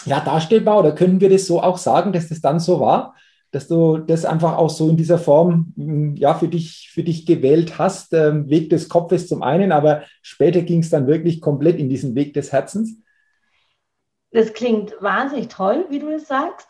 ja, 0.05 0.21
darstellbar 0.21 0.79
oder 0.79 0.93
können 0.93 1.21
wir 1.21 1.31
das 1.31 1.47
so 1.47 1.61
auch 1.61 1.79
sagen, 1.79 2.13
dass 2.13 2.29
das 2.29 2.41
dann 2.41 2.61
so 2.61 2.79
war? 2.79 3.15
Dass 3.53 3.68
du 3.68 3.98
das 3.98 4.24
einfach 4.24 4.57
auch 4.57 4.70
so 4.70 4.88
in 4.88 4.96
dieser 4.96 5.18
Form 5.18 5.72
hm, 5.76 6.16
ja, 6.16 6.34
für, 6.34 6.48
dich, 6.48 6.90
für 6.92 7.05
dich 7.05 7.26
gewählt 7.26 7.78
hast. 7.78 8.12
Ähm, 8.14 8.48
Weg 8.48 8.70
des 8.70 8.88
Kopfes 8.88 9.28
zum 9.28 9.42
einen, 9.42 9.70
aber 9.70 10.03
später 10.22 10.62
ging 10.62 10.80
es 10.80 10.90
dann 10.90 11.07
wirklich 11.07 11.40
komplett 11.40 11.78
in 11.78 11.88
diesen 11.88 12.14
Weg 12.14 12.34
des 12.34 12.50
Herzens. 12.50 12.96
Das 14.32 14.55
klingt 14.55 14.94
wahnsinnig 15.00 15.48
toll, 15.48 15.86
wie 15.90 15.98
du 15.98 16.09
es 16.09 16.26
sagst. 16.26 16.68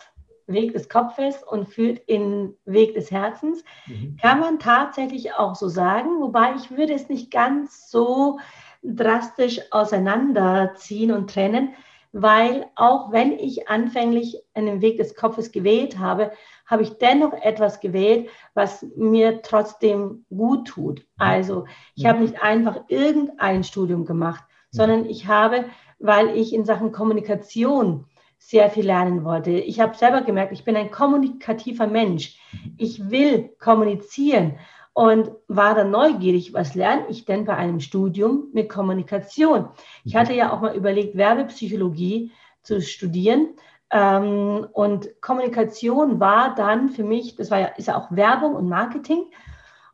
Weg 0.48 0.72
des 0.72 0.88
Kopfes 0.88 1.42
und 1.44 1.68
führt 1.68 2.00
in 2.06 2.54
Weg 2.64 2.94
des 2.94 3.12
Herzens. 3.12 3.62
Mhm. 3.86 4.16
Kann 4.20 4.40
man 4.40 4.58
tatsächlich 4.58 5.34
auch 5.34 5.54
so 5.54 5.68
sagen, 5.68 6.20
wobei 6.20 6.54
ich 6.56 6.76
würde 6.76 6.94
es 6.94 7.08
nicht 7.08 7.30
ganz 7.30 7.88
so 7.88 8.40
drastisch 8.82 9.60
auseinanderziehen 9.70 11.12
und 11.12 11.30
trennen, 11.30 11.74
weil 12.12 12.66
auch 12.76 13.10
wenn 13.10 13.32
ich 13.38 13.68
anfänglich 13.68 14.42
einen 14.54 14.82
Weg 14.82 14.98
des 14.98 15.14
Kopfes 15.14 15.50
gewählt 15.50 15.98
habe, 15.98 16.32
habe 16.66 16.82
ich 16.82 16.98
dennoch 16.98 17.32
etwas 17.32 17.80
gewählt, 17.80 18.28
was 18.54 18.86
mir 18.96 19.42
trotzdem 19.42 20.24
gut 20.28 20.68
tut. 20.68 21.06
Also 21.16 21.66
ich 21.94 22.06
habe 22.06 22.20
nicht 22.20 22.42
einfach 22.42 22.82
irgendein 22.88 23.64
Studium 23.64 24.04
gemacht, 24.04 24.44
sondern 24.70 25.06
ich 25.06 25.26
habe, 25.26 25.64
weil 25.98 26.36
ich 26.36 26.54
in 26.54 26.64
Sachen 26.64 26.92
Kommunikation 26.92 28.06
sehr 28.38 28.70
viel 28.70 28.86
lernen 28.86 29.24
wollte. 29.24 29.50
Ich 29.52 29.80
habe 29.80 29.96
selber 29.96 30.22
gemerkt, 30.22 30.52
ich 30.52 30.64
bin 30.64 30.76
ein 30.76 30.90
kommunikativer 30.90 31.86
Mensch. 31.86 32.38
Ich 32.76 33.10
will 33.10 33.50
kommunizieren 33.58 34.58
und 34.94 35.30
war 35.48 35.74
dann 35.74 35.90
neugierig, 35.90 36.52
was 36.52 36.74
lerne 36.74 37.06
ich 37.08 37.24
denn 37.24 37.44
bei 37.44 37.56
einem 37.56 37.80
Studium 37.80 38.48
mit 38.52 38.68
Kommunikation? 38.68 39.68
Ich 40.04 40.16
hatte 40.16 40.34
ja 40.34 40.52
auch 40.52 40.60
mal 40.60 40.76
überlegt, 40.76 41.16
Werbepsychologie 41.16 42.32
zu 42.62 42.80
studieren, 42.80 43.54
ähm, 43.92 44.66
und 44.72 45.20
Kommunikation 45.20 46.18
war 46.18 46.54
dann 46.54 46.88
für 46.88 47.04
mich, 47.04 47.36
das 47.36 47.50
war 47.50 47.60
ja, 47.60 47.66
ist 47.66 47.88
ja 47.88 47.98
auch 47.98 48.10
Werbung 48.10 48.54
und 48.54 48.68
Marketing. 48.68 49.26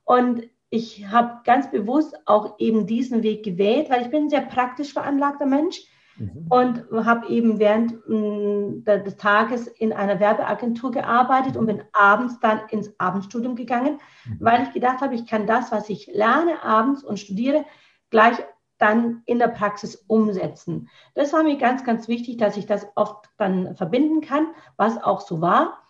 Und 0.05 0.45
ich 0.71 1.09
habe 1.09 1.41
ganz 1.45 1.71
bewusst 1.71 2.17
auch 2.27 2.55
eben 2.59 2.87
diesen 2.87 3.25
Weg 3.25 3.45
gewählt, 3.45 3.91
weil 3.91 4.03
ich 4.03 4.11
bin 4.11 4.25
ein 4.25 4.31
sehr 4.31 4.43
praktisch 4.43 4.93
veranlagter 4.93 5.47
Mensch 5.47 5.83
mhm. 6.19 6.47
und 6.49 6.85
habe 7.07 7.29
eben 7.29 7.59
während 7.59 7.95
mh, 8.09 8.99
des 8.99 9.17
Tages 9.17 9.67
in 9.67 9.93
einer 9.93 10.21
Werbeagentur 10.21 10.91
gearbeitet 10.91 11.57
und 11.57 11.67
bin 11.67 11.83
abends 11.93 12.39
dann 12.41 12.61
ins 12.71 12.93
Abendstudium 12.99 13.57
gegangen, 13.57 13.99
mhm. 14.27 14.37
weil 14.41 14.63
ich 14.63 14.73
gedacht 14.73 15.01
habe, 15.01 15.15
ich 15.15 15.27
kann 15.27 15.47
das, 15.47 15.73
was 15.73 15.89
ich 15.89 16.07
lerne 16.13 16.63
abends 16.63 17.03
und 17.03 17.19
studiere, 17.19 17.65
gleich 18.11 18.37
dann 18.79 19.23
in 19.27 19.39
der 19.39 19.49
Praxis 19.49 19.97
umsetzen. 20.07 20.89
Das 21.15 21.33
war 21.33 21.43
mir 21.43 21.57
ganz, 21.57 21.85
ganz 21.85 22.09
wichtig, 22.09 22.37
dass 22.39 22.57
ich 22.57 22.67
das 22.67 22.87
oft 22.95 23.29
dann 23.37 23.75
verbinden 23.77 24.21
kann, 24.21 24.47
was 24.77 25.03
auch 25.03 25.21
so 25.21 25.41
war. 25.41 25.83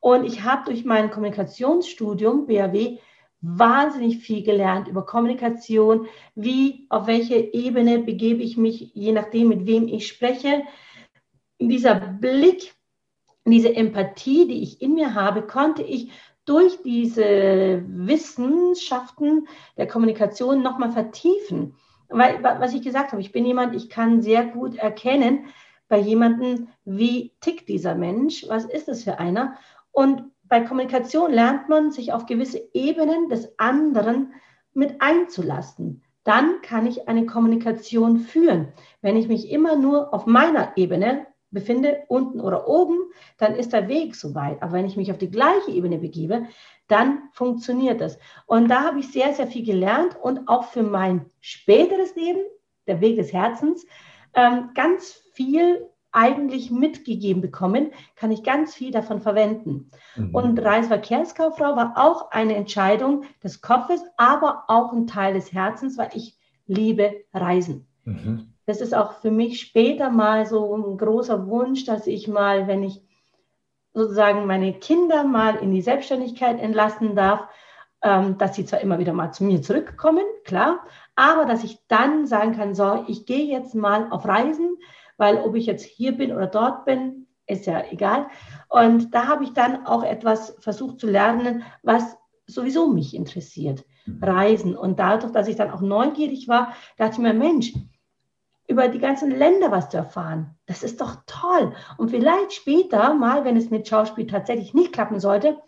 Und 0.00 0.24
ich 0.24 0.44
habe 0.44 0.66
durch 0.66 0.84
mein 0.84 1.10
Kommunikationsstudium 1.10 2.46
BAW 2.46 2.98
wahnsinnig 3.44 4.18
viel 4.18 4.42
gelernt 4.42 4.88
über 4.88 5.04
Kommunikation, 5.04 6.06
wie, 6.34 6.86
auf 6.88 7.06
welche 7.06 7.36
Ebene 7.36 8.00
begebe 8.00 8.42
ich 8.42 8.56
mich, 8.56 8.92
je 8.94 9.12
nachdem, 9.12 9.48
mit 9.48 9.66
wem 9.66 9.86
ich 9.86 10.06
spreche. 10.06 10.62
Dieser 11.60 11.94
Blick, 11.94 12.74
diese 13.44 13.74
Empathie, 13.74 14.48
die 14.48 14.62
ich 14.62 14.80
in 14.80 14.94
mir 14.94 15.14
habe, 15.14 15.42
konnte 15.42 15.82
ich 15.82 16.10
durch 16.44 16.82
diese 16.82 17.84
Wissenschaften 17.86 19.46
der 19.76 19.86
Kommunikation 19.86 20.62
nochmal 20.62 20.92
vertiefen 20.92 21.74
weil, 22.08 22.42
was 22.42 22.74
ich 22.74 22.82
gesagt 22.82 23.12
habe, 23.12 23.20
ich 23.20 23.32
bin 23.32 23.44
jemand, 23.44 23.74
ich 23.74 23.88
kann 23.88 24.22
sehr 24.22 24.44
gut 24.44 24.76
erkennen 24.76 25.46
bei 25.88 25.98
jemandem, 25.98 26.68
wie 26.84 27.32
tickt 27.40 27.68
dieser 27.68 27.94
Mensch, 27.94 28.46
was 28.48 28.64
ist 28.64 28.88
es 28.88 29.04
für 29.04 29.18
einer. 29.18 29.56
Und 29.90 30.22
bei 30.54 30.60
Kommunikation 30.60 31.32
lernt 31.32 31.68
man, 31.68 31.90
sich 31.90 32.12
auf 32.12 32.26
gewisse 32.26 32.62
Ebenen 32.74 33.28
des 33.28 33.58
anderen 33.58 34.34
mit 34.72 35.00
einzulassen. 35.00 36.04
Dann 36.22 36.62
kann 36.62 36.86
ich 36.86 37.08
eine 37.08 37.26
Kommunikation 37.26 38.20
führen. 38.20 38.68
Wenn 39.02 39.16
ich 39.16 39.26
mich 39.26 39.50
immer 39.50 39.74
nur 39.74 40.14
auf 40.14 40.26
meiner 40.26 40.76
Ebene 40.76 41.26
befinde, 41.50 42.04
unten 42.06 42.40
oder 42.40 42.68
oben, 42.68 42.98
dann 43.36 43.56
ist 43.56 43.72
der 43.72 43.88
Weg 43.88 44.14
so 44.14 44.36
weit. 44.36 44.62
Aber 44.62 44.74
wenn 44.74 44.86
ich 44.86 44.96
mich 44.96 45.10
auf 45.10 45.18
die 45.18 45.32
gleiche 45.32 45.72
Ebene 45.72 45.98
begebe, 45.98 46.44
dann 46.86 47.24
funktioniert 47.32 48.00
das. 48.00 48.16
Und 48.46 48.68
da 48.68 48.84
habe 48.84 49.00
ich 49.00 49.10
sehr, 49.10 49.34
sehr 49.34 49.48
viel 49.48 49.66
gelernt 49.66 50.16
und 50.22 50.46
auch 50.46 50.66
für 50.66 50.84
mein 50.84 51.26
späteres 51.40 52.14
Leben, 52.14 52.44
der 52.86 53.00
Weg 53.00 53.16
des 53.16 53.32
Herzens, 53.32 53.84
ähm, 54.34 54.70
ganz 54.76 55.20
viel 55.32 55.90
eigentlich 56.14 56.70
mitgegeben 56.70 57.42
bekommen, 57.42 57.90
kann 58.16 58.30
ich 58.30 58.42
ganz 58.42 58.74
viel 58.74 58.90
davon 58.90 59.20
verwenden. 59.20 59.90
Mhm. 60.16 60.34
Und 60.34 60.58
Reisverkehrskauffrau 60.58 61.76
war 61.76 61.94
auch 61.96 62.30
eine 62.30 62.54
Entscheidung 62.54 63.24
des 63.42 63.60
Kopfes, 63.60 64.02
aber 64.16 64.64
auch 64.68 64.92
ein 64.92 65.06
Teil 65.06 65.34
des 65.34 65.52
Herzens, 65.52 65.98
weil 65.98 66.10
ich 66.14 66.38
liebe 66.66 67.24
Reisen. 67.32 67.86
Mhm. 68.04 68.54
Das 68.66 68.80
ist 68.80 68.94
auch 68.94 69.14
für 69.14 69.30
mich 69.30 69.60
später 69.60 70.08
mal 70.08 70.46
so 70.46 70.76
ein 70.76 70.96
großer 70.96 71.46
Wunsch, 71.48 71.84
dass 71.84 72.06
ich 72.06 72.28
mal, 72.28 72.66
wenn 72.66 72.82
ich 72.82 73.02
sozusagen 73.92 74.46
meine 74.46 74.72
Kinder 74.72 75.24
mal 75.24 75.56
in 75.56 75.72
die 75.72 75.82
Selbstständigkeit 75.82 76.60
entlassen 76.60 77.14
darf, 77.14 77.48
ähm, 78.02 78.38
dass 78.38 78.54
sie 78.54 78.64
zwar 78.64 78.80
immer 78.80 78.98
wieder 78.98 79.12
mal 79.12 79.32
zu 79.32 79.44
mir 79.44 79.62
zurückkommen, 79.62 80.24
klar, 80.44 80.80
aber 81.16 81.44
dass 81.44 81.64
ich 81.64 81.78
dann 81.88 82.26
sagen 82.26 82.56
kann, 82.56 82.74
so, 82.74 83.04
ich 83.06 83.26
gehe 83.26 83.46
jetzt 83.46 83.74
mal 83.74 84.08
auf 84.10 84.26
Reisen, 84.26 84.76
weil 85.16 85.36
ob 85.38 85.54
ich 85.54 85.66
jetzt 85.66 85.84
hier 85.84 86.12
bin 86.16 86.32
oder 86.32 86.46
dort 86.46 86.84
bin, 86.84 87.26
ist 87.46 87.66
ja 87.66 87.84
egal. 87.90 88.26
Und 88.68 89.14
da 89.14 89.28
habe 89.28 89.44
ich 89.44 89.52
dann 89.52 89.86
auch 89.86 90.02
etwas 90.02 90.56
versucht 90.58 91.00
zu 91.00 91.06
lernen, 91.06 91.62
was 91.82 92.16
sowieso 92.46 92.88
mich 92.88 93.14
interessiert, 93.14 93.84
mhm. 94.06 94.22
Reisen. 94.22 94.76
Und 94.76 94.98
dadurch, 94.98 95.32
dass 95.32 95.48
ich 95.48 95.56
dann 95.56 95.70
auch 95.70 95.80
neugierig 95.80 96.48
war, 96.48 96.74
dachte 96.96 97.14
ich 97.14 97.18
mir, 97.18 97.34
Mensch, 97.34 97.72
über 98.66 98.88
die 98.88 98.98
ganzen 98.98 99.30
Länder 99.30 99.70
was 99.70 99.90
zu 99.90 99.98
erfahren. 99.98 100.56
Das 100.66 100.82
ist 100.82 101.00
doch 101.00 101.16
toll. 101.26 101.74
Und 101.98 102.10
vielleicht 102.10 102.54
später 102.54 103.12
mal, 103.14 103.44
wenn 103.44 103.56
es 103.56 103.70
mit 103.70 103.86
Schauspiel 103.86 104.26
tatsächlich 104.26 104.72
nicht 104.72 104.92
klappen 104.92 105.20
sollte, 105.20 105.58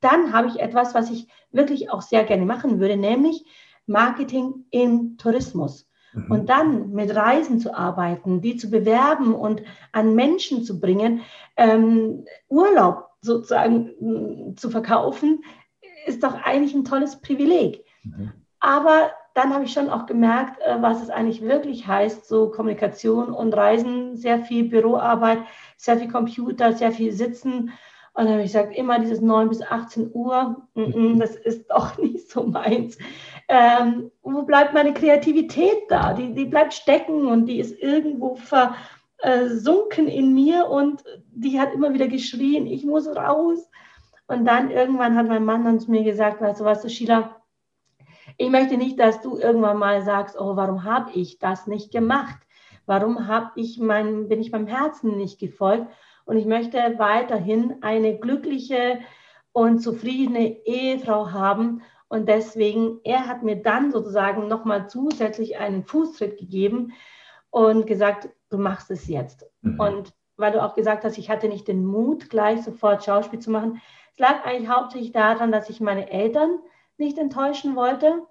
dann 0.00 0.32
habe 0.32 0.48
ich 0.48 0.58
etwas, 0.58 0.94
was 0.94 1.10
ich 1.10 1.28
wirklich 1.52 1.90
auch 1.90 2.02
sehr 2.02 2.24
gerne 2.24 2.46
machen 2.46 2.80
würde, 2.80 2.96
nämlich 2.96 3.44
Marketing 3.86 4.66
im 4.70 5.16
Tourismus. 5.18 5.88
Mhm. 6.12 6.30
Und 6.30 6.48
dann 6.48 6.92
mit 6.92 7.14
Reisen 7.14 7.60
zu 7.60 7.76
arbeiten, 7.76 8.40
die 8.40 8.56
zu 8.56 8.70
bewerben 8.70 9.34
und 9.34 9.62
an 9.92 10.14
Menschen 10.14 10.64
zu 10.64 10.80
bringen, 10.80 11.22
ähm, 11.56 12.24
Urlaub 12.48 13.10
sozusagen 13.20 13.90
mm, 14.00 14.56
zu 14.56 14.70
verkaufen, 14.70 15.42
ist 16.06 16.22
doch 16.22 16.34
eigentlich 16.34 16.74
ein 16.74 16.84
tolles 16.84 17.20
Privileg. 17.20 17.84
Mhm. 18.04 18.32
Aber 18.60 19.10
dann 19.34 19.52
habe 19.52 19.64
ich 19.64 19.72
schon 19.72 19.90
auch 19.90 20.06
gemerkt, 20.06 20.60
äh, 20.62 20.80
was 20.80 21.02
es 21.02 21.10
eigentlich 21.10 21.42
wirklich 21.42 21.86
heißt, 21.86 22.26
so 22.26 22.50
Kommunikation 22.50 23.32
und 23.32 23.54
Reisen, 23.54 24.16
sehr 24.16 24.38
viel 24.40 24.64
Büroarbeit, 24.64 25.40
sehr 25.76 25.98
viel 25.98 26.10
Computer, 26.10 26.72
sehr 26.72 26.90
viel 26.90 27.12
Sitzen. 27.12 27.72
Und 28.14 28.24
dann 28.24 28.32
habe 28.32 28.42
ich 28.42 28.52
gesagt, 28.52 28.74
immer 28.74 28.98
dieses 28.98 29.20
9 29.20 29.50
bis 29.50 29.60
18 29.60 30.10
Uhr, 30.14 30.66
das 30.74 31.36
ist 31.36 31.70
doch 31.70 31.98
nicht 31.98 32.30
so 32.30 32.44
meins. 32.44 32.96
Ähm, 33.48 34.10
wo 34.22 34.42
bleibt 34.42 34.74
meine 34.74 34.92
Kreativität 34.92 35.84
da? 35.88 36.14
Die, 36.14 36.34
die 36.34 36.46
bleibt 36.46 36.74
stecken 36.74 37.26
und 37.26 37.46
die 37.46 37.60
ist 37.60 37.80
irgendwo 37.80 38.36
versunken 38.36 40.08
in 40.08 40.34
mir 40.34 40.66
und 40.66 41.04
die 41.30 41.60
hat 41.60 41.72
immer 41.72 41.94
wieder 41.94 42.08
geschrien, 42.08 42.66
ich 42.66 42.84
muss 42.84 43.06
raus. 43.06 43.70
Und 44.26 44.44
dann 44.44 44.70
irgendwann 44.70 45.16
hat 45.16 45.28
mein 45.28 45.44
Mann 45.44 45.64
dann 45.64 45.78
zu 45.78 45.90
mir 45.90 46.02
gesagt, 46.02 46.40
weißt 46.40 46.60
du 46.60 46.64
was, 46.64 46.82
du 46.82 46.88
Sheila, 46.88 47.36
ich 48.38 48.50
möchte 48.50 48.76
nicht, 48.76 48.98
dass 48.98 49.20
du 49.20 49.38
irgendwann 49.38 49.78
mal 49.78 50.02
sagst, 50.02 50.38
oh, 50.38 50.56
warum 50.56 50.84
habe 50.84 51.12
ich 51.12 51.38
das 51.38 51.66
nicht 51.66 51.92
gemacht? 51.92 52.36
Warum 52.84 53.18
ich 53.56 53.78
mein, 53.78 54.28
bin 54.28 54.40
ich 54.40 54.52
meinem 54.52 54.66
Herzen 54.66 55.16
nicht 55.16 55.38
gefolgt? 55.38 55.86
Und 56.24 56.36
ich 56.36 56.46
möchte 56.46 56.78
weiterhin 56.98 57.76
eine 57.82 58.18
glückliche 58.18 59.00
und 59.52 59.80
zufriedene 59.80 60.66
Ehefrau 60.66 61.30
haben. 61.30 61.82
Und 62.08 62.28
deswegen, 62.28 63.00
er 63.04 63.26
hat 63.26 63.42
mir 63.42 63.56
dann 63.56 63.90
sozusagen 63.90 64.48
nochmal 64.48 64.88
zusätzlich 64.88 65.58
einen 65.58 65.84
Fußtritt 65.84 66.38
gegeben 66.38 66.92
und 67.50 67.86
gesagt, 67.86 68.28
du 68.50 68.58
machst 68.58 68.90
es 68.90 69.08
jetzt. 69.08 69.46
Mhm. 69.62 69.80
Und 69.80 70.12
weil 70.36 70.52
du 70.52 70.62
auch 70.62 70.74
gesagt 70.74 71.04
hast, 71.04 71.18
ich 71.18 71.30
hatte 71.30 71.48
nicht 71.48 71.66
den 71.66 71.84
Mut, 71.84 72.30
gleich 72.30 72.62
sofort 72.62 73.04
Schauspiel 73.04 73.38
zu 73.38 73.50
machen. 73.50 73.80
Es 74.14 74.20
lag 74.20 74.44
eigentlich 74.44 74.68
hauptsächlich 74.68 75.12
daran, 75.12 75.50
dass 75.50 75.70
ich 75.70 75.80
meine 75.80 76.10
Eltern 76.10 76.58
nicht 76.98 77.18
enttäuschen 77.18 77.74
wollte, 77.74 78.22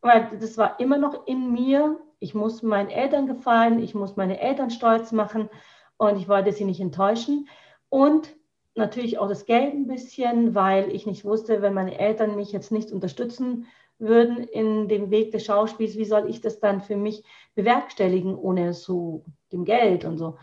weil 0.00 0.30
das 0.38 0.56
war 0.58 0.78
immer 0.78 0.98
noch 0.98 1.26
in 1.26 1.52
mir 1.52 1.98
ich 2.20 2.34
muss 2.34 2.62
meinen 2.62 2.90
Eltern 2.90 3.26
gefallen, 3.26 3.82
ich 3.82 3.94
muss 3.94 4.16
meine 4.16 4.40
Eltern 4.40 4.70
stolz 4.70 5.12
machen 5.12 5.48
und 5.96 6.16
ich 6.16 6.28
wollte 6.28 6.52
sie 6.52 6.64
nicht 6.64 6.80
enttäuschen. 6.80 7.48
Und 7.88 8.34
natürlich 8.78 9.18
auch 9.18 9.28
das 9.28 9.46
Geld 9.46 9.74
ein 9.74 9.86
bisschen, 9.86 10.54
weil 10.54 10.94
ich 10.94 11.06
nicht 11.06 11.24
wusste, 11.24 11.60
wenn 11.62 11.74
meine 11.74 11.98
Eltern 11.98 12.36
mich 12.36 12.52
jetzt 12.52 12.72
nicht 12.72 12.90
unterstützen 12.92 13.66
würden 13.98 14.38
in 14.38 14.88
dem 14.88 15.10
Weg 15.10 15.32
des 15.32 15.44
Schauspiels, 15.44 15.96
wie 15.96 16.04
soll 16.04 16.30
ich 16.30 16.40
das 16.40 16.60
dann 16.60 16.80
für 16.80 16.96
mich 16.96 17.24
bewerkstelligen 17.54 18.36
ohne 18.36 18.72
so 18.72 19.24
dem 19.52 19.64
Geld 19.64 20.04
und 20.04 20.18
so. 20.18 20.38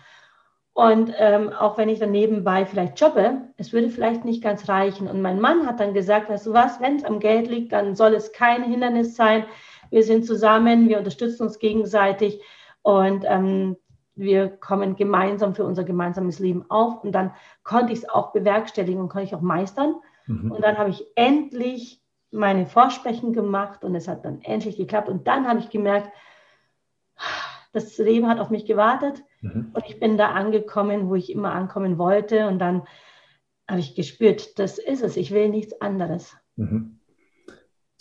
Und 0.74 1.14
ähm, 1.18 1.54
auch 1.54 1.78
wenn 1.78 1.88
ich 1.88 2.00
dann 2.00 2.12
nebenbei 2.12 2.66
vielleicht 2.66 3.00
jobbe, 3.00 3.44
es 3.56 3.72
würde 3.72 3.90
vielleicht 3.90 4.26
nicht 4.26 4.44
ganz 4.44 4.68
reichen. 4.68 5.08
Und 5.08 5.22
mein 5.22 5.40
Mann 5.40 5.66
hat 5.66 5.80
dann 5.80 5.94
gesagt, 5.94 6.30
weißt 6.30 6.48
du 6.48 6.54
was, 6.54 6.82
wenn 6.82 6.98
es 6.98 7.06
am 7.06 7.20
Geld 7.20 7.48
liegt, 7.48 7.72
dann 7.72 7.96
soll 7.96 8.14
es 8.14 8.34
kein 8.34 8.62
Hindernis 8.64 9.16
sein, 9.16 9.46
wir 9.90 10.04
sind 10.04 10.26
zusammen, 10.26 10.90
wir 10.90 10.98
unterstützen 10.98 11.44
uns 11.44 11.60
gegenseitig 11.60 12.42
und 12.82 13.24
ähm, 13.26 13.78
wir 14.16 14.50
kommen 14.50 14.96
gemeinsam 14.96 15.56
für 15.56 15.66
unser 15.66 15.84
gemeinsames 15.84 16.40
Leben 16.40 16.66
auf. 16.70 17.04
Und 17.04 17.12
dann 17.12 17.34
konnte 17.64 17.94
ich 17.94 18.00
es 18.00 18.10
auch 18.10 18.32
bewerkstelligen 18.32 19.02
und 19.02 19.10
konnte 19.10 19.28
ich 19.28 19.36
auch 19.36 19.42
meistern. 19.42 19.96
Mhm. 20.28 20.52
Und 20.52 20.62
dann 20.62 20.78
habe 20.78 20.90
ich 20.90 21.06
endlich 21.16 22.02
meine 22.32 22.66
Vorsprechen 22.66 23.34
gemacht 23.34 23.84
und 23.84 23.96
es 23.96 24.08
hat 24.08 24.26
dann 24.26 24.42
endlich 24.42 24.78
geklappt. 24.78 25.10
Und 25.10 25.28
dann 25.28 25.48
habe 25.48 25.60
ich 25.60 25.70
gemerkt, 25.70 26.12
das 27.74 27.98
Leben 27.98 28.28
hat 28.28 28.40
auf 28.40 28.50
mich 28.50 28.66
gewartet 28.66 29.22
mhm. 29.42 29.72
und 29.74 29.86
ich 29.88 30.00
bin 30.00 30.18
da 30.18 30.30
angekommen, 30.30 31.10
wo 31.10 31.16
ich 31.16 31.32
immer 31.32 31.54
ankommen 31.54 31.98
wollte. 31.98 32.48
Und 32.48 32.60
dann 32.60 32.84
habe 33.68 33.80
ich 33.80 33.96
gespürt, 33.96 34.60
das 34.60 34.78
ist 34.78 35.04
es, 35.04 35.18
ich 35.18 35.32
will 35.32 35.50
nichts 35.50 35.82
anderes. 35.82 36.36
Mhm. 36.56 37.00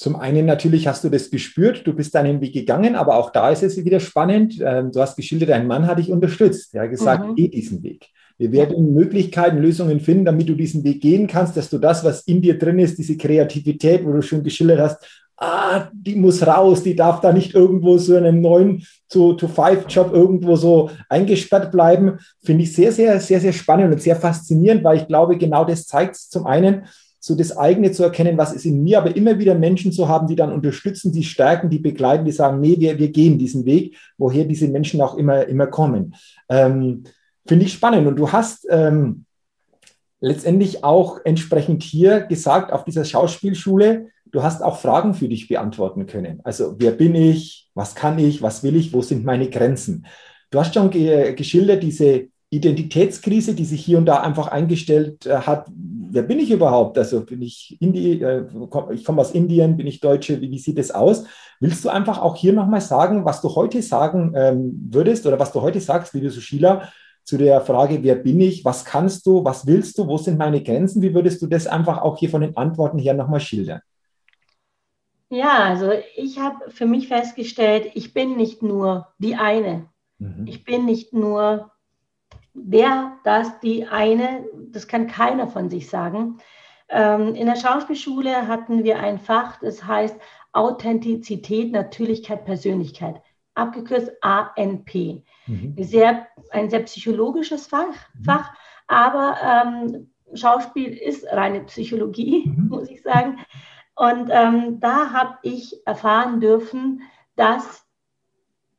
Zum 0.05 0.17
einen 0.17 0.45
natürlich 0.45 0.87
hast 0.87 1.03
du 1.05 1.09
das 1.09 1.31
gespürt, 1.31 1.87
du 1.87 1.95
bist 1.95 2.15
deinen 2.15 2.43
Weg 2.43 2.53
gegangen, 2.53 2.95
aber 2.95 3.17
auch 3.17 3.31
da 3.31 3.49
ist 3.49 3.63
es 3.63 3.83
wieder 3.83 4.01
spannend. 4.01 4.61
Ähm, 4.63 4.93
du 4.93 5.01
hast 5.01 5.17
geschildert, 5.17 5.49
dein 5.49 5.67
Mann 5.67 5.87
hat 5.87 5.99
dich 5.99 6.11
unterstützt. 6.11 6.75
Er 6.75 6.83
hat 6.83 6.91
gesagt, 6.91 7.27
mhm. 7.27 7.37
geh 7.37 7.49
diesen 7.49 7.83
Weg. 7.83 8.09
Wir 8.37 8.53
werden 8.53 8.93
Möglichkeiten, 8.93 9.63
Lösungen 9.63 10.01
finden, 10.01 10.27
damit 10.27 10.47
du 10.47 10.57
diesen 10.57 10.85
Weg 10.85 11.01
gehen 11.01 11.27
kannst, 11.27 11.57
dass 11.57 11.71
du 11.71 11.79
das, 11.79 12.05
was 12.05 12.21
in 12.25 12.43
dir 12.43 12.59
drin 12.59 12.81
ist, 12.81 12.99
diese 12.99 13.17
Kreativität, 13.17 14.05
wo 14.05 14.13
du 14.13 14.21
schon 14.21 14.43
geschildert 14.43 14.81
hast, 14.81 15.25
ah, 15.39 15.89
die 15.95 16.17
muss 16.17 16.47
raus, 16.47 16.83
die 16.83 16.95
darf 16.95 17.23
da 17.23 17.33
nicht 17.33 17.55
irgendwo 17.55 17.97
so 17.97 18.15
in 18.15 18.27
einem 18.27 18.43
neuen 18.43 18.85
To-Five-Job 19.09 20.13
irgendwo 20.13 20.57
so 20.57 20.91
eingesperrt 21.09 21.73
bleiben, 21.73 22.19
finde 22.43 22.65
ich 22.65 22.75
sehr, 22.75 22.93
sehr, 22.93 23.19
sehr, 23.21 23.41
sehr 23.41 23.55
spannend 23.55 23.95
und 23.95 24.03
sehr 24.03 24.17
faszinierend, 24.17 24.85
weil 24.85 24.99
ich 24.99 25.07
glaube, 25.07 25.39
genau 25.39 25.65
das 25.65 25.87
zeigt 25.87 26.17
zum 26.17 26.47
einen, 26.47 26.85
so 27.25 27.35
das 27.35 27.57
eigene 27.57 27.91
zu 27.91 28.03
erkennen, 28.03 28.37
was 28.37 28.53
ist 28.53 28.67
in 28.67 28.83
mir, 28.83 28.99
aber 28.99 29.17
immer 29.17 29.39
wieder 29.39 29.55
Menschen 29.55 29.93
zu 29.93 30.09
haben, 30.09 30.27
die 30.27 30.37
dann 30.37 30.53
unterstützen, 30.53 31.11
die 31.11 31.25
stärken, 31.25 31.71
die 31.71 31.79
begleiten, 31.79 32.27
die 32.27 32.33
sagen, 32.33 32.61
nee, 32.61 32.77
wir, 32.79 32.99
wir 32.99 33.09
gehen 33.09 33.39
diesen 33.39 33.65
Weg, 33.65 33.97
woher 34.19 34.45
diese 34.45 34.69
Menschen 34.69 35.01
auch 35.01 35.17
immer, 35.17 35.47
immer 35.47 35.67
kommen. 35.67 36.15
Ähm, 36.51 37.05
Finde 37.47 37.65
ich 37.65 37.73
spannend. 37.73 38.07
Und 38.07 38.17
du 38.17 38.31
hast 38.31 38.67
ähm, 38.69 39.25
letztendlich 40.21 40.85
auch 40.85 41.19
entsprechend 41.25 41.83
hier 41.83 42.21
gesagt, 42.21 42.75
auf 42.75 42.85
dieser 42.85 43.07
Schauspielschule, 43.07 44.09
du 44.27 44.43
hast 44.43 44.63
auch 44.63 44.77
Fragen 44.77 45.15
für 45.15 45.29
dich 45.29 45.49
beantworten 45.49 46.05
können. 46.05 46.41
Also, 46.45 46.75
wer 46.77 46.91
bin 46.91 47.15
ich? 47.15 47.71
Was 47.73 47.95
kann 47.95 48.19
ich? 48.19 48.43
Was 48.43 48.63
will 48.63 48.77
ich? 48.77 48.93
Wo 48.93 49.01
sind 49.01 49.25
meine 49.25 49.49
Grenzen? 49.49 50.05
Du 50.51 50.61
hast 50.61 50.75
schon 50.75 50.91
ge 50.91 51.33
geschildert, 51.33 51.83
diese 51.83 52.29
Identitätskrise, 52.51 53.55
die 53.55 53.65
sich 53.65 53.83
hier 53.83 53.97
und 53.97 54.05
da 54.05 54.21
einfach 54.21 54.49
eingestellt 54.49 55.25
äh, 55.25 55.39
hat, 55.39 55.69
wer 56.15 56.23
bin 56.23 56.39
ich 56.39 56.51
überhaupt? 56.51 56.97
Also 56.97 57.25
bin 57.25 57.43
ich 57.43 57.77
Indi 57.81 58.23
äh, 58.23 58.47
ich 58.93 59.05
komme 59.05 59.21
aus 59.21 59.33
Indien, 59.33 59.77
bin 59.77 59.87
ich 59.87 60.01
Deutsche, 60.01 60.41
wie, 60.41 60.51
wie, 60.51 60.59
sieht 60.59 60.79
es 60.79 60.91
aus? 60.91 61.25
Willst 61.61 61.85
du 61.85 61.89
einfach 61.89 62.21
auch 62.23 62.37
hier 62.37 62.53
nochmal 62.53 62.81
sagen, 62.81 63.25
was 63.25 63.41
du 63.41 63.55
heute 63.55 63.83
sagen 63.83 64.33
ähm, 64.37 64.89
würdest 64.91 65.27
oder 65.27 65.39
was 65.39 65.53
du 65.53 65.61
heute 65.61 65.81
sagst, 65.81 66.15
liebe 66.15 66.31
Sushila, 66.31 66.89
zu 67.25 67.39
der 67.39 67.61
Frage, 67.63 68.03
wer 68.03 68.17
bin 68.17 68.41
ich, 68.41 68.65
was 68.65 68.85
kannst 68.85 69.27
du, 69.27 69.45
was 69.45 69.67
willst 69.67 69.99
du, 69.99 70.07
wo 70.07 70.19
sind 70.19 70.39
meine 70.39 70.63
Grenzen? 70.63 71.03
Wie 71.03 71.15
würdest 71.15 71.41
du 71.43 71.47
das 71.47 71.67
einfach 71.67 72.03
auch 72.03 72.19
hier 72.19 72.29
von 72.29 72.43
den 72.43 72.57
Antworten 72.57 72.99
her 72.99 73.15
nochmal 73.15 73.41
schildern? 73.41 73.81
Ja, 75.31 75.65
also 75.65 75.91
ich 76.17 76.39
habe 76.39 76.71
für 76.71 76.87
mich 76.87 77.09
festgestellt, 77.09 77.91
ich 77.95 78.13
bin 78.13 78.37
nicht 78.37 78.63
nur 78.63 79.09
die 79.19 79.35
eine. 79.35 79.89
Mhm. 80.19 80.47
Ich 80.47 80.65
bin 80.65 80.85
nicht 80.85 81.13
nur 81.13 81.73
der, 82.55 83.19
das, 83.25 83.61
die 83.61 83.87
eine, 83.87 84.47
das 84.71 84.89
kann 84.89 85.07
keiner 85.07 85.49
von 85.49 85.69
sich 85.69 85.91
sagen. 85.91 86.39
Ähm, 86.89 87.35
in 87.35 87.47
der 87.47 87.57
Schauspielschule 87.57 88.47
hatten 88.47 88.85
wir 88.85 88.99
ein 89.01 89.19
Fach, 89.19 89.59
das 89.61 89.85
heißt 89.85 90.17
Authentizität, 90.53 91.73
Natürlichkeit, 91.73 92.45
Persönlichkeit, 92.45 93.21
abgekürzt 93.55 94.13
ANP. 94.21 95.25
Mhm. 95.47 95.75
Sehr, 95.79 96.29
ein 96.51 96.71
sehr 96.71 96.81
psychologisches 96.81 97.67
Fach, 97.67 97.95
mhm. 98.15 98.25
Fach 98.25 98.55
aber 98.87 99.37
ähm, 99.43 100.11
Schauspiel 100.35 100.93
ist 100.93 101.27
reine 101.27 101.61
Psychologie, 101.61 102.45
mhm. 102.47 102.69
muss 102.69 102.89
ich 102.89 103.03
sagen. 103.03 103.39
Und 103.95 104.29
ähm, 104.31 104.81
da 104.81 105.13
habe 105.13 105.39
ich 105.43 105.87
erfahren 105.87 106.41
dürfen, 106.41 107.03
dass 107.37 107.87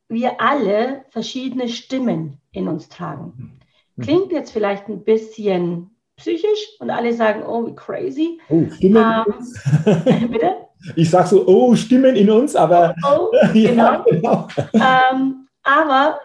wir 0.08 0.40
alle 0.40 1.04
verschiedene 1.10 1.68
Stimmen 1.68 2.40
in 2.52 2.68
uns 2.68 2.88
tragen. 2.88 3.58
Klingt 4.00 4.32
jetzt 4.32 4.52
vielleicht 4.52 4.88
ein 4.88 5.04
bisschen 5.04 5.90
psychisch 6.16 6.76
und 6.80 6.90
alle 6.90 7.12
sagen, 7.12 7.42
oh, 7.46 7.66
wie 7.66 7.74
crazy. 7.74 8.40
Oh, 8.48 8.64
Stimmen 8.70 8.96
ähm, 8.96 9.24
in 9.26 9.34
uns. 9.34 9.64
bitte? 10.30 10.56
Ich 10.94 11.10
sage 11.10 11.28
so, 11.28 11.46
oh, 11.46 11.74
Stimmen 11.74 12.16
in 12.16 12.30
uns, 12.30 12.56
aber. 12.56 12.94
Oh, 13.04 13.30
oh 13.30 13.48
genau. 13.52 14.02
genau. 14.04 14.48
ähm, 14.74 15.48
aber 15.62 16.20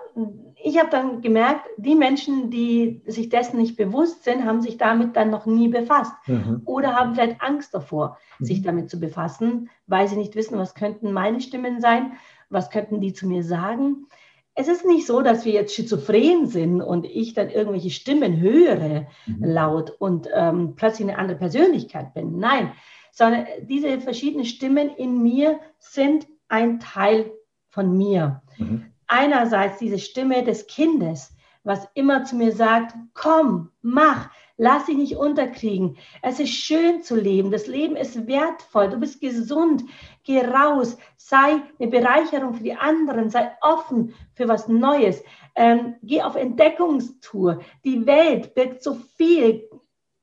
ich 0.63 0.77
habe 0.77 0.89
dann 0.89 1.21
gemerkt, 1.21 1.65
die 1.77 1.95
Menschen, 1.95 2.51
die 2.51 3.01
sich 3.07 3.29
dessen 3.29 3.59
nicht 3.59 3.77
bewusst 3.77 4.23
sind, 4.23 4.45
haben 4.45 4.61
sich 4.61 4.77
damit 4.77 5.15
dann 5.15 5.31
noch 5.31 5.45
nie 5.45 5.67
befasst 5.67 6.13
mhm. 6.27 6.61
oder 6.65 6.95
haben 6.95 7.15
vielleicht 7.15 7.41
Angst 7.41 7.73
davor, 7.73 8.17
mhm. 8.37 8.45
sich 8.45 8.61
damit 8.61 8.89
zu 8.89 8.99
befassen, 8.99 9.69
weil 9.87 10.07
sie 10.07 10.17
nicht 10.17 10.35
wissen, 10.35 10.57
was 10.57 10.75
könnten 10.75 11.11
meine 11.11 11.41
Stimmen 11.41 11.81
sein, 11.81 12.13
was 12.49 12.69
könnten 12.69 13.01
die 13.01 13.13
zu 13.13 13.27
mir 13.27 13.43
sagen 13.43 14.07
es 14.55 14.67
ist 14.67 14.85
nicht 14.85 15.07
so, 15.07 15.21
dass 15.21 15.45
wir 15.45 15.53
jetzt 15.53 15.73
schizophren 15.73 16.47
sind 16.47 16.81
und 16.81 17.05
ich 17.05 17.33
dann 17.33 17.49
irgendwelche 17.49 17.89
Stimmen 17.89 18.39
höre 18.39 19.07
mhm. 19.25 19.43
laut 19.43 19.91
und 19.91 20.27
ähm, 20.33 20.73
plötzlich 20.75 21.07
eine 21.07 21.17
andere 21.17 21.37
Persönlichkeit 21.37 22.13
bin. 22.13 22.37
Nein, 22.37 22.71
sondern 23.11 23.45
diese 23.63 23.99
verschiedenen 24.01 24.45
Stimmen 24.45 24.89
in 24.89 25.21
mir 25.21 25.59
sind 25.79 26.27
ein 26.47 26.79
Teil 26.79 27.31
von 27.69 27.97
mir. 27.97 28.41
Mhm. 28.57 28.85
Einerseits 29.07 29.77
diese 29.79 29.99
Stimme 29.99 30.43
des 30.43 30.67
Kindes, 30.67 31.33
was 31.63 31.87
immer 31.93 32.23
zu 32.25 32.35
mir 32.35 32.51
sagt, 32.51 32.95
komm, 33.13 33.71
mach, 33.81 34.29
Lass 34.63 34.85
dich 34.85 34.95
nicht 34.95 35.15
unterkriegen. 35.15 35.97
Es 36.21 36.39
ist 36.39 36.51
schön 36.51 37.01
zu 37.01 37.15
leben. 37.15 37.49
Das 37.49 37.65
Leben 37.65 37.95
ist 37.95 38.27
wertvoll. 38.27 38.91
Du 38.91 38.99
bist 38.99 39.19
gesund. 39.19 39.83
Geh 40.23 40.41
raus. 40.41 40.97
Sei 41.17 41.61
eine 41.79 41.89
Bereicherung 41.89 42.53
für 42.53 42.63
die 42.63 42.75
anderen. 42.75 43.29
Sei 43.29 43.51
offen 43.61 44.13
für 44.33 44.47
was 44.47 44.67
Neues. 44.67 45.23
Ähm, 45.55 45.95
geh 46.03 46.21
auf 46.21 46.35
Entdeckungstour. 46.35 47.59
Die 47.83 48.05
Welt 48.05 48.53
birgt 48.53 48.83
so 48.83 48.95
viel. 49.15 49.69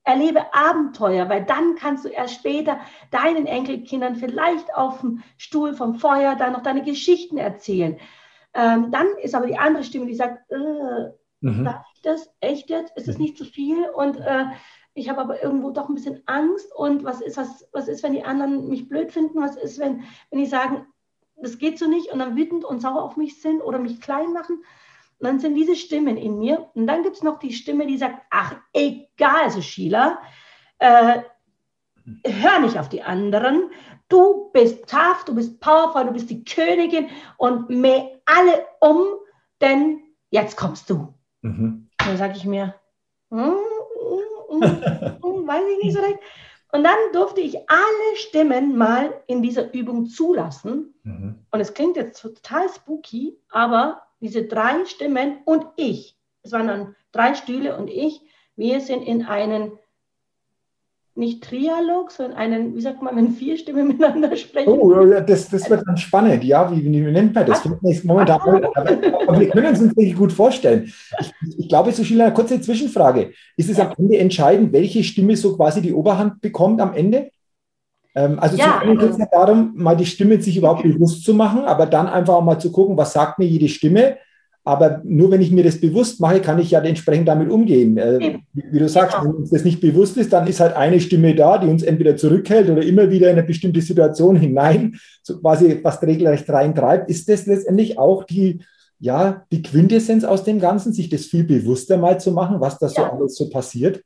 Erlebe 0.03 0.53
Abenteuer, 0.55 1.29
weil 1.29 1.45
dann 1.45 1.75
kannst 1.75 2.05
du 2.05 2.09
erst 2.09 2.35
später 2.35 2.79
deinen 3.11 3.45
Enkelkindern 3.45 4.15
vielleicht 4.15 4.73
auf 4.73 5.01
dem 5.01 5.21
Stuhl 5.37 5.75
vom 5.75 5.95
Feuer 5.95 6.35
dann 6.35 6.53
noch 6.53 6.63
deine 6.63 6.83
Geschichten 6.83 7.37
erzählen. 7.37 7.99
Ähm, 8.55 8.89
dann 8.91 9.07
ist 9.21 9.35
aber 9.35 9.45
die 9.45 9.57
andere 9.57 9.83
Stimme, 9.83 10.07
die 10.07 10.15
sagt, 10.15 10.49
äh, 10.51 11.11
Mhm. 11.41 11.65
Darf 11.65 11.85
ich 11.93 12.01
das? 12.01 12.29
Echt 12.39 12.69
jetzt? 12.69 12.95
Ist 12.97 13.07
es 13.07 13.17
mhm. 13.17 13.23
nicht 13.23 13.37
zu 13.37 13.45
viel? 13.45 13.89
Und 13.89 14.17
äh, 14.17 14.45
ich 14.99 15.09
habe 15.09 15.21
aber 15.21 15.41
irgendwo 15.41 15.71
doch 15.71 15.89
ein 15.89 15.95
bisschen 15.95 16.21
Angst. 16.25 16.73
Und 16.75 17.03
was 17.03 17.21
ist, 17.21 17.37
was, 17.37 17.67
was 17.71 17.87
ist, 17.87 18.03
wenn 18.03 18.13
die 18.13 18.23
anderen 18.23 18.67
mich 18.69 18.89
blöd 18.89 19.11
finden? 19.11 19.41
Was 19.41 19.55
ist, 19.55 19.79
wenn, 19.79 20.03
wenn 20.29 20.39
die 20.39 20.45
sagen, 20.45 20.85
das 21.35 21.57
geht 21.57 21.79
so 21.79 21.87
nicht 21.87 22.11
und 22.11 22.19
dann 22.19 22.35
wütend 22.35 22.65
und 22.65 22.81
sauer 22.81 23.03
auf 23.03 23.15
mich 23.15 23.41
sind 23.41 23.61
oder 23.61 23.79
mich 23.79 24.01
klein 24.01 24.33
machen? 24.33 24.57
Und 25.19 25.27
dann 25.27 25.39
sind 25.39 25.55
diese 25.55 25.75
Stimmen 25.75 26.17
in 26.17 26.37
mir. 26.39 26.69
Und 26.73 26.87
dann 26.87 27.03
gibt 27.03 27.15
es 27.15 27.23
noch 27.23 27.39
die 27.39 27.53
Stimme, 27.53 27.85
die 27.87 27.97
sagt, 27.97 28.21
ach, 28.29 28.55
egal, 28.73 29.49
so 29.49 29.61
Sheila, 29.61 30.19
äh, 30.79 31.21
hör 32.25 32.59
nicht 32.59 32.77
auf 32.77 32.89
die 32.89 33.03
anderen. 33.03 33.71
Du 34.07 34.49
bist 34.51 34.89
tough, 34.89 35.23
du 35.25 35.35
bist 35.35 35.59
powerful, 35.59 36.05
du 36.05 36.13
bist 36.13 36.29
die 36.29 36.43
Königin 36.43 37.09
und 37.37 37.69
mäh 37.69 38.21
alle 38.25 38.65
um, 38.79 39.05
denn 39.61 40.01
jetzt 40.29 40.57
kommst 40.57 40.89
du. 40.89 41.13
Mhm. 41.41 41.89
Dann 41.97 42.17
sage 42.17 42.33
ich 42.37 42.45
mir, 42.45 42.75
hm, 43.29 43.55
hm, 44.49 44.61
hm, 44.61 45.47
weiß 45.47 45.63
ich 45.77 45.83
nicht 45.83 45.95
so 45.95 46.01
recht. 46.01 46.19
Und 46.71 46.83
dann 46.83 46.97
durfte 47.13 47.41
ich 47.41 47.57
alle 47.67 48.15
Stimmen 48.15 48.77
mal 48.77 49.21
in 49.27 49.41
dieser 49.41 49.73
Übung 49.73 50.05
zulassen. 50.05 50.93
Mhm. 51.03 51.39
Und 51.51 51.59
es 51.59 51.73
klingt 51.73 51.97
jetzt 51.97 52.21
total 52.21 52.69
spooky, 52.69 53.37
aber 53.49 54.03
diese 54.19 54.43
drei 54.43 54.85
Stimmen 54.85 55.39
und 55.45 55.65
ich, 55.77 56.15
es 56.43 56.51
waren 56.51 56.67
dann 56.67 56.95
drei 57.11 57.33
Stühle 57.33 57.75
und 57.77 57.89
ich, 57.89 58.21
wir 58.55 58.81
sind 58.81 59.03
in 59.03 59.25
einen 59.25 59.79
nicht 61.19 61.43
Trialog, 61.43 62.11
sondern 62.11 62.37
einen, 62.37 62.75
wie 62.75 62.81
sagt 62.81 63.01
man, 63.01 63.15
wenn 63.15 63.31
vier 63.31 63.57
Stimmen 63.57 63.87
miteinander 63.89 64.35
sprechen. 64.35 64.69
Oh, 64.69 65.05
das, 65.05 65.49
das 65.49 65.69
wird 65.69 65.83
dann 65.85 65.97
spannend. 65.97 66.43
Ja, 66.43 66.71
wie, 66.71 66.83
wie 66.83 66.89
nennt 66.89 67.35
man 67.35 67.45
das? 67.45 67.61
Ich 67.83 68.03
momentan, 68.03 68.39
aber 68.39 69.39
wir 69.39 69.49
können 69.49 69.73
es 69.73 69.81
uns 69.81 69.95
wirklich 69.95 70.15
gut 70.15 70.31
vorstellen. 70.31 70.91
Ich, 71.19 71.33
ich 71.57 71.69
glaube, 71.69 71.91
so 71.91 72.03
schnell 72.03 72.21
eine 72.21 72.33
kurze 72.33 72.59
Zwischenfrage. 72.59 73.31
Ist 73.57 73.69
es 73.69 73.77
ja. 73.77 73.89
am 73.89 73.95
Ende 73.97 74.17
entscheidend, 74.17 74.73
welche 74.73 75.03
Stimme 75.03 75.35
so 75.35 75.55
quasi 75.55 75.81
die 75.81 75.93
Oberhand 75.93 76.41
bekommt 76.41 76.81
am 76.81 76.93
Ende? 76.93 77.29
Ähm, 78.15 78.39
also 78.39 78.57
ja, 78.57 78.79
zum 78.79 78.89
einen 78.89 78.97
geht 78.97 79.11
es 79.11 79.17
ja 79.17 79.27
darum, 79.31 79.73
mal 79.75 79.95
die 79.95 80.05
Stimme 80.05 80.41
sich 80.41 80.57
überhaupt 80.57 80.83
bewusst 80.83 81.23
zu 81.23 81.33
machen, 81.33 81.65
aber 81.65 81.85
dann 81.85 82.07
einfach 82.07 82.35
auch 82.35 82.43
mal 82.43 82.59
zu 82.59 82.71
gucken, 82.71 82.97
was 82.97 83.13
sagt 83.13 83.37
mir 83.37 83.45
jede 83.45 83.67
Stimme 83.67 84.17
aber 84.69 85.01
nur 85.03 85.31
wenn 85.31 85.41
ich 85.41 85.51
mir 85.51 85.63
das 85.63 85.81
bewusst 85.81 86.19
mache, 86.19 86.41
kann 86.41 86.59
ich 86.59 86.69
ja 86.69 86.79
entsprechend 86.81 87.27
damit 87.27 87.49
umgehen. 87.49 87.97
Äh, 87.97 88.37
wie, 88.53 88.77
du 88.77 88.87
sagst, 88.87 89.17
genau. 89.17 89.29
wenn 89.33 89.41
uns 89.41 89.49
das 89.49 89.63
nicht 89.63 89.81
bewusst 89.81 90.15
ist, 90.17 90.31
dann 90.31 90.45
ist 90.45 90.59
halt 90.59 90.75
eine 90.75 90.99
Stimme 90.99 91.33
da, 91.33 91.57
die 91.57 91.65
uns 91.65 91.81
entweder 91.81 92.15
zurückhält 92.15 92.69
oder 92.69 92.83
immer 92.83 93.09
wieder 93.09 93.31
in 93.31 93.37
eine 93.39 93.47
bestimmte 93.47 93.81
Situation 93.81 94.35
hinein, 94.35 94.99
so 95.23 95.39
quasi 95.39 95.79
was 95.81 95.99
regelrecht 96.03 96.47
reintreibt. 96.51 97.09
Ist 97.09 97.27
das 97.29 97.47
letztendlich 97.47 97.97
auch 97.97 98.25
die, 98.25 98.59
ja, 98.99 99.43
die 99.51 99.63
Quintessenz 99.63 100.23
aus 100.23 100.43
dem 100.43 100.59
Ganzen, 100.59 100.93
sich 100.93 101.09
das 101.09 101.25
viel 101.25 101.45
bewusster 101.45 101.97
mal 101.97 102.19
zu 102.19 102.31
machen, 102.31 102.59
was 102.59 102.77
da 102.77 102.85
ja. 102.85 102.91
so 102.93 103.03
alles 103.03 103.35
so 103.37 103.49
passiert? 103.49 104.03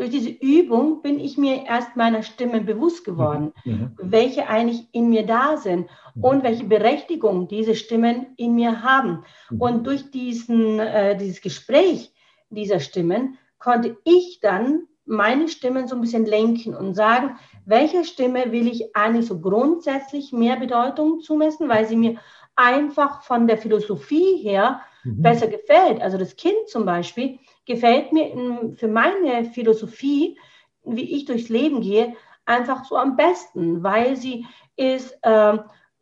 Durch 0.00 0.10
diese 0.10 0.30
Übung 0.30 1.02
bin 1.02 1.20
ich 1.20 1.36
mir 1.36 1.66
erst 1.66 1.94
meiner 1.94 2.22
Stimme 2.22 2.62
bewusst 2.62 3.04
geworden, 3.04 3.52
mhm. 3.66 3.72
mhm. 3.72 3.90
welche 3.98 4.48
eigentlich 4.48 4.88
in 4.92 5.10
mir 5.10 5.26
da 5.26 5.58
sind 5.58 5.88
mhm. 6.14 6.24
und 6.24 6.42
welche 6.42 6.64
Berechtigung 6.64 7.48
diese 7.48 7.74
Stimmen 7.74 8.28
in 8.38 8.54
mir 8.54 8.82
haben. 8.82 9.24
Mhm. 9.50 9.60
Und 9.60 9.86
durch 9.86 10.10
diesen, 10.10 10.78
äh, 10.78 11.18
dieses 11.18 11.42
Gespräch 11.42 12.14
dieser 12.48 12.80
Stimmen 12.80 13.36
konnte 13.58 13.98
ich 14.04 14.40
dann 14.40 14.84
meine 15.04 15.48
Stimmen 15.48 15.86
so 15.86 15.96
ein 15.96 16.00
bisschen 16.00 16.24
lenken 16.24 16.74
und 16.74 16.94
sagen, 16.94 17.36
welcher 17.66 18.04
Stimme 18.04 18.52
will 18.52 18.68
ich 18.68 18.96
eigentlich 18.96 19.26
so 19.26 19.38
grundsätzlich 19.38 20.32
mehr 20.32 20.56
Bedeutung 20.56 21.20
zumessen, 21.20 21.68
weil 21.68 21.84
sie 21.84 21.96
mir 21.96 22.16
einfach 22.56 23.22
von 23.22 23.46
der 23.46 23.58
Philosophie 23.58 24.38
her 24.38 24.80
mhm. 25.04 25.20
besser 25.20 25.48
gefällt. 25.48 26.00
Also 26.00 26.16
das 26.16 26.36
Kind 26.36 26.68
zum 26.68 26.86
Beispiel 26.86 27.38
gefällt 27.66 28.12
mir 28.12 28.74
für 28.76 28.88
meine 28.88 29.44
Philosophie, 29.44 30.38
wie 30.84 31.16
ich 31.16 31.24
durchs 31.24 31.48
Leben 31.48 31.80
gehe, 31.80 32.14
einfach 32.46 32.84
so 32.84 32.96
am 32.96 33.16
besten, 33.16 33.82
weil 33.82 34.16
sie 34.16 34.46
ist, 34.76 35.16
ähm, 35.22 35.60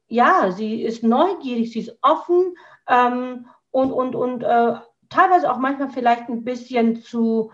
ja, 0.08 0.50
sie 0.52 0.82
ist 0.82 1.02
neugierig, 1.02 1.72
sie 1.72 1.80
ist 1.80 1.98
offen 2.02 2.56
ähm, 2.88 3.46
und, 3.70 3.92
und, 3.92 4.14
und 4.14 4.42
äh, 4.42 4.74
teilweise 5.10 5.52
auch 5.52 5.58
manchmal 5.58 5.90
vielleicht 5.90 6.28
ein 6.28 6.44
bisschen 6.44 7.02
zu, 7.02 7.50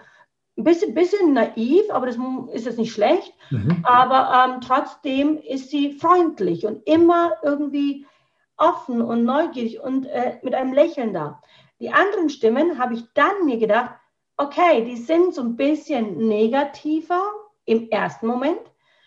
ein 0.57 0.65
bisschen, 0.65 0.95
bisschen 0.95 1.33
naiv, 1.33 1.83
aber 1.91 2.07
das 2.07 2.17
ist 2.53 2.67
jetzt 2.67 2.79
nicht 2.79 2.93
schlecht. 2.93 3.35
Mhm. 3.51 3.85
Aber 3.85 4.55
ähm, 4.55 4.61
trotzdem 4.61 5.39
ist 5.39 5.71
sie 5.71 5.93
freundlich 5.93 6.67
und 6.67 6.87
immer 6.87 7.33
irgendwie 7.43 8.07
offen 8.57 9.03
und 9.03 9.25
neugierig 9.25 9.81
und 9.81 10.07
äh, 10.07 10.39
mit 10.43 10.55
einem 10.55 10.73
Lächeln 10.73 11.13
da. 11.13 11.43
Die 11.81 11.91
anderen 11.91 12.29
Stimmen 12.29 12.79
habe 12.79 12.95
ich 12.95 13.05
dann 13.15 13.45
mir 13.45 13.59
gedacht, 13.59 13.95
okay, 14.37 14.85
die 14.85 14.97
sind 14.97 15.35
so 15.35 15.43
ein 15.43 15.57
bisschen 15.57 16.29
negativer 16.29 17.23
im 17.65 17.89
ersten 17.91 18.27
Moment, 18.27 18.61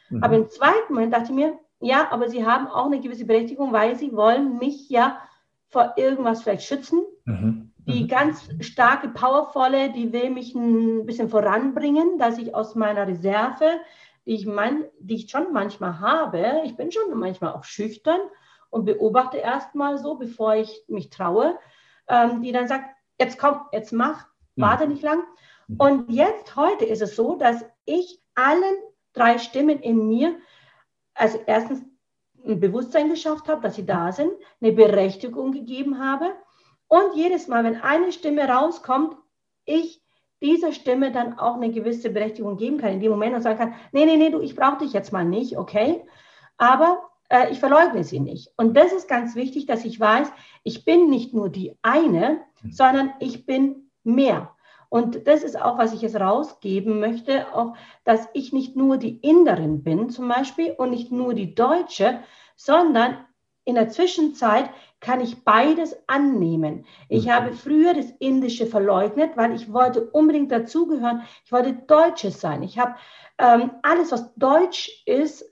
mhm. 0.09 0.23
aber 0.23 0.35
im 0.35 0.49
zweiten 0.49 0.93
Moment 0.93 1.13
dachte 1.13 1.25
ich 1.25 1.31
mir, 1.31 1.59
ja, 1.79 2.11
aber 2.11 2.29
sie 2.29 2.45
haben 2.45 2.67
auch 2.67 2.87
eine 2.87 2.99
gewisse 2.99 3.25
Berechtigung, 3.25 3.71
weil 3.71 3.95
sie 3.95 4.15
wollen 4.15 4.57
mich 4.57 4.89
ja 4.89 5.21
vor 5.67 5.93
irgendwas 5.97 6.41
vielleicht 6.41 6.63
schützen. 6.63 7.03
Mhm. 7.25 7.71
Die 7.85 8.03
mhm. 8.03 8.07
ganz 8.07 8.49
starke, 8.61 9.09
powervolle, 9.09 9.91
die 9.91 10.11
will 10.11 10.29
mich 10.29 10.55
ein 10.55 11.05
bisschen 11.05 11.29
voranbringen, 11.29 12.17
dass 12.17 12.37
ich 12.37 12.55
aus 12.55 12.75
meiner 12.75 13.07
Reserve, 13.07 13.79
die 14.25 14.33
ich, 14.33 14.45
mein, 14.45 14.85
die 14.99 15.15
ich 15.15 15.29
schon 15.29 15.53
manchmal 15.53 15.99
habe, 15.99 16.61
ich 16.65 16.75
bin 16.75 16.91
schon 16.91 17.17
manchmal 17.17 17.53
auch 17.53 17.63
schüchtern 17.63 18.19
und 18.69 18.85
beobachte 18.85 19.37
erstmal 19.37 19.97
so, 19.97 20.15
bevor 20.15 20.55
ich 20.55 20.83
mich 20.87 21.09
traue, 21.09 21.57
ähm, 22.09 22.41
die 22.41 22.51
dann 22.51 22.67
sagt, 22.67 22.85
jetzt 23.19 23.37
komm, 23.39 23.61
jetzt 23.71 23.91
mach, 23.91 24.27
Mhm. 24.57 24.61
warte 24.61 24.87
nicht 24.87 25.03
lang. 25.03 25.23
Mhm. 25.67 25.75
Und 25.77 26.11
jetzt, 26.11 26.55
heute 26.55 26.85
ist 26.85 27.01
es 27.01 27.15
so, 27.15 27.35
dass 27.35 27.63
ich 27.85 28.21
allen 28.35 28.75
drei 29.13 29.37
Stimmen 29.37 29.79
in 29.79 30.07
mir, 30.07 30.35
also 31.13 31.39
erstens 31.45 31.81
ein 32.45 32.59
Bewusstsein 32.59 33.09
geschafft 33.09 33.47
habe, 33.47 33.61
dass 33.61 33.75
sie 33.75 33.85
da 33.85 34.11
sind, 34.11 34.31
eine 34.61 34.71
Berechtigung 34.71 35.51
gegeben 35.51 35.99
habe. 35.99 36.33
Und 36.87 37.15
jedes 37.15 37.47
Mal, 37.47 37.63
wenn 37.63 37.81
eine 37.81 38.11
Stimme 38.11 38.47
rauskommt, 38.47 39.15
ich 39.65 40.01
dieser 40.41 40.71
Stimme 40.71 41.11
dann 41.11 41.39
auch 41.39 41.55
eine 41.55 41.71
gewisse 41.71 42.11
Berechtigung 42.11 42.57
geben 42.57 42.77
kann, 42.77 42.93
in 42.93 42.99
dem 42.99 43.11
Moment 43.11 43.35
und 43.35 43.41
sagen 43.41 43.57
kann, 43.57 43.73
nee, 43.91 44.05
nee, 44.05 44.17
nee, 44.17 44.29
du, 44.29 44.39
ich 44.39 44.55
brauche 44.55 44.77
dich 44.77 44.93
jetzt 44.93 45.11
mal 45.11 45.25
nicht, 45.25 45.57
okay? 45.57 46.05
Aber 46.57 47.06
äh, 47.29 47.51
ich 47.51 47.59
verleugne 47.59 48.03
sie 48.03 48.19
nicht. 48.19 48.51
Und 48.57 48.75
das 48.75 48.91
ist 48.93 49.07
ganz 49.07 49.35
wichtig, 49.35 49.65
dass 49.65 49.85
ich 49.85 49.99
weiß, 49.99 50.31
ich 50.63 50.85
bin 50.85 51.09
nicht 51.09 51.33
nur 51.33 51.49
die 51.49 51.77
eine, 51.81 52.41
mhm. 52.61 52.71
sondern 52.71 53.13
ich 53.19 53.45
bin 53.45 53.89
mehr. 54.03 54.53
Und 54.89 55.27
das 55.27 55.43
ist 55.43 55.61
auch, 55.61 55.77
was 55.77 55.93
ich 55.93 56.01
jetzt 56.01 56.19
rausgeben 56.19 56.99
möchte, 56.99 57.53
auch, 57.53 57.75
dass 58.05 58.27
ich 58.33 58.53
nicht 58.53 58.75
nur 58.77 58.97
die 58.97 59.17
Inderin 59.17 59.83
bin 59.83 60.09
zum 60.09 60.29
Beispiel 60.29 60.71
und 60.77 60.91
nicht 60.91 61.11
nur 61.11 61.33
die 61.33 61.55
Deutsche, 61.55 62.21
sondern 62.55 63.17
in 63.65 63.75
der 63.75 63.89
Zwischenzeit 63.89 64.69
kann 65.01 65.19
ich 65.19 65.43
beides 65.43 65.95
annehmen. 66.07 66.85
Ich 67.09 67.29
habe 67.29 67.51
früher 67.51 67.93
das 67.93 68.09
Indische 68.19 68.65
verleugnet, 68.65 69.35
weil 69.35 69.53
ich 69.53 69.73
wollte 69.73 70.05
unbedingt 70.05 70.53
dazugehören. 70.53 71.23
Ich 71.43 71.51
wollte 71.51 71.73
Deutsche 71.73 72.31
sein. 72.31 72.63
Ich 72.63 72.79
habe 72.79 72.95
ähm, 73.37 73.71
alles, 73.83 74.13
was 74.13 74.33
Deutsch 74.35 75.03
ist, 75.05 75.45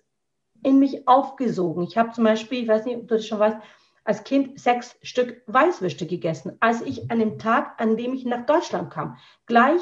in 0.65 0.79
mich 0.79 1.07
aufgesogen. 1.07 1.83
Ich 1.83 1.97
habe 1.97 2.11
zum 2.11 2.23
Beispiel, 2.23 2.63
ich 2.63 2.67
weiß 2.67 2.85
nicht, 2.85 2.97
ob 2.97 3.07
du 3.07 3.15
das 3.15 3.27
schon 3.27 3.39
weißt, 3.39 3.57
als 4.03 4.23
Kind 4.23 4.59
sechs 4.59 4.97
Stück 5.03 5.41
Weißwürste 5.47 6.05
gegessen, 6.05 6.57
als 6.59 6.81
ich 6.81 7.09
an 7.11 7.19
dem 7.19 7.39
Tag, 7.39 7.79
an 7.79 7.97
dem 7.97 8.13
ich 8.13 8.25
nach 8.25 8.45
Deutschland 8.45 8.91
kam, 8.91 9.17
gleich 9.45 9.81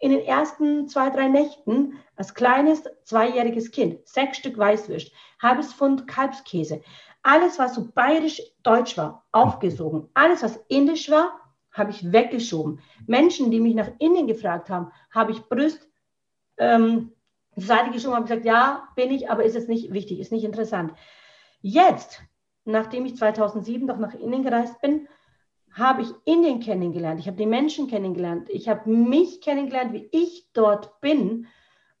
in 0.00 0.10
den 0.10 0.20
ersten 0.20 0.88
zwei, 0.88 1.10
drei 1.10 1.28
Nächten 1.28 1.98
als 2.16 2.34
kleines 2.34 2.82
zweijähriges 3.04 3.70
Kind, 3.70 4.06
sechs 4.06 4.38
Stück 4.38 4.58
Weißwürst, 4.58 5.12
halbes 5.40 5.72
Pfund 5.72 6.08
Kalbskäse, 6.08 6.82
alles, 7.22 7.58
was 7.58 7.74
so 7.74 7.88
bayerisch 7.94 8.42
deutsch 8.62 8.96
war, 8.96 9.24
aufgesogen. 9.32 10.08
Alles, 10.14 10.42
was 10.42 10.56
indisch 10.68 11.10
war, 11.10 11.40
habe 11.72 11.90
ich 11.90 12.10
weggeschoben. 12.10 12.80
Menschen, 13.06 13.50
die 13.50 13.60
mich 13.60 13.74
nach 13.74 13.90
Indien 13.98 14.26
gefragt 14.26 14.70
haben, 14.70 14.90
habe 15.10 15.32
ich 15.32 15.42
Brüst 15.42 15.88
ähm, 16.58 17.12
Seite 17.56 17.90
geschoben, 17.90 18.14
habe 18.14 18.26
gesagt, 18.26 18.44
ja, 18.44 18.88
bin 18.96 19.10
ich, 19.10 19.30
aber 19.30 19.44
ist 19.44 19.56
es 19.56 19.68
nicht 19.68 19.92
wichtig, 19.92 20.20
ist 20.20 20.32
nicht 20.32 20.44
interessant. 20.44 20.92
Jetzt 21.60 22.22
nachdem 22.64 23.06
ich 23.06 23.16
2007 23.16 23.86
doch 23.86 23.98
nach 23.98 24.14
Indien 24.14 24.42
gereist 24.42 24.80
bin, 24.80 25.08
habe 25.72 26.02
ich 26.02 26.08
Indien 26.24 26.60
kennengelernt. 26.60 27.18
Ich 27.20 27.26
habe 27.26 27.36
die 27.36 27.46
Menschen 27.46 27.88
kennengelernt. 27.88 28.48
Ich 28.50 28.68
habe 28.68 28.90
mich 28.90 29.40
kennengelernt, 29.40 29.92
wie 29.92 30.08
ich 30.12 30.48
dort 30.52 31.00
bin. 31.00 31.46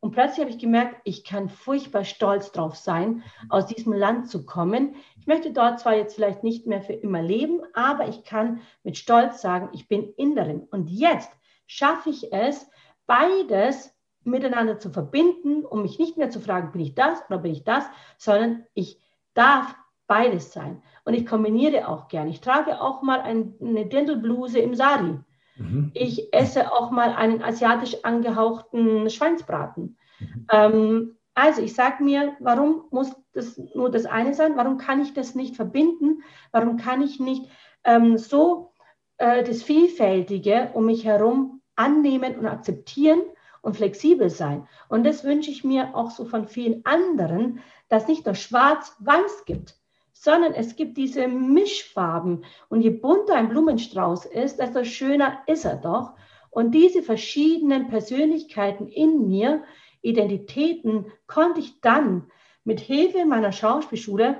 Und 0.00 0.10
plötzlich 0.10 0.40
habe 0.40 0.50
ich 0.50 0.58
gemerkt, 0.58 1.00
ich 1.04 1.24
kann 1.24 1.48
furchtbar 1.48 2.04
stolz 2.04 2.50
drauf 2.52 2.74
sein, 2.74 3.22
aus 3.48 3.66
diesem 3.66 3.92
Land 3.92 4.28
zu 4.28 4.44
kommen. 4.44 4.96
Ich 5.18 5.26
möchte 5.26 5.52
dort 5.52 5.78
zwar 5.78 5.94
jetzt 5.94 6.16
vielleicht 6.16 6.42
nicht 6.42 6.66
mehr 6.66 6.82
für 6.82 6.92
immer 6.92 7.22
leben, 7.22 7.60
aber 7.72 8.08
ich 8.08 8.24
kann 8.24 8.60
mit 8.82 8.98
Stolz 8.98 9.40
sagen, 9.40 9.70
ich 9.72 9.88
bin 9.88 10.12
Inderin. 10.16 10.66
Und 10.70 10.90
jetzt 10.90 11.30
schaffe 11.66 12.10
ich 12.10 12.32
es, 12.32 12.68
beides 13.06 13.91
miteinander 14.24 14.78
zu 14.78 14.90
verbinden, 14.90 15.64
um 15.64 15.82
mich 15.82 15.98
nicht 15.98 16.16
mehr 16.16 16.30
zu 16.30 16.40
fragen, 16.40 16.72
bin 16.72 16.80
ich 16.80 16.94
das 16.94 17.22
oder 17.28 17.38
bin 17.38 17.52
ich 17.52 17.64
das, 17.64 17.84
sondern 18.18 18.64
ich 18.74 18.98
darf 19.34 19.74
beides 20.06 20.52
sein. 20.52 20.82
Und 21.04 21.14
ich 21.14 21.26
kombiniere 21.26 21.88
auch 21.88 22.08
gern. 22.08 22.28
Ich 22.28 22.40
trage 22.40 22.80
auch 22.80 23.02
mal 23.02 23.20
ein, 23.20 23.54
eine 23.60 23.86
Dirndlbluse 23.86 24.58
im 24.58 24.74
Sari. 24.74 25.18
Mhm. 25.56 25.90
Ich 25.94 26.32
esse 26.32 26.72
auch 26.72 26.90
mal 26.90 27.14
einen 27.14 27.42
asiatisch 27.42 28.04
angehauchten 28.04 29.10
Schweinsbraten. 29.10 29.96
Mhm. 30.20 30.46
Ähm, 30.50 31.16
also 31.34 31.62
ich 31.62 31.74
sage 31.74 32.04
mir, 32.04 32.36
warum 32.40 32.84
muss 32.90 33.10
das 33.32 33.58
nur 33.74 33.90
das 33.90 34.04
eine 34.04 34.34
sein? 34.34 34.56
Warum 34.56 34.76
kann 34.76 35.00
ich 35.00 35.14
das 35.14 35.34
nicht 35.34 35.56
verbinden? 35.56 36.22
Warum 36.50 36.76
kann 36.76 37.00
ich 37.00 37.18
nicht 37.18 37.48
ähm, 37.84 38.18
so 38.18 38.72
äh, 39.16 39.42
das 39.42 39.62
Vielfältige 39.62 40.70
um 40.74 40.86
mich 40.86 41.04
herum 41.04 41.62
annehmen 41.74 42.36
und 42.36 42.46
akzeptieren 42.46 43.20
und 43.62 43.76
flexibel 43.76 44.28
sein. 44.28 44.68
Und 44.88 45.04
das 45.04 45.24
wünsche 45.24 45.50
ich 45.50 45.64
mir 45.64 45.94
auch 45.94 46.10
so 46.10 46.24
von 46.24 46.46
vielen 46.46 46.84
anderen, 46.84 47.60
dass 47.88 48.08
nicht 48.08 48.26
nur 48.26 48.34
schwarz-weiß 48.34 49.44
gibt, 49.46 49.76
sondern 50.12 50.52
es 50.52 50.76
gibt 50.76 50.98
diese 50.98 51.26
Mischfarben. 51.28 52.44
Und 52.68 52.82
je 52.82 52.90
bunter 52.90 53.34
ein 53.34 53.48
Blumenstrauß 53.48 54.26
ist, 54.26 54.58
desto 54.58 54.84
schöner 54.84 55.38
ist 55.46 55.64
er 55.64 55.76
doch. 55.76 56.12
Und 56.50 56.72
diese 56.72 57.02
verschiedenen 57.02 57.88
Persönlichkeiten 57.88 58.88
in 58.88 59.26
mir, 59.26 59.62
Identitäten, 60.02 61.06
konnte 61.26 61.60
ich 61.60 61.80
dann 61.80 62.30
mit 62.64 62.80
Hilfe 62.80 63.24
meiner 63.24 63.52
Schauspielschule 63.52 64.38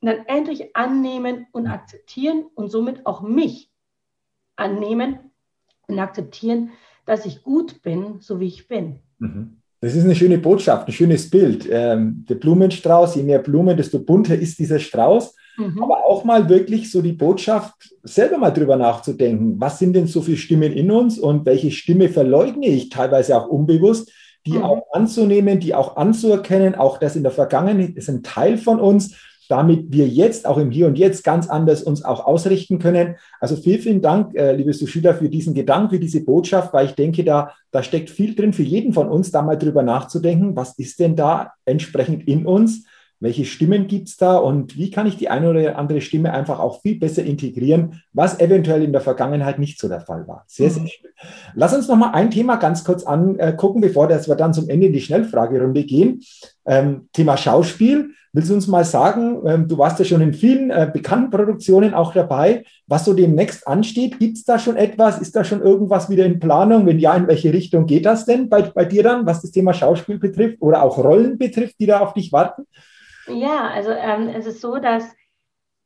dann 0.00 0.26
endlich 0.26 0.76
annehmen 0.76 1.46
und 1.52 1.66
akzeptieren 1.66 2.46
und 2.54 2.68
somit 2.70 3.06
auch 3.06 3.22
mich 3.22 3.70
annehmen 4.56 5.30
und 5.86 5.98
akzeptieren, 5.98 6.72
dass 7.06 7.26
ich 7.26 7.42
gut 7.42 7.82
bin, 7.82 8.16
so 8.20 8.40
wie 8.40 8.46
ich 8.46 8.68
bin. 8.68 8.96
Mhm. 9.18 9.56
Das 9.80 9.94
ist 9.94 10.04
eine 10.04 10.14
schöne 10.14 10.38
Botschaft, 10.38 10.88
ein 10.88 10.92
schönes 10.92 11.28
Bild. 11.28 11.68
Ähm, 11.70 12.24
der 12.28 12.36
Blumenstrauß, 12.36 13.16
je 13.16 13.22
mehr 13.22 13.40
Blumen, 13.40 13.76
desto 13.76 13.98
bunter 13.98 14.34
ist 14.34 14.58
dieser 14.58 14.78
Strauß. 14.78 15.34
Mhm. 15.58 15.82
Aber 15.82 16.04
auch 16.04 16.24
mal 16.24 16.48
wirklich 16.48 16.90
so 16.90 17.02
die 17.02 17.12
Botschaft, 17.12 17.94
selber 18.02 18.38
mal 18.38 18.50
drüber 18.50 18.76
nachzudenken, 18.76 19.60
was 19.60 19.78
sind 19.78 19.92
denn 19.94 20.06
so 20.06 20.22
viele 20.22 20.36
Stimmen 20.36 20.72
in 20.72 20.90
uns 20.90 21.18
und 21.18 21.44
welche 21.46 21.70
Stimme 21.70 22.08
verleugne 22.08 22.66
ich 22.66 22.88
teilweise 22.88 23.36
auch 23.36 23.48
unbewusst, 23.48 24.10
die 24.46 24.52
mhm. 24.52 24.62
auch 24.62 24.86
anzunehmen, 24.92 25.60
die 25.60 25.74
auch 25.74 25.96
anzuerkennen, 25.96 26.74
auch 26.74 26.98
das 26.98 27.16
in 27.16 27.22
der 27.22 27.32
Vergangenheit 27.32 27.96
ist 27.96 28.08
ein 28.08 28.22
Teil 28.22 28.56
von 28.56 28.80
uns 28.80 29.16
damit 29.48 29.92
wir 29.92 30.08
jetzt 30.08 30.46
auch 30.46 30.58
im 30.58 30.70
Hier 30.70 30.86
und 30.86 30.98
Jetzt 30.98 31.24
ganz 31.24 31.48
anders 31.48 31.82
uns 31.82 32.04
auch 32.04 32.26
ausrichten 32.26 32.78
können. 32.78 33.16
Also 33.40 33.56
vielen, 33.56 33.80
vielen 33.80 34.02
Dank, 34.02 34.34
äh, 34.34 34.54
liebe 34.54 34.72
Sushida, 34.72 35.14
für 35.14 35.28
diesen 35.28 35.54
Gedanken, 35.54 35.90
für 35.90 36.00
diese 36.00 36.24
Botschaft, 36.24 36.72
weil 36.72 36.86
ich 36.86 36.94
denke, 36.94 37.24
da, 37.24 37.52
da 37.70 37.82
steckt 37.82 38.10
viel 38.10 38.34
drin 38.34 38.52
für 38.52 38.62
jeden 38.62 38.92
von 38.92 39.08
uns, 39.08 39.30
da 39.30 39.42
mal 39.42 39.58
drüber 39.58 39.82
nachzudenken, 39.82 40.56
was 40.56 40.78
ist 40.78 41.00
denn 41.00 41.16
da 41.16 41.52
entsprechend 41.64 42.26
in 42.26 42.46
uns? 42.46 42.86
Welche 43.20 43.44
Stimmen 43.44 43.86
gibt 43.86 44.08
es 44.08 44.16
da 44.16 44.36
und 44.36 44.76
wie 44.76 44.90
kann 44.90 45.06
ich 45.06 45.16
die 45.16 45.30
eine 45.30 45.50
oder 45.50 45.78
andere 45.78 46.00
Stimme 46.00 46.32
einfach 46.32 46.58
auch 46.58 46.82
viel 46.82 46.98
besser 46.98 47.24
integrieren, 47.24 48.02
was 48.12 48.38
eventuell 48.40 48.82
in 48.82 48.92
der 48.92 49.00
Vergangenheit 49.00 49.58
nicht 49.58 49.80
so 49.80 49.88
der 49.88 50.00
Fall 50.00 50.26
war. 50.28 50.44
Sehr, 50.46 50.70
sehr 50.70 50.82
mhm. 50.82 50.88
schön. 50.88 51.10
Lass 51.54 51.74
uns 51.74 51.88
noch 51.88 51.96
mal 51.96 52.10
ein 52.10 52.30
Thema 52.30 52.56
ganz 52.56 52.84
kurz 52.84 53.04
angucken, 53.04 53.80
bevor 53.80 54.08
wir 54.08 54.36
dann 54.36 54.54
zum 54.54 54.68
Ende 54.68 54.88
in 54.88 54.92
die 54.92 55.00
Schnellfragerunde 55.00 55.84
gehen. 55.84 56.20
Ähm, 56.66 57.08
Thema 57.12 57.36
Schauspiel. 57.36 58.10
Willst 58.32 58.50
du 58.50 58.54
uns 58.54 58.66
mal 58.66 58.84
sagen, 58.84 59.42
ähm, 59.46 59.68
du 59.68 59.78
warst 59.78 60.00
ja 60.00 60.04
schon 60.04 60.20
in 60.20 60.34
vielen 60.34 60.72
äh, 60.72 60.90
bekannten 60.92 61.30
Produktionen 61.30 61.94
auch 61.94 62.12
dabei, 62.12 62.64
was 62.88 63.04
so 63.04 63.14
demnächst 63.14 63.66
ansteht? 63.68 64.18
Gibt 64.18 64.36
es 64.36 64.44
da 64.44 64.58
schon 64.58 64.76
etwas? 64.76 65.20
Ist 65.20 65.36
da 65.36 65.44
schon 65.44 65.62
irgendwas 65.62 66.10
wieder 66.10 66.26
in 66.26 66.40
Planung? 66.40 66.84
Wenn 66.84 66.98
ja, 66.98 67.14
in 67.14 67.28
welche 67.28 67.52
Richtung 67.52 67.86
geht 67.86 68.06
das 68.06 68.24
denn 68.24 68.48
bei, 68.48 68.62
bei 68.62 68.86
dir 68.86 69.04
dann, 69.04 69.24
was 69.24 69.40
das 69.40 69.52
Thema 69.52 69.72
Schauspiel 69.72 70.18
betrifft 70.18 70.60
oder 70.60 70.82
auch 70.82 70.98
Rollen 70.98 71.38
betrifft, 71.38 71.76
die 71.78 71.86
da 71.86 72.00
auf 72.00 72.12
dich 72.12 72.32
warten? 72.32 72.64
Ja, 73.26 73.68
also 73.68 73.90
ähm, 73.90 74.28
es 74.28 74.46
ist 74.46 74.60
so, 74.60 74.78
dass 74.78 75.14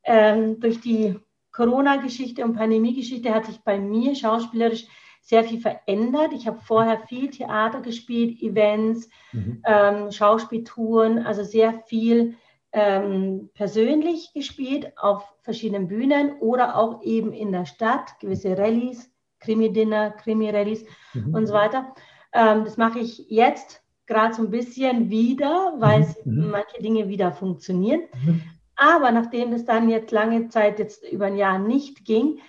ähm, 0.04 0.60
durch 0.60 0.80
die 0.80 1.18
Corona-Geschichte 1.52 2.44
und 2.44 2.54
Pandemie-Geschichte 2.54 3.34
hat 3.34 3.46
sich 3.46 3.60
bei 3.60 3.78
mir 3.78 4.14
schauspielerisch 4.14 4.86
sehr 5.20 5.44
viel 5.44 5.60
verändert. 5.60 6.32
Ich 6.32 6.46
habe 6.46 6.60
vorher 6.60 7.00
viel 7.06 7.30
Theater 7.30 7.80
gespielt, 7.80 8.40
Events, 8.40 9.10
mhm. 9.32 9.62
ähm, 9.66 10.10
Schauspieltouren, 10.10 11.26
also 11.26 11.42
sehr 11.44 11.82
viel 11.86 12.36
ähm, 12.72 13.50
persönlich 13.54 14.32
gespielt 14.34 14.92
auf 14.96 15.26
verschiedenen 15.42 15.88
Bühnen 15.88 16.38
oder 16.40 16.76
auch 16.76 17.02
eben 17.02 17.32
in 17.32 17.52
der 17.52 17.66
Stadt, 17.66 18.18
gewisse 18.20 18.56
Rallyes, 18.56 19.10
Krimi-Dinner, 19.40 20.10
Krimi-Rallyes 20.12 20.84
mhm. 21.14 21.34
und 21.34 21.46
so 21.46 21.54
weiter. 21.54 21.94
Ähm, 22.32 22.64
das 22.64 22.76
mache 22.76 22.98
ich 22.98 23.26
jetzt 23.28 23.82
gerade 24.08 24.34
so 24.34 24.42
ein 24.42 24.50
bisschen 24.50 25.10
wieder, 25.10 25.74
weil 25.78 26.00
mhm. 26.24 26.46
mhm. 26.46 26.50
manche 26.50 26.82
Dinge 26.82 27.08
wieder 27.08 27.30
funktionieren. 27.30 28.02
Mhm. 28.24 28.42
Aber 28.74 29.12
nachdem 29.12 29.52
es 29.52 29.64
dann 29.64 29.88
jetzt 29.88 30.10
lange 30.10 30.48
Zeit, 30.48 30.78
jetzt 30.78 31.04
über 31.04 31.26
ein 31.26 31.36
Jahr 31.36 31.58
nicht 31.58 32.04
ging, 32.04 32.40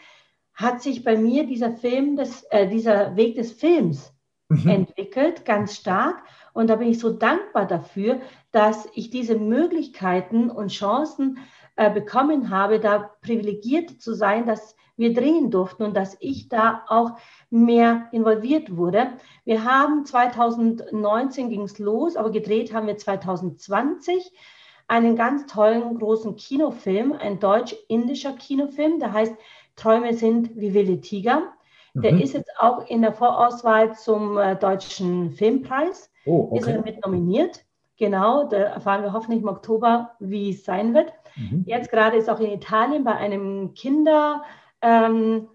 hat 0.53 0.81
sich 0.81 1.03
bei 1.03 1.15
mir 1.15 1.45
dieser 1.45 1.71
Film, 1.71 2.15
des, 2.15 2.43
äh, 2.49 2.67
dieser 2.67 3.15
Weg 3.15 3.35
des 3.35 3.51
Films 3.51 4.13
mhm. 4.49 4.69
entwickelt, 4.69 5.45
ganz 5.45 5.75
stark. 5.75 6.23
Und 6.53 6.69
da 6.69 6.75
bin 6.75 6.89
ich 6.89 6.99
so 6.99 7.11
dankbar 7.11 7.65
dafür, 7.65 8.19
dass 8.51 8.87
ich 8.93 9.09
diese 9.09 9.37
Möglichkeiten 9.37 10.49
und 10.49 10.71
Chancen 10.71 11.39
äh, 11.75 11.89
bekommen 11.89 12.49
habe, 12.49 12.79
da 12.79 13.09
privilegiert 13.21 14.01
zu 14.01 14.13
sein, 14.13 14.45
dass 14.45 14.75
wir 14.99 15.13
drehen 15.13 15.49
durften 15.49 15.83
und 15.83 15.95
dass 15.95 16.17
ich 16.19 16.49
da 16.49 16.83
auch 16.87 17.13
mehr 17.49 18.07
involviert 18.11 18.75
wurde. 18.75 19.07
Wir 19.45 19.63
haben 19.63 20.05
2019 20.05 21.49
ging 21.49 21.63
es 21.63 21.79
los, 21.79 22.15
aber 22.15 22.29
gedreht 22.29 22.73
haben 22.73 22.85
wir 22.85 22.97
2020 22.97 24.31
einen 24.87 25.15
ganz 25.15 25.45
tollen 25.45 25.97
großen 25.97 26.35
Kinofilm, 26.35 27.13
ein 27.13 27.39
deutsch-indischer 27.39 28.33
Kinofilm, 28.33 28.99
der 28.99 29.13
heißt 29.13 29.35
Träume 29.75 30.13
sind 30.13 30.55
wie 30.55 30.73
wilde 30.73 30.99
Tiger. 30.99 31.53
Der 31.93 32.13
mhm. 32.13 32.19
ist 32.19 32.33
jetzt 32.33 32.51
auch 32.59 32.87
in 32.87 33.01
der 33.01 33.13
Vorauswahl 33.13 33.95
zum 33.95 34.37
äh, 34.37 34.55
Deutschen 34.55 35.31
Filmpreis. 35.31 36.11
Oh, 36.25 36.49
okay. 36.51 36.59
Ist 36.59 36.67
er 36.67 36.81
mit 36.81 37.03
nominiert. 37.03 37.63
Genau, 37.97 38.47
da 38.47 38.57
erfahren 38.57 39.03
wir 39.03 39.13
hoffentlich 39.13 39.41
im 39.41 39.49
Oktober, 39.49 40.11
wie 40.19 40.51
es 40.51 40.63
sein 40.63 40.93
wird. 40.93 41.11
Mhm. 41.35 41.63
Jetzt 41.65 41.91
gerade 41.91 42.17
ist 42.17 42.29
auch 42.29 42.39
in 42.39 42.51
Italien 42.51 43.03
bei 43.03 43.13
einem 43.13 43.73
Kinderfilmfest, 43.73 44.45
ähm, 44.81 45.49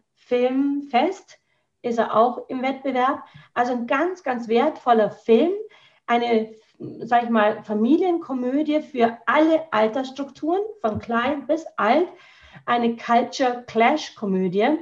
ist 1.83 1.99
er 1.99 2.16
auch 2.16 2.49
im 2.49 2.62
Wettbewerb. 2.62 3.22
Also 3.53 3.72
ein 3.72 3.87
ganz, 3.87 4.22
ganz 4.22 4.49
wertvoller 4.49 5.11
Film. 5.11 5.53
Eine, 6.07 6.55
sag 6.79 7.25
ich 7.25 7.31
mal, 7.31 7.62
Familienkomödie 7.62 8.81
für 8.81 9.18
alle 9.27 9.72
Altersstrukturen, 9.72 10.62
von 10.81 10.99
klein 10.99 11.47
bis 11.47 11.66
alt 11.77 12.09
eine 12.66 12.97
Culture 12.97 13.64
Clash 13.66 14.14
Komödie. 14.14 14.79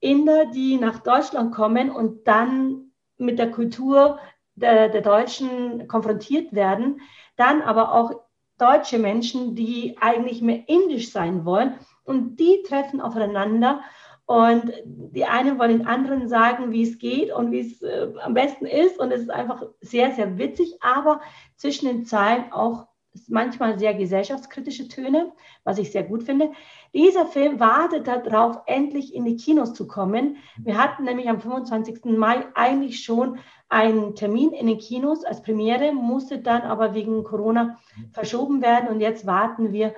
Inder, 0.00 0.46
die 0.46 0.76
nach 0.76 1.00
Deutschland 1.00 1.52
kommen 1.52 1.90
und 1.90 2.26
dann 2.28 2.92
mit 3.16 3.38
der 3.38 3.50
Kultur 3.50 4.18
der, 4.54 4.88
der 4.88 5.00
Deutschen 5.00 5.88
konfrontiert 5.88 6.52
werden, 6.52 7.00
dann 7.36 7.62
aber 7.62 7.92
auch 7.92 8.12
deutsche 8.58 8.98
Menschen, 8.98 9.56
die 9.56 9.96
eigentlich 10.00 10.40
mehr 10.40 10.68
indisch 10.68 11.10
sein 11.10 11.44
wollen 11.44 11.74
und 12.08 12.36
die 12.36 12.62
treffen 12.66 13.00
aufeinander 13.00 13.80
und 14.26 14.72
die 14.84 15.24
einen 15.24 15.58
wollen 15.58 15.78
den 15.78 15.86
anderen 15.86 16.28
sagen, 16.28 16.70
wie 16.70 16.82
es 16.82 16.98
geht 16.98 17.32
und 17.32 17.50
wie 17.50 17.60
es 17.60 17.80
äh, 17.82 18.08
am 18.22 18.34
besten 18.34 18.66
ist 18.66 18.98
und 18.98 19.10
es 19.10 19.22
ist 19.22 19.30
einfach 19.30 19.62
sehr, 19.80 20.12
sehr 20.12 20.36
witzig, 20.36 20.76
aber 20.80 21.20
zwischen 21.56 21.86
den 21.86 22.04
Zeilen 22.04 22.52
auch 22.52 22.88
manchmal 23.26 23.78
sehr 23.78 23.94
gesellschaftskritische 23.94 24.88
Töne, 24.88 25.32
was 25.64 25.78
ich 25.78 25.90
sehr 25.90 26.02
gut 26.02 26.22
finde. 26.22 26.52
Dieser 26.94 27.26
Film 27.26 27.58
wartet 27.58 28.06
darauf, 28.06 28.60
endlich 28.66 29.14
in 29.14 29.24
die 29.24 29.36
Kinos 29.36 29.74
zu 29.74 29.86
kommen. 29.86 30.36
Wir 30.58 30.76
hatten 30.76 31.04
nämlich 31.04 31.28
am 31.28 31.40
25. 31.40 32.04
Mai 32.04 32.44
eigentlich 32.54 33.02
schon 33.02 33.38
einen 33.68 34.14
Termin 34.14 34.52
in 34.52 34.66
den 34.66 34.78
Kinos 34.78 35.24
als 35.24 35.42
Premiere, 35.42 35.92
musste 35.92 36.38
dann 36.38 36.62
aber 36.62 36.94
wegen 36.94 37.24
Corona 37.24 37.78
verschoben 38.12 38.62
werden 38.62 38.88
und 38.88 39.00
jetzt 39.00 39.26
warten 39.26 39.72
wir 39.72 39.94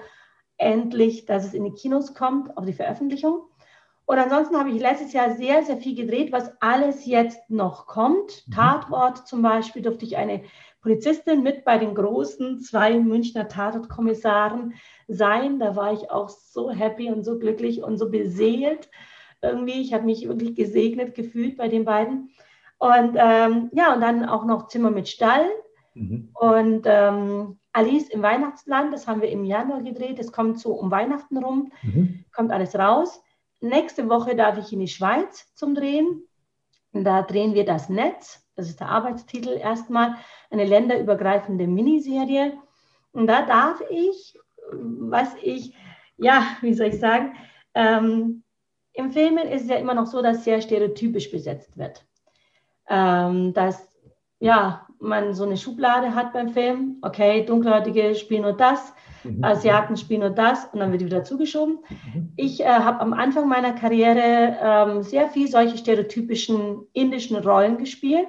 endlich, 0.61 1.27
dass 1.27 1.45
es 1.45 1.55
in 1.55 1.65
die 1.65 1.73
Kinos 1.73 2.15
kommt, 2.15 2.57
auf 2.57 2.65
die 2.65 2.73
Veröffentlichung. 2.73 3.43
Und 4.11 4.19
ansonsten 4.19 4.57
habe 4.57 4.71
ich 4.71 4.81
letztes 4.81 5.13
Jahr 5.13 5.37
sehr, 5.37 5.63
sehr 5.63 5.77
viel 5.77 5.95
gedreht, 5.95 6.33
was 6.33 6.51
alles 6.61 7.07
jetzt 7.07 7.49
noch 7.49 7.87
kommt. 7.87 8.45
Mhm. 8.47 8.53
Tatort 8.53 9.29
zum 9.29 9.41
Beispiel 9.41 9.83
durfte 9.83 10.05
ich 10.05 10.17
eine 10.17 10.43
Polizistin 10.83 11.45
mit 11.45 11.65
bei 11.65 11.79
den 11.79 11.95
großen 11.95 12.59
zwei 12.59 12.99
Münchner 12.99 13.47
Tatortkommissaren 13.47 14.75
sein. 15.07 15.61
Da 15.61 15.77
war 15.77 15.93
ich 15.93 16.11
auch 16.11 16.29
so 16.29 16.71
happy 16.71 17.13
und 17.13 17.23
so 17.23 17.39
glücklich 17.39 17.85
und 17.85 17.99
so 17.99 18.11
beseelt 18.11 18.91
irgendwie. 19.43 19.81
Ich 19.81 19.95
habe 19.95 20.07
mich 20.07 20.27
wirklich 20.27 20.57
gesegnet 20.57 21.15
gefühlt 21.15 21.57
bei 21.57 21.69
den 21.69 21.85
beiden. 21.85 22.31
Und 22.79 23.17
ähm, 23.17 23.71
ja, 23.73 23.95
und 23.95 24.01
dann 24.01 24.25
auch 24.25 24.45
noch 24.45 24.67
Zimmer 24.67 24.91
mit 24.91 25.07
Stall 25.07 25.47
mhm. 25.95 26.31
und 26.35 26.83
ähm, 26.87 27.60
Alice 27.73 28.09
im 28.09 28.23
Weihnachtsland. 28.23 28.93
Das 28.93 29.07
haben 29.07 29.21
wir 29.21 29.31
im 29.31 29.45
Januar 29.45 29.83
gedreht. 29.83 30.19
Das 30.19 30.33
kommt 30.33 30.59
so 30.59 30.73
um 30.73 30.91
Weihnachten 30.91 31.37
rum, 31.39 31.73
mhm. 31.83 32.25
kommt 32.35 32.53
alles 32.53 32.75
raus. 32.77 33.23
Nächste 33.61 34.09
Woche 34.09 34.35
darf 34.35 34.59
ich 34.59 34.73
in 34.73 34.81
die 34.81 34.89
Schweiz 34.89 35.53
zum 35.55 35.75
Drehen. 35.75 36.25
Da 36.93 37.23
drehen 37.23 37.55
wir 37.55 37.65
das 37.65 37.89
Netz 37.89 38.41
das 38.61 38.69
ist 38.69 38.81
der 38.81 38.91
Arbeitstitel 38.91 39.57
erstmal, 39.57 40.17
eine 40.51 40.67
länderübergreifende 40.67 41.67
Miniserie. 41.67 42.59
Und 43.13 43.27
da 43.27 43.47
darf 43.47 43.83
ich, 43.89 44.39
was 44.71 45.35
ich, 45.43 45.75
ja, 46.19 46.45
wie 46.61 46.75
soll 46.75 46.89
ich 46.89 47.01
sagen, 47.01 47.37
ähm, 47.75 48.43
im 48.93 49.13
Filmen 49.13 49.49
ist 49.49 49.63
es 49.63 49.71
ja 49.71 49.77
immer 49.77 49.95
noch 49.95 50.07
so, 50.07 50.21
dass 50.21 50.45
sehr 50.45 50.61
stereotypisch 50.61 51.31
besetzt 51.31 51.79
wird. 51.79 52.05
Ähm, 52.89 53.55
dass 53.55 53.89
ja, 54.41 54.87
man 55.01 55.35
so 55.35 55.45
eine 55.45 55.57
Schublade 55.57 56.15
hat 56.15 56.33
beim 56.33 56.51
Film, 56.51 56.97
okay, 57.03 57.45
Dunkelhäutige 57.45 58.15
spielen 58.15 58.43
nur 58.43 58.53
das, 58.53 58.93
mhm. 59.25 59.43
Asiaten 59.43 59.97
spielen 59.97 60.21
nur 60.21 60.31
das 60.31 60.67
und 60.73 60.81
dann 60.81 60.93
wird 60.93 61.05
wieder 61.05 61.25
zugeschoben. 61.25 61.79
Mhm. 61.89 62.33
Ich 62.37 62.61
äh, 62.61 62.67
habe 62.67 63.01
am 63.01 63.13
Anfang 63.13 63.49
meiner 63.49 63.73
Karriere 63.73 64.57
ähm, 64.63 65.03
sehr 65.03 65.29
viel 65.29 65.49
solche 65.49 65.79
stereotypischen 65.79 66.87
indischen 66.93 67.37
Rollen 67.37 67.79
gespielt 67.79 68.29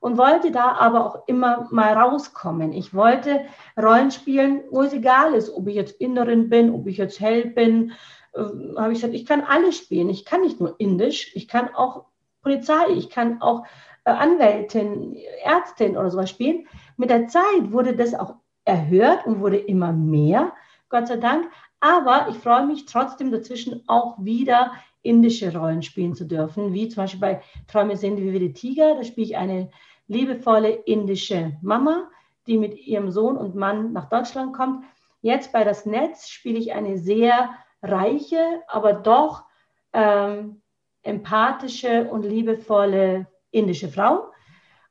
und 0.00 0.16
wollte 0.16 0.50
da 0.50 0.72
aber 0.72 1.04
auch 1.04 1.28
immer 1.28 1.68
mal 1.70 1.92
rauskommen. 1.92 2.72
Ich 2.72 2.94
wollte 2.94 3.40
Rollen 3.80 4.10
spielen, 4.10 4.62
wo 4.70 4.82
es 4.82 4.92
egal 4.92 5.34
ist, 5.34 5.50
ob 5.54 5.68
ich 5.68 5.74
jetzt 5.74 6.00
Innerin 6.00 6.48
bin, 6.48 6.70
ob 6.70 6.86
ich 6.86 6.96
jetzt 6.96 7.20
Held 7.20 7.54
bin. 7.54 7.92
Äh, 8.32 8.40
habe 8.76 8.92
ich 8.92 9.00
gesagt, 9.00 9.14
ich 9.14 9.26
kann 9.26 9.42
alles 9.42 9.76
spielen. 9.76 10.08
Ich 10.08 10.24
kann 10.24 10.40
nicht 10.40 10.60
nur 10.60 10.76
Indisch, 10.78 11.34
ich 11.34 11.46
kann 11.46 11.74
auch 11.74 12.06
Polizei, 12.42 12.90
ich 12.94 13.10
kann 13.10 13.42
auch 13.42 13.64
Anwältin, 14.06 15.16
Ärztin 15.42 15.96
oder 15.96 16.10
sowas 16.10 16.30
spielen. 16.30 16.66
Mit 16.96 17.10
der 17.10 17.28
Zeit 17.28 17.70
wurde 17.70 17.94
das 17.96 18.14
auch 18.14 18.36
erhört 18.64 19.26
und 19.26 19.40
wurde 19.40 19.58
immer 19.58 19.92
mehr, 19.92 20.52
Gott 20.88 21.08
sei 21.08 21.16
Dank. 21.16 21.50
Aber 21.80 22.28
ich 22.30 22.36
freue 22.36 22.66
mich 22.66 22.86
trotzdem 22.86 23.30
dazwischen 23.30 23.82
auch 23.86 24.16
wieder 24.18 24.72
indische 25.02 25.56
Rollen 25.56 25.82
spielen 25.82 26.14
zu 26.14 26.24
dürfen, 26.24 26.72
wie 26.72 26.88
zum 26.88 27.04
Beispiel 27.04 27.20
bei 27.20 27.42
Träume 27.68 27.96
sind 27.96 28.18
wie 28.18 28.38
die 28.38 28.52
Tiger. 28.52 28.96
Da 28.96 29.04
spiele 29.04 29.26
ich 29.26 29.36
eine 29.36 29.70
liebevolle 30.08 30.70
indische 30.70 31.56
Mama, 31.62 32.08
die 32.46 32.58
mit 32.58 32.86
ihrem 32.86 33.10
Sohn 33.10 33.36
und 33.36 33.54
Mann 33.54 33.92
nach 33.92 34.08
Deutschland 34.08 34.54
kommt. 34.54 34.84
Jetzt 35.20 35.52
bei 35.52 35.64
das 35.64 35.86
Netz 35.86 36.28
spiele 36.28 36.58
ich 36.58 36.72
eine 36.72 36.98
sehr 36.98 37.50
reiche, 37.82 38.62
aber 38.68 38.92
doch 38.92 39.44
ähm, 39.92 40.62
empathische 41.02 42.08
und 42.10 42.24
liebevolle 42.24 43.26
indische 43.56 43.88
Frau. 43.88 44.30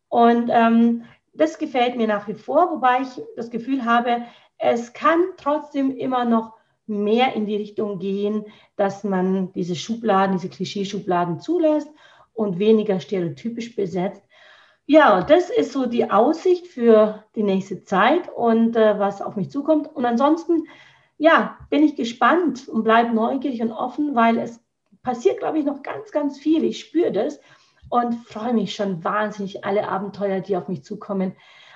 Und 0.10 0.50
ähm, 0.52 1.04
das 1.34 1.58
gefällt 1.58 1.96
mir 1.96 2.08
nach 2.08 2.28
wie 2.28 2.34
vor, 2.34 2.72
wobei 2.72 3.02
ich 3.02 3.22
das 3.36 3.50
Gefühl 3.50 3.86
habe, 3.86 4.24
es 4.58 4.94
kann 4.94 5.20
trotzdem 5.38 5.96
immer 5.96 6.26
noch 6.26 6.54
mehr 6.88 7.34
in 7.34 7.46
die 7.46 7.56
Richtung 7.56 8.00
gehen, 8.00 8.46
dass 8.76 9.04
man 9.04 9.52
diese 9.54 9.76
Schubladen, 9.76 10.38
diese 10.38 10.50
Klischeeschubladen 10.50 11.40
zulässt 11.40 11.90
und 12.34 12.60
weniger 12.60 13.00
stereotypisch 13.00 13.76
besetzt. 13.76 14.22
Ja, 14.86 15.22
das 15.22 15.50
ist 15.50 15.72
so 15.72 15.88
die 15.88 16.12
Aussicht 16.12 16.68
für 16.68 17.24
die 17.36 17.44
nächste 17.44 17.84
Zeit 17.84 18.30
und 18.30 18.76
äh, 18.76 19.00
was 19.00 19.22
auf 19.22 19.36
mich 19.36 19.50
zukommt. 19.50 19.88
Und 19.96 20.06
ansonsten, 20.06 20.68
ja, 21.18 21.58
bin 21.72 21.84
ich 21.84 21.96
gespannt 21.96 22.68
und 22.70 22.84
bleibe 22.84 23.14
neugierig 23.14 23.62
und 23.64 23.72
offen, 23.72 24.14
weil 24.16 24.38
es 24.38 24.64
passiert, 25.02 25.40
glaube 25.40 25.58
ich, 25.58 25.66
noch 25.66 25.82
ganz, 25.82 26.12
ganz 26.12 26.38
viel. 26.38 26.64
Ich 26.64 26.80
spüre 26.80 27.12
das 27.12 27.40
und 27.90 28.16
freue 28.28 28.54
mich 28.54 28.76
schon 28.76 29.04
wahnsinnig 29.04 29.64
alle 29.66 29.88
Abenteuer, 29.88 30.42
die 30.42 30.58
auf 30.58 30.68
mich 30.68 30.84
zukommen. 30.84 31.34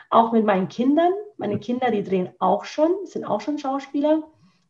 Auch 0.09 0.31
mit 0.31 0.45
meinen 0.45 0.69
Kindern. 0.69 1.11
Meine 1.37 1.59
Kinder, 1.59 1.91
die 1.91 2.03
drehen 2.03 2.29
auch 2.39 2.65
schon, 2.65 2.89
sind 3.05 3.25
auch 3.25 3.41
schon 3.41 3.57
Schauspieler 3.57 4.23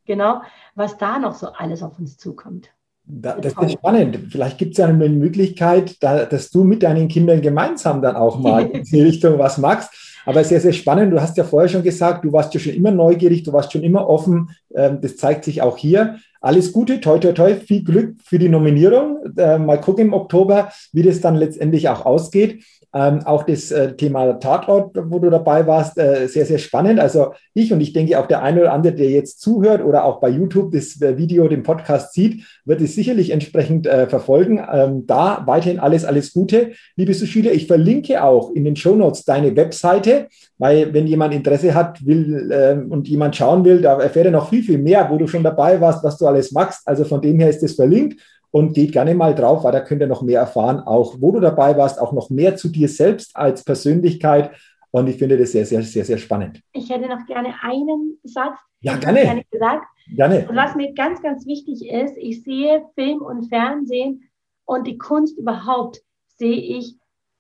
genau, 0.10 0.42
was 0.76 0.98
da 0.98 1.20
noch 1.20 1.36
so 1.36 1.48
alles 1.48 1.82
auf 1.82 1.98
uns 1.98 2.18
zukommt. 2.18 2.70
Da, 3.06 3.38
das 3.40 3.54
ist 3.54 3.72
spannend. 3.74 4.20
Vielleicht 4.30 4.58
gibt 4.58 4.74
es 4.74 4.78
ja 4.78 4.88
eine 4.88 5.10
Möglichkeit, 5.10 5.96
da, 6.04 6.26
dass 6.26 6.52
du 6.52 6.64
mit 6.64 6.84
deinen 6.84 7.08
Kindern 7.08 7.42
gemeinsam 7.42 8.02
dann 8.02 8.16
auch 8.16 8.38
mal 8.38 8.66
in 8.74 8.84
die 8.84 9.02
Richtung 9.02 9.40
was 9.40 9.58
machst. 9.58 10.22
Aber 10.26 10.44
sehr, 10.44 10.60
sehr 10.60 10.74
spannend. 10.74 11.14
Du 11.14 11.22
hast 11.22 11.38
ja 11.38 11.44
vorher 11.44 11.70
schon 11.70 11.82
gesagt, 11.82 12.26
du 12.26 12.34
warst 12.34 12.54
ja 12.54 12.60
schon 12.60 12.74
immer 12.74 12.92
neugierig, 12.92 13.44
du 13.44 13.54
warst 13.54 13.72
schon 13.72 13.84
immer 13.84 14.08
offen. 14.08 14.50
Ähm, 14.76 15.00
das 15.02 15.16
zeigt 15.16 15.46
sich 15.46 15.62
auch 15.62 15.78
hier. 15.78 16.18
Alles 16.42 16.72
Gute, 16.72 17.02
toi, 17.02 17.20
toi, 17.20 17.34
toi, 17.34 17.56
viel 17.56 17.84
Glück 17.84 18.16
für 18.24 18.40
die 18.40 18.48
Nominierung. 18.48 19.18
Äh, 19.38 19.58
mal 19.58 19.82
gucken 19.82 20.08
im 20.08 20.14
Oktober, 20.14 20.72
wie 20.94 21.04
das 21.04 21.20
dann 21.20 21.36
letztendlich 21.36 21.90
auch 21.90 22.06
ausgeht. 22.06 22.64
Ähm, 22.92 23.20
auch 23.26 23.44
das 23.44 23.70
äh, 23.70 23.96
Thema 23.96 24.34
Tatort, 24.40 24.96
wo 24.96 25.20
du 25.20 25.30
dabei 25.30 25.68
warst, 25.68 26.00
äh, 26.00 26.28
sehr, 26.28 26.48
sehr 26.48 26.58
spannend. 26.58 27.00
Also 27.00 27.34
ich 27.54 27.72
und 27.72 27.82
ich 27.82 27.94
denke 27.94 28.20
auch 28.20 28.26
der 28.26 28.42
eine 28.42 28.62
oder 28.62 28.74
andere, 28.74 28.96
der 28.96 29.12
jetzt 29.12 29.42
zuhört 29.42 29.84
oder 29.84 30.06
auch 30.06 30.20
bei 30.20 30.30
YouTube 30.30 30.72
das 30.72 31.00
äh, 31.00 31.16
Video, 31.16 31.48
den 31.48 31.62
Podcast 31.62 32.14
sieht, 32.14 32.46
wird 32.66 32.82
es 32.82 32.96
sicherlich 32.96 33.30
entsprechend 33.30 33.86
äh, 33.86 34.08
verfolgen. 34.08 34.66
Ähm, 34.74 35.06
da 35.06 35.44
weiterhin 35.46 35.78
alles, 35.80 36.04
alles 36.04 36.34
Gute. 36.34 36.72
Liebe 36.96 37.14
Sushila, 37.14 37.52
ich 37.52 37.68
verlinke 37.68 38.24
auch 38.24 38.56
in 38.56 38.64
den 38.64 38.76
Show 38.76 38.96
Notes 38.96 39.24
deine 39.24 39.56
Webseite, 39.56 40.28
weil 40.58 40.92
wenn 40.92 41.06
jemand 41.06 41.36
Interesse 41.36 41.76
hat 41.76 42.04
will 42.08 42.50
ähm, 42.52 42.92
und 42.92 43.08
jemand 43.08 43.36
schauen 43.36 43.66
will, 43.66 43.82
da 43.82 44.02
erfährt 44.02 44.26
er 44.26 44.32
noch 44.32 44.50
viel, 44.50 44.64
viel 44.64 44.80
mehr, 44.80 45.08
wo 45.12 45.18
du 45.18 45.28
schon 45.28 45.44
dabei 45.44 45.80
warst, 45.80 46.04
was 46.04 46.18
du 46.18 46.26
alles 46.30 46.52
machst. 46.52 46.88
Also 46.88 47.04
von 47.04 47.22
dem 47.22 47.40
her 47.40 47.50
ist 47.50 47.64
es 47.64 47.76
verlinkt 47.76 48.22
und 48.52 48.74
geht 48.74 48.92
gerne 48.92 49.14
mal 49.16 49.36
drauf, 49.36 49.64
weil 49.64 49.72
da 49.72 49.82
könnt 49.82 50.02
ihr 50.02 50.08
noch 50.08 50.22
mehr 50.22 50.40
erfahren, 50.40 50.80
auch 50.80 51.16
wo 51.20 51.32
du 51.32 51.40
dabei 51.40 51.78
warst, 51.78 52.00
auch 52.00 52.14
noch 52.14 52.30
mehr 52.30 52.56
zu 52.56 52.70
dir 52.70 52.88
selbst 52.88 53.36
als 53.36 53.64
Persönlichkeit. 53.64 54.52
Und 54.92 55.08
ich 55.08 55.18
finde 55.18 55.38
das 55.38 55.52
sehr, 55.52 55.66
sehr, 55.66 55.84
sehr, 55.84 56.04
sehr 56.04 56.18
spannend. 56.18 56.62
Ich 56.74 56.90
hätte 56.90 57.08
noch 57.08 57.26
gerne 57.28 57.54
einen 57.62 58.18
Satz. 58.24 58.58
Ja, 58.82 58.96
gerne. 58.96 59.22
gerne 59.22 59.44
gesagt. 59.52 59.86
Gerne. 60.16 60.48
Und 60.50 60.56
was 60.56 60.76
mir 60.76 60.94
ganz, 60.94 61.22
ganz 61.22 61.46
wichtig 61.46 61.88
ist, 61.88 62.18
ich 62.18 62.44
sehe 62.44 62.84
Film 62.96 63.22
und 63.22 63.50
Fernsehen 63.50 64.24
und 64.66 64.88
die 64.88 64.98
Kunst 64.98 65.38
überhaupt, 65.38 66.02
sehe 66.38 66.78
ich, 66.78 66.96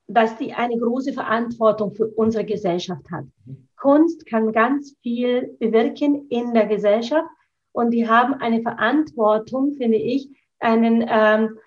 dass 0.08 0.38
die 0.38 0.54
eine 0.54 0.78
große 0.78 1.14
Verantwortung 1.14 1.94
für 1.94 2.08
unsere 2.08 2.46
Gesellschaft 2.46 3.10
hat. 3.12 3.26
Kunst 3.78 4.26
kann 4.26 4.52
ganz 4.52 4.96
viel 5.02 5.56
bewirken 5.60 6.28
in 6.30 6.54
der 6.54 6.66
Gesellschaft 6.66 7.30
und 7.72 7.92
die 7.92 8.08
haben 8.08 8.34
eine 8.36 8.62
Verantwortung, 8.62 9.74
finde 9.74 9.98
ich, 9.98 10.30
einen 10.60 11.06
ähm, 11.08 11.58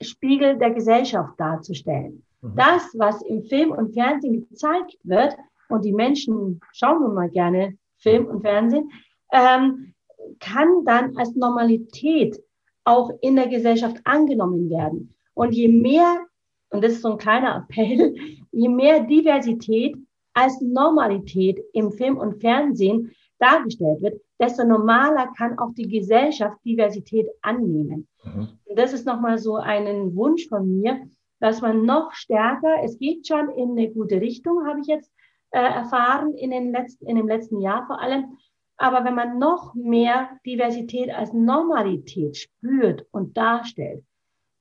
Spiegel 0.00 0.58
der 0.58 0.70
Gesellschaft 0.70 1.38
darzustellen. 1.38 2.24
Mhm. 2.40 2.54
Das, 2.56 2.94
was 2.96 3.22
im 3.22 3.42
Film 3.44 3.72
und 3.72 3.94
Fernsehen 3.94 4.48
gezeigt 4.48 4.96
wird, 5.02 5.36
und 5.68 5.84
die 5.84 5.92
Menschen 5.92 6.60
schauen 6.72 7.02
nun 7.02 7.14
mal 7.14 7.30
gerne 7.30 7.76
Film 7.98 8.26
und 8.26 8.40
Fernsehen, 8.40 8.90
ähm, 9.32 9.94
kann 10.40 10.84
dann 10.84 11.16
als 11.16 11.34
Normalität 11.34 12.40
auch 12.84 13.10
in 13.20 13.36
der 13.36 13.48
Gesellschaft 13.48 13.98
angenommen 14.04 14.70
werden. 14.70 15.14
Und 15.34 15.52
je 15.52 15.68
mehr, 15.68 16.26
und 16.70 16.82
das 16.82 16.92
ist 16.92 17.02
so 17.02 17.12
ein 17.12 17.18
kleiner 17.18 17.56
Appell, 17.56 18.14
je 18.52 18.68
mehr 18.68 19.00
Diversität 19.00 19.96
als 20.32 20.60
Normalität 20.60 21.60
im 21.72 21.92
Film 21.92 22.16
und 22.16 22.40
Fernsehen 22.40 23.14
dargestellt 23.38 24.02
wird, 24.02 24.20
desto 24.38 24.64
normaler 24.64 25.32
kann 25.36 25.58
auch 25.58 25.72
die 25.74 25.88
Gesellschaft 25.88 26.58
Diversität 26.64 27.26
annehmen. 27.42 28.06
Mhm. 28.24 28.48
Und 28.64 28.78
das 28.78 28.92
ist 28.92 29.06
nochmal 29.06 29.38
so 29.38 29.56
ein 29.56 30.14
Wunsch 30.14 30.48
von 30.48 30.80
mir, 30.80 31.00
dass 31.40 31.60
man 31.60 31.84
noch 31.84 32.12
stärker, 32.12 32.82
es 32.84 32.98
geht 32.98 33.26
schon 33.26 33.50
in 33.50 33.72
eine 33.72 33.90
gute 33.90 34.20
Richtung, 34.20 34.66
habe 34.66 34.80
ich 34.80 34.86
jetzt 34.86 35.12
äh, 35.50 35.60
erfahren 35.60 36.34
in, 36.34 36.50
den 36.50 36.72
letzten, 36.72 37.06
in 37.06 37.16
dem 37.16 37.28
letzten 37.28 37.60
Jahr 37.60 37.86
vor 37.86 38.00
allem. 38.00 38.36
Aber 38.76 39.04
wenn 39.04 39.14
man 39.14 39.38
noch 39.38 39.74
mehr 39.74 40.30
Diversität 40.46 41.10
als 41.10 41.32
Normalität 41.32 42.36
spürt 42.36 43.06
und 43.10 43.36
darstellt, 43.36 44.04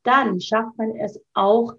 dann 0.04 0.40
schafft 0.40 0.78
man 0.78 0.96
es 0.96 1.20
auch, 1.34 1.74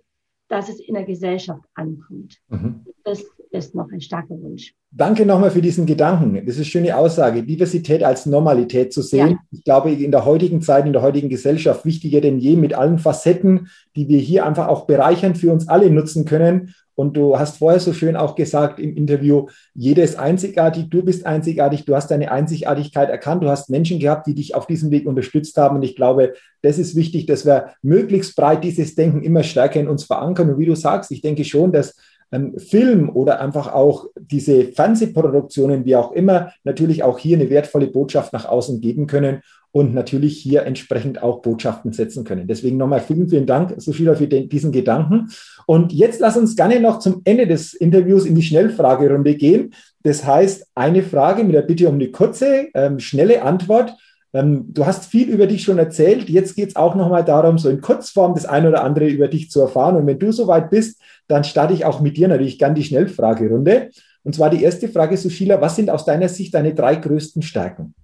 dass 0.49 0.69
es 0.69 0.81
in 0.81 0.95
der 0.95 1.05
Gesellschaft 1.05 1.65
ankommt. 1.75 2.39
Mhm. 2.49 2.87
Das 3.05 3.25
ist 3.51 3.75
noch 3.75 3.91
ein 3.91 4.01
starker 4.01 4.41
Wunsch. 4.41 4.75
Danke 4.91 5.26
nochmal 5.26 5.51
für 5.51 5.61
diesen 5.61 5.84
Gedanken. 5.84 6.34
Das 6.34 6.55
ist 6.55 6.57
eine 6.57 6.64
schöne 6.64 6.97
Aussage. 6.97 7.43
Diversität 7.43 8.03
als 8.03 8.24
Normalität 8.24 8.93
zu 8.93 9.03
sehen. 9.03 9.30
Ja. 9.30 9.36
Ich 9.51 9.62
glaube, 9.62 9.93
in 9.93 10.11
der 10.11 10.24
heutigen 10.24 10.62
Zeit, 10.62 10.86
in 10.86 10.95
der 10.95 11.03
heutigen 11.03 11.28
Gesellschaft 11.28 11.84
wichtiger 11.84 12.22
denn 12.22 12.39
je 12.39 12.57
mit 12.57 12.72
allen 12.72 12.99
Facetten, 12.99 13.68
die 13.97 14.09
wir 14.09 14.18
hier 14.18 14.47
einfach 14.47 14.68
auch 14.68 14.86
bereichern 14.86 15.34
für 15.34 15.53
uns 15.53 15.68
alle 15.68 15.91
nutzen 15.91 16.24
können. 16.24 16.74
Und 16.95 17.16
du 17.16 17.39
hast 17.39 17.59
vorher 17.59 17.78
so 17.78 17.93
schön 17.93 18.16
auch 18.16 18.34
gesagt 18.34 18.80
im 18.80 18.97
Interview, 18.97 19.47
jeder 19.72 20.03
ist 20.03 20.18
einzigartig, 20.18 20.91
du 20.91 21.05
bist 21.05 21.26
einzigartig, 21.26 21.84
du 21.84 21.95
hast 21.95 22.11
deine 22.11 22.32
Einzigartigkeit 22.32 23.09
erkannt, 23.09 23.45
du 23.45 23.49
hast 23.49 23.70
Menschen 23.70 24.01
gehabt, 24.01 24.26
die 24.26 24.34
dich 24.34 24.57
auf 24.57 24.66
diesem 24.66 24.91
Weg 24.91 25.07
unterstützt 25.07 25.57
haben. 25.59 25.76
Und 25.76 25.84
ich 25.84 25.95
glaube, 25.95 26.32
das 26.62 26.76
ist 26.76 26.97
wichtig, 26.97 27.26
dass 27.26 27.47
wir 27.47 27.74
möglichst 27.82 28.34
breit 28.34 28.64
dieses 28.64 28.97
Denken 28.97 29.22
immer 29.22 29.45
stärker 29.45 29.78
in 29.78 29.86
uns 29.86 30.05
verankern. 30.05 30.51
Und 30.51 30.59
wie 30.59 30.66
du 30.66 30.74
sagst, 30.74 31.12
ich 31.12 31.20
denke 31.20 31.45
schon, 31.45 31.70
dass 31.70 31.95
ähm, 32.33 32.59
Film 32.59 33.09
oder 33.09 33.41
einfach 33.41 33.72
auch 33.72 34.07
diese 34.16 34.64
Fernsehproduktionen, 34.64 35.85
wie 35.85 35.97
auch 35.97 36.12
immer, 36.12 36.53
natürlich 36.64 37.03
auch 37.03 37.18
hier 37.18 37.37
eine 37.37 37.51
wertvolle 37.51 37.87
Botschaft 37.87 38.33
nach 38.33 38.45
außen 38.45 38.81
geben 38.81 39.07
können 39.07 39.41
und 39.70 39.95
natürlich 39.95 40.39
hier 40.39 40.64
entsprechend 40.64 41.22
auch 41.22 41.43
Botschaften 41.43 41.93
setzen 41.93 42.24
können. 42.24 42.47
Deswegen 42.47 42.79
nochmal 42.79 43.01
vielen, 43.01 43.29
vielen 43.29 43.47
Dank, 43.47 43.74
Sushila, 43.76 44.14
für 44.14 44.26
den, 44.26 44.49
diesen 44.49 44.72
Gedanken. 44.72 45.29
Und 45.66 45.93
jetzt 45.93 46.20
lass 46.20 46.37
uns 46.37 46.57
gerne 46.57 46.81
noch 46.81 46.99
zum 46.99 47.20
Ende 47.24 47.47
des 47.47 47.74
Interviews 47.74 48.24
in 48.24 48.35
die 48.35 48.43
Schnellfragerunde 48.43 49.35
gehen. 49.35 49.74
Das 50.03 50.24
heißt, 50.24 50.68
eine 50.74 51.03
Frage 51.03 51.45
mit 51.45 51.55
der 51.55 51.62
Bitte 51.62 51.89
um 51.89 51.95
eine 51.95 52.11
kurze, 52.11 52.68
ähm, 52.74 52.99
schnelle 52.99 53.43
Antwort. 53.43 53.95
Ähm, 54.33 54.66
du 54.72 54.87
hast 54.87 55.07
viel 55.07 55.29
über 55.29 55.47
dich 55.47 55.62
schon 55.62 55.79
erzählt. 55.79 56.29
Jetzt 56.29 56.57
geht 56.57 56.70
es 56.70 56.76
auch 56.76 56.95
nochmal 56.95 57.24
darum, 57.24 57.59
so 57.59 57.68
in 57.68 57.81
Kurzform 57.81 58.35
das 58.35 58.47
eine 58.47 58.68
oder 58.68 58.85
andere 58.85 59.07
über 59.07 59.29
dich 59.29 59.51
zu 59.51 59.61
erfahren. 59.61 59.97
Und 59.97 60.07
wenn 60.07 60.18
du 60.18 60.33
soweit 60.33 60.70
bist, 60.70 61.01
dann 61.29 61.45
starte 61.45 61.74
ich 61.74 61.85
auch 61.85 62.01
mit 62.01 62.16
dir 62.16 62.29
natürlich 62.29 62.59
gern 62.59 62.74
die 62.74 62.85
Schnellfragerunde. 62.85 63.91
Und 64.24 64.35
zwar 64.35 64.51
die 64.51 64.62
erste 64.62 64.89
Frage, 64.89 65.16
Sushila, 65.16 65.61
was 65.61 65.76
sind 65.76 65.91
aus 65.91 66.05
deiner 66.05 66.29
Sicht 66.29 66.55
deine 66.55 66.74
drei 66.74 66.97
größten 66.97 67.43
Stärken? 67.43 67.95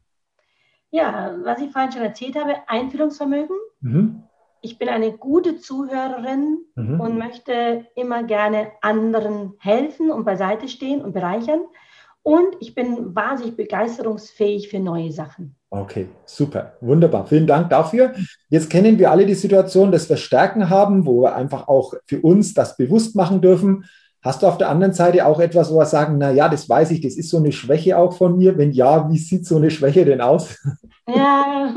Ja, 0.91 1.37
was 1.43 1.61
ich 1.61 1.72
vorhin 1.72 1.91
schon 1.91 2.03
erzählt 2.03 2.37
habe, 2.37 2.55
Einfühlungsvermögen. 2.68 3.57
Mhm. 3.81 4.22
Ich 4.61 4.79
bin 4.79 4.89
eine 4.89 5.12
gute 5.12 5.59
Zuhörerin 5.59 6.59
mhm. 6.77 7.01
und 7.01 7.18
möchte 7.18 7.87
immer 7.97 8.22
gerne 8.22 8.68
anderen 8.81 9.55
helfen 9.59 10.11
und 10.11 10.25
beiseite 10.25 10.68
stehen 10.68 11.03
und 11.03 11.12
bereichern. 11.12 11.61
Und 12.22 12.57
ich 12.61 12.75
bin 12.75 13.14
wahnsinnig 13.14 13.57
begeisterungsfähig 13.57 14.68
für 14.68 14.81
neue 14.81 15.12
Sachen. 15.12 15.57
Okay, 15.75 16.09
super, 16.25 16.75
wunderbar. 16.81 17.27
Vielen 17.27 17.49
Dank 17.49 17.68
dafür. 17.68 18.12
Jetzt 18.49 18.70
kennen 18.70 18.97
wir 18.97 19.11
alle 19.11 19.27
die 19.27 19.35
Situation, 19.35 19.91
dass 19.91 20.09
wir 20.09 20.16
Stärken 20.16 20.70
haben, 20.70 21.05
wo 21.05 21.22
wir 21.22 21.35
einfach 21.35 21.66
auch 21.66 21.95
für 22.07 22.20
uns 22.20 22.55
das 22.55 22.77
bewusst 22.77 23.16
machen 23.16 23.41
dürfen. 23.41 23.85
Hast 24.22 24.43
du 24.43 24.47
auf 24.47 24.57
der 24.57 24.68
anderen 24.68 24.93
Seite 24.93 25.27
auch 25.27 25.41
etwas, 25.41 25.72
wo 25.72 25.79
wir 25.79 25.87
sagen, 25.87 26.16
na 26.18 26.31
ja, 26.31 26.49
das 26.49 26.68
weiß 26.68 26.93
ich, 26.93 27.01
das 27.01 27.16
ist 27.16 27.29
so 27.29 27.39
eine 27.39 27.51
Schwäche 27.51 27.99
auch 27.99 28.12
von 28.12 28.39
mir? 28.39 28.57
Wenn 28.57 28.70
ja, 28.70 29.11
wie 29.11 29.18
sieht 29.18 29.47
so 29.47 29.57
eine 29.57 29.72
Schwäche 29.72 30.05
denn 30.05 30.20
aus? 30.20 30.57
Ja, 31.09 31.75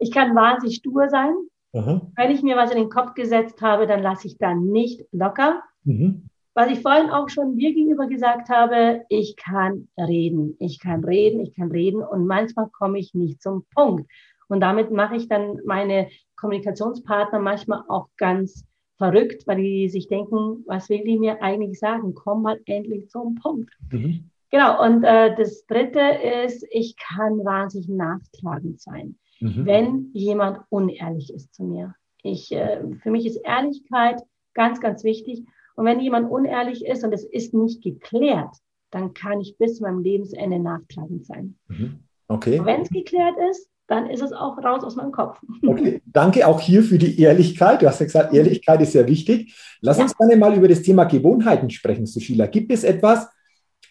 ich 0.00 0.10
kann 0.10 0.34
wahnsinnig 0.34 0.78
stur 0.78 1.08
sein. 1.08 1.32
Aha. 1.72 2.02
Wenn 2.16 2.30
ich 2.32 2.42
mir 2.42 2.56
was 2.56 2.72
in 2.72 2.78
den 2.78 2.90
Kopf 2.90 3.14
gesetzt 3.14 3.62
habe, 3.62 3.86
dann 3.86 4.02
lasse 4.02 4.26
ich 4.26 4.38
da 4.38 4.54
nicht 4.54 5.06
locker. 5.12 5.62
Mhm. 5.84 6.28
Was 6.56 6.70
ich 6.70 6.80
vorhin 6.80 7.10
auch 7.10 7.28
schon 7.28 7.58
dir 7.58 7.74
gegenüber 7.74 8.06
gesagt 8.06 8.48
habe, 8.48 9.04
ich 9.10 9.36
kann 9.36 9.88
reden, 9.98 10.56
ich 10.58 10.80
kann 10.80 11.04
reden, 11.04 11.40
ich 11.40 11.54
kann 11.54 11.70
reden 11.70 12.02
und 12.02 12.26
manchmal 12.26 12.70
komme 12.70 12.98
ich 12.98 13.12
nicht 13.12 13.42
zum 13.42 13.66
Punkt. 13.74 14.10
Und 14.48 14.60
damit 14.60 14.90
mache 14.90 15.16
ich 15.16 15.28
dann 15.28 15.60
meine 15.66 16.08
Kommunikationspartner 16.36 17.40
manchmal 17.40 17.82
auch 17.88 18.08
ganz 18.16 18.64
verrückt, 18.96 19.46
weil 19.46 19.58
die 19.58 19.90
sich 19.90 20.08
denken, 20.08 20.64
was 20.66 20.88
will 20.88 21.04
die 21.04 21.18
mir 21.18 21.42
eigentlich 21.42 21.78
sagen? 21.78 22.14
Komm 22.14 22.40
mal 22.40 22.58
endlich 22.64 23.10
zum 23.10 23.34
Punkt. 23.34 23.70
Mhm. 23.92 24.30
Genau, 24.50 24.82
und 24.82 25.04
äh, 25.04 25.34
das 25.36 25.66
Dritte 25.66 26.00
ist, 26.46 26.66
ich 26.70 26.96
kann 26.96 27.44
wahnsinnig 27.44 27.88
nachtragend 27.90 28.80
sein, 28.80 29.18
mhm. 29.40 29.66
wenn 29.66 30.10
jemand 30.14 30.60
unehrlich 30.70 31.34
ist 31.34 31.54
zu 31.54 31.64
mir. 31.64 31.94
Ich, 32.22 32.50
äh, 32.50 32.80
für 33.02 33.10
mich 33.10 33.26
ist 33.26 33.44
Ehrlichkeit 33.44 34.22
ganz, 34.54 34.80
ganz 34.80 35.04
wichtig. 35.04 35.44
Und 35.76 35.84
wenn 35.84 36.00
jemand 36.00 36.30
unehrlich 36.30 36.84
ist 36.84 37.04
und 37.04 37.12
es 37.12 37.24
ist 37.24 37.54
nicht 37.54 37.82
geklärt, 37.82 38.56
dann 38.90 39.14
kann 39.14 39.40
ich 39.40 39.56
bis 39.58 39.76
zu 39.76 39.82
meinem 39.82 40.02
Lebensende 40.02 40.58
nachtragend 40.58 41.26
sein. 41.26 41.56
Mhm. 41.68 42.00
Okay. 42.28 42.60
Wenn 42.64 42.82
es 42.82 42.88
geklärt 42.88 43.34
ist, 43.50 43.68
dann 43.86 44.10
ist 44.10 44.22
es 44.22 44.32
auch 44.32 44.58
raus 44.58 44.82
aus 44.82 44.96
meinem 44.96 45.12
Kopf. 45.12 45.38
Okay, 45.66 46.02
danke 46.06 46.46
auch 46.46 46.60
hier 46.60 46.82
für 46.82 46.98
die 46.98 47.20
Ehrlichkeit. 47.20 47.82
Du 47.82 47.86
hast 47.86 48.00
ja 48.00 48.06
gesagt, 48.06 48.34
Ehrlichkeit 48.34 48.80
ist 48.80 48.92
sehr 48.92 49.06
wichtig. 49.06 49.54
Lass 49.80 49.98
ja. 49.98 50.04
uns 50.04 50.16
gerne 50.16 50.36
mal 50.36 50.56
über 50.56 50.66
das 50.66 50.82
Thema 50.82 51.04
Gewohnheiten 51.04 51.70
sprechen, 51.70 52.06
Sushila. 52.06 52.46
Gibt 52.46 52.72
es 52.72 52.82
etwas, 52.82 53.28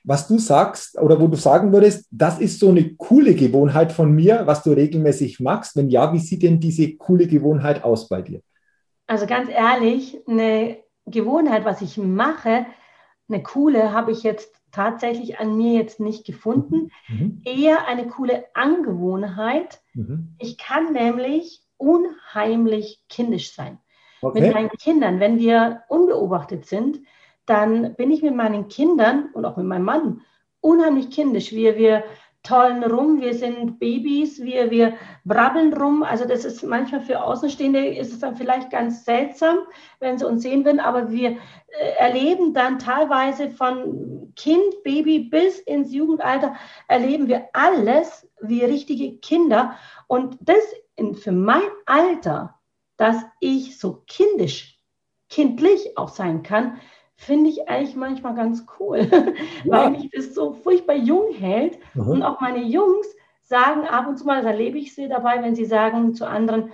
was 0.04 0.28
du 0.28 0.38
sagst 0.38 1.00
oder 1.00 1.20
wo 1.20 1.28
du 1.28 1.36
sagen 1.36 1.72
würdest, 1.72 2.08
das 2.12 2.40
ist 2.40 2.60
so 2.60 2.70
eine 2.70 2.94
coole 2.96 3.34
Gewohnheit 3.34 3.92
von 3.92 4.12
mir, 4.12 4.44
was 4.46 4.64
du 4.64 4.72
regelmäßig 4.72 5.40
machst? 5.40 5.76
Wenn 5.76 5.90
ja, 5.90 6.12
wie 6.14 6.20
sieht 6.20 6.44
denn 6.44 6.60
diese 6.60 6.96
coole 6.96 7.28
Gewohnheit 7.28 7.84
aus 7.84 8.08
bei 8.08 8.22
dir? 8.22 8.42
Also 9.08 9.26
ganz 9.26 9.50
ehrlich, 9.50 10.20
eine 10.28 10.78
Gewohnheit, 11.06 11.66
was 11.66 11.82
ich 11.82 11.97
mache, 11.97 12.66
eine 13.28 13.43
coole, 13.43 13.91
habe 13.91 14.12
ich 14.12 14.24
jetzt 14.24 14.56
tatsächlich 14.72 15.39
an 15.39 15.56
mir 15.56 15.74
jetzt 15.74 15.99
nicht 15.99 16.26
gefunden. 16.26 16.91
Mhm. 17.08 17.41
Eher 17.45 17.88
eine 17.88 18.08
coole 18.08 18.45
Angewohnheit. 18.53 19.82
Mhm. 19.93 20.36
Ich 20.38 20.58
kann 20.58 20.93
nämlich 20.93 21.62
unheimlich 21.78 23.03
kindisch 23.10 23.53
sein. 23.53 23.80
Okay. 24.22 24.41
Mit 24.41 24.53
meinen 24.53 24.70
Kindern, 24.70 25.20
wenn 25.20 25.39
wir 25.39 25.84
unbeobachtet 25.88 26.66
sind, 26.66 26.99
dann 27.45 27.95
bin 27.95 28.12
ich 28.12 28.22
mit 28.22 28.36
meinen 28.36 28.68
Kindern 28.68 29.30
und 29.34 29.45
auch 29.45 29.58
mit 29.58 29.66
meinem 29.66 29.86
Mann 29.86 30.22
unheimlich 30.62 31.12
kindisch. 31.12 31.51
Wir, 31.51 31.78
wir 31.78 32.03
tollen 32.46 32.84
rum, 32.84 33.20
wir 33.20 33.34
sind 33.34 33.80
Babys, 33.80 34.41
wir, 34.41 34.72
wir 34.72 34.93
brabbeln 35.26 35.74
rum. 35.74 36.04
Also 36.04 36.26
das 36.26 36.46
ist 36.46 36.64
manchmal 36.64 37.02
für 37.02 37.22
Außenstehende 37.22 37.86
ist 37.88 38.14
es 38.14 38.20
dann 38.20 38.36
vielleicht 38.36 38.70
ganz 38.70 39.04
seltsam, 39.04 39.58
wenn 40.00 40.18
sie 40.18 40.28
uns 40.28 40.43
sehen 40.43 40.64
würden, 40.64 40.80
aber 40.80 41.12
wir 41.12 41.32
äh, 41.32 41.38
erleben 41.98 42.54
dann 42.54 42.80
teilweise 42.80 43.50
von 43.50 44.32
Kind, 44.36 44.84
Baby 44.84 45.20
bis 45.20 45.60
ins 45.60 45.93
Jugendalter, 45.93 46.56
erleben 46.88 47.28
wir 47.28 47.50
alles 47.54 48.30
wie 48.41 48.64
richtige 48.64 49.18
Kinder. 49.18 49.76
Und 50.08 50.38
das 50.41 50.64
in, 50.96 51.16
für 51.16 51.32
mein 51.32 51.70
Alter, 51.86 52.56
dass 52.98 53.18
ich 53.39 53.78
so 53.80 54.04
kindisch, 54.08 54.80
kindlich 55.30 55.98
auch 55.98 56.10
sein 56.10 56.43
kann, 56.43 56.80
finde 57.16 57.49
ich 57.49 57.68
eigentlich 57.70 57.95
manchmal 57.95 58.36
ganz 58.36 58.66
cool, 58.80 58.99
ja. 59.63 59.72
weil 59.72 59.91
mich 59.91 60.09
das 60.11 60.34
so 60.34 60.53
furchtbar 60.53 60.95
jung 60.95 61.34
hält. 61.34 61.78
Mhm. 61.93 62.07
Und 62.07 62.24
auch 62.24 62.41
meine 62.41 62.63
Jungs 62.63 63.07
sagen 63.43 63.88
ab 63.88 64.07
und 64.07 64.18
zu 64.18 64.26
mal, 64.26 64.38
das 64.38 64.51
erlebe 64.51 64.78
ich 64.78 64.93
sie 64.93 65.07
dabei, 65.07 65.41
wenn 65.41 65.55
sie 65.55 65.66
sagen 65.66 66.13
zu 66.13 66.28
anderen, 66.28 66.72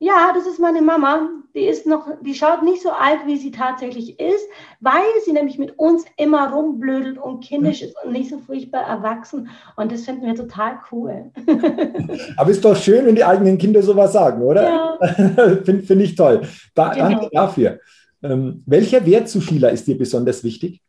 ja, 0.00 0.32
das 0.34 0.46
ist 0.46 0.58
meine 0.58 0.82
Mama, 0.82 1.30
die 1.54 1.64
ist 1.64 1.86
noch, 1.86 2.08
die 2.20 2.34
schaut 2.34 2.62
nicht 2.62 2.82
so 2.82 2.90
alt, 2.90 3.20
wie 3.26 3.36
sie 3.36 3.52
tatsächlich 3.52 4.18
ist, 4.20 4.46
weil 4.80 5.04
sie 5.24 5.32
nämlich 5.32 5.56
mit 5.56 5.78
uns 5.78 6.04
immer 6.16 6.52
rumblödelt 6.52 7.16
und 7.16 7.44
kindisch 7.44 7.80
ist 7.80 7.96
und 8.04 8.12
nicht 8.12 8.28
so 8.28 8.38
furchtbar 8.38 8.82
erwachsen. 8.82 9.48
Und 9.76 9.92
das 9.92 10.04
finden 10.04 10.26
wir 10.26 10.34
total 10.34 10.78
cool. 10.90 11.30
Aber 12.36 12.50
ist 12.50 12.64
doch 12.64 12.76
schön, 12.76 13.06
wenn 13.06 13.14
die 13.14 13.24
eigenen 13.24 13.56
Kinder 13.56 13.82
sowas 13.82 14.12
sagen, 14.12 14.42
oder? 14.42 14.62
Ja. 14.64 14.98
Finde 15.64 15.82
find 15.82 16.02
ich 16.02 16.16
toll. 16.16 16.42
Da, 16.74 16.92
genau. 16.92 17.08
Danke 17.08 17.28
dafür. 17.32 17.78
Ähm, 18.24 18.62
welcher 18.64 19.04
Wert 19.04 19.28
zu 19.28 19.42
Sheila 19.42 19.68
ist 19.68 19.86
dir 19.86 19.98
besonders 19.98 20.42
wichtig? 20.42 20.80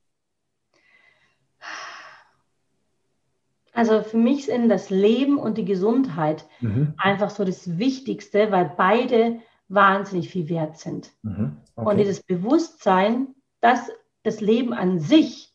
Also 3.73 4.01
für 4.03 4.15
mich 4.15 4.45
sind 4.45 4.69
das 4.69 4.89
Leben 4.89 5.37
und 5.37 5.57
die 5.57 5.65
Gesundheit 5.65 6.45
mhm. 6.61 6.93
einfach 6.97 7.29
so 7.29 7.43
das 7.43 7.77
Wichtigste, 7.77 8.49
weil 8.51 8.71
beide 8.77 9.41
wahnsinnig 9.67 10.29
viel 10.29 10.47
wert 10.47 10.77
sind. 10.77 11.11
Mhm. 11.23 11.57
Okay. 11.75 11.89
Und 11.89 11.97
dieses 11.97 12.23
Bewusstsein, 12.23 13.35
dass 13.59 13.91
das 14.23 14.39
Leben 14.39 14.73
an 14.73 15.01
sich, 15.01 15.51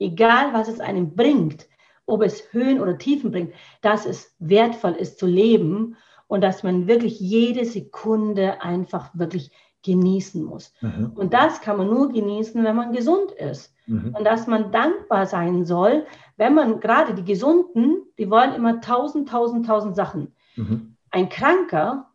egal 0.00 0.52
was 0.52 0.66
es 0.66 0.80
einem 0.80 1.14
bringt, 1.14 1.68
ob 2.04 2.22
es 2.22 2.52
Höhen 2.52 2.80
oder 2.80 2.98
Tiefen 2.98 3.30
bringt, 3.30 3.54
dass 3.80 4.06
es 4.06 4.34
wertvoll 4.40 4.94
ist 4.94 5.20
zu 5.20 5.26
leben 5.26 5.96
und 6.26 6.40
dass 6.40 6.64
man 6.64 6.88
wirklich 6.88 7.20
jede 7.20 7.64
Sekunde 7.64 8.60
einfach 8.60 9.10
wirklich 9.14 9.52
genießen 9.82 10.42
muss. 10.44 10.72
Mhm. 10.80 11.12
Und 11.14 11.34
das 11.34 11.60
kann 11.60 11.76
man 11.76 11.88
nur 11.88 12.10
genießen, 12.10 12.62
wenn 12.62 12.76
man 12.76 12.92
gesund 12.92 13.32
ist. 13.32 13.74
Mhm. 13.86 14.14
Und 14.16 14.24
dass 14.24 14.46
man 14.46 14.70
dankbar 14.72 15.26
sein 15.26 15.64
soll, 15.64 16.06
wenn 16.36 16.54
man 16.54 16.80
gerade 16.80 17.14
die 17.14 17.24
Gesunden, 17.24 18.02
die 18.18 18.30
wollen 18.30 18.54
immer 18.54 18.80
tausend, 18.80 19.28
tausend, 19.28 19.66
tausend 19.66 19.96
Sachen. 19.96 20.34
Mhm. 20.56 20.96
Ein 21.10 21.28
Kranker 21.28 22.10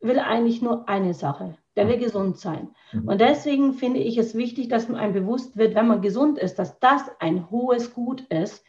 will 0.00 0.18
eigentlich 0.18 0.62
nur 0.62 0.88
eine 0.88 1.14
Sache. 1.14 1.56
Der 1.76 1.88
will 1.88 1.98
gesund 1.98 2.38
sein. 2.38 2.68
Mhm. 2.92 3.08
Und 3.08 3.20
deswegen 3.20 3.74
finde 3.74 4.00
ich 4.00 4.18
es 4.18 4.34
wichtig, 4.34 4.68
dass 4.68 4.88
man 4.88 4.98
einem 4.98 5.12
bewusst 5.12 5.56
wird, 5.56 5.74
wenn 5.74 5.86
man 5.86 6.02
gesund 6.02 6.38
ist, 6.38 6.58
dass 6.58 6.78
das 6.80 7.02
ein 7.20 7.50
hohes 7.50 7.94
Gut 7.94 8.22
ist 8.22 8.64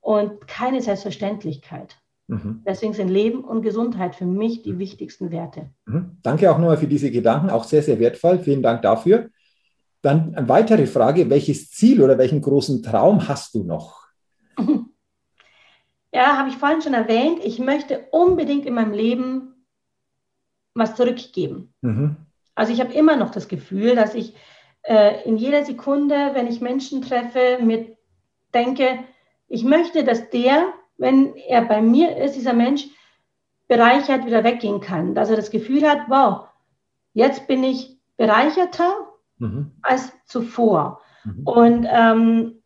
und 0.00 0.46
keine 0.46 0.80
Selbstverständlichkeit. 0.80 1.99
Mhm. 2.30 2.62
Deswegen 2.64 2.92
sind 2.92 3.08
Leben 3.08 3.42
und 3.42 3.62
Gesundheit 3.62 4.14
für 4.14 4.24
mich 4.24 4.62
die 4.62 4.78
wichtigsten 4.78 5.30
Werte. 5.30 5.70
Mhm. 5.86 6.18
Danke 6.22 6.50
auch 6.50 6.58
nochmal 6.58 6.76
für 6.76 6.86
diese 6.86 7.10
Gedanken, 7.10 7.50
auch 7.50 7.64
sehr, 7.64 7.82
sehr 7.82 7.98
wertvoll. 7.98 8.38
Vielen 8.38 8.62
Dank 8.62 8.82
dafür. 8.82 9.30
Dann 10.00 10.34
eine 10.34 10.48
weitere 10.48 10.86
Frage, 10.86 11.28
welches 11.28 11.70
Ziel 11.70 12.02
oder 12.02 12.16
welchen 12.18 12.40
großen 12.40 12.82
Traum 12.82 13.28
hast 13.28 13.54
du 13.54 13.64
noch? 13.64 14.06
Ja, 16.12 16.36
habe 16.36 16.48
ich 16.48 16.56
vorhin 16.56 16.82
schon 16.82 16.92
erwähnt, 16.94 17.38
ich 17.44 17.60
möchte 17.60 18.06
unbedingt 18.10 18.66
in 18.66 18.74
meinem 18.74 18.92
Leben 18.92 19.64
was 20.74 20.96
zurückgeben. 20.96 21.72
Mhm. 21.82 22.16
Also 22.56 22.72
ich 22.72 22.80
habe 22.80 22.92
immer 22.92 23.16
noch 23.16 23.30
das 23.30 23.46
Gefühl, 23.46 23.94
dass 23.94 24.16
ich 24.16 24.34
äh, 24.82 25.22
in 25.22 25.36
jeder 25.36 25.64
Sekunde, 25.64 26.30
wenn 26.34 26.48
ich 26.48 26.60
Menschen 26.60 27.00
treffe, 27.00 27.58
mir 27.62 27.96
denke, 28.52 29.04
ich 29.46 29.62
möchte, 29.62 30.02
dass 30.02 30.30
der 30.30 30.72
wenn 31.00 31.34
er 31.34 31.62
bei 31.62 31.80
mir 31.80 32.16
ist, 32.18 32.36
dieser 32.36 32.52
Mensch 32.52 32.86
bereichert 33.68 34.26
wieder 34.26 34.44
weggehen 34.44 34.80
kann. 34.80 35.14
Dass 35.14 35.30
er 35.30 35.36
das 35.36 35.50
Gefühl 35.50 35.88
hat, 35.88 36.02
wow, 36.08 36.48
jetzt 37.14 37.46
bin 37.46 37.64
ich 37.64 37.98
bereicherter 38.16 39.08
mhm. 39.38 39.72
als 39.82 40.12
zuvor. 40.26 41.00
Mhm. 41.24 41.42
Und 41.44 41.86
ähm, 41.90 42.62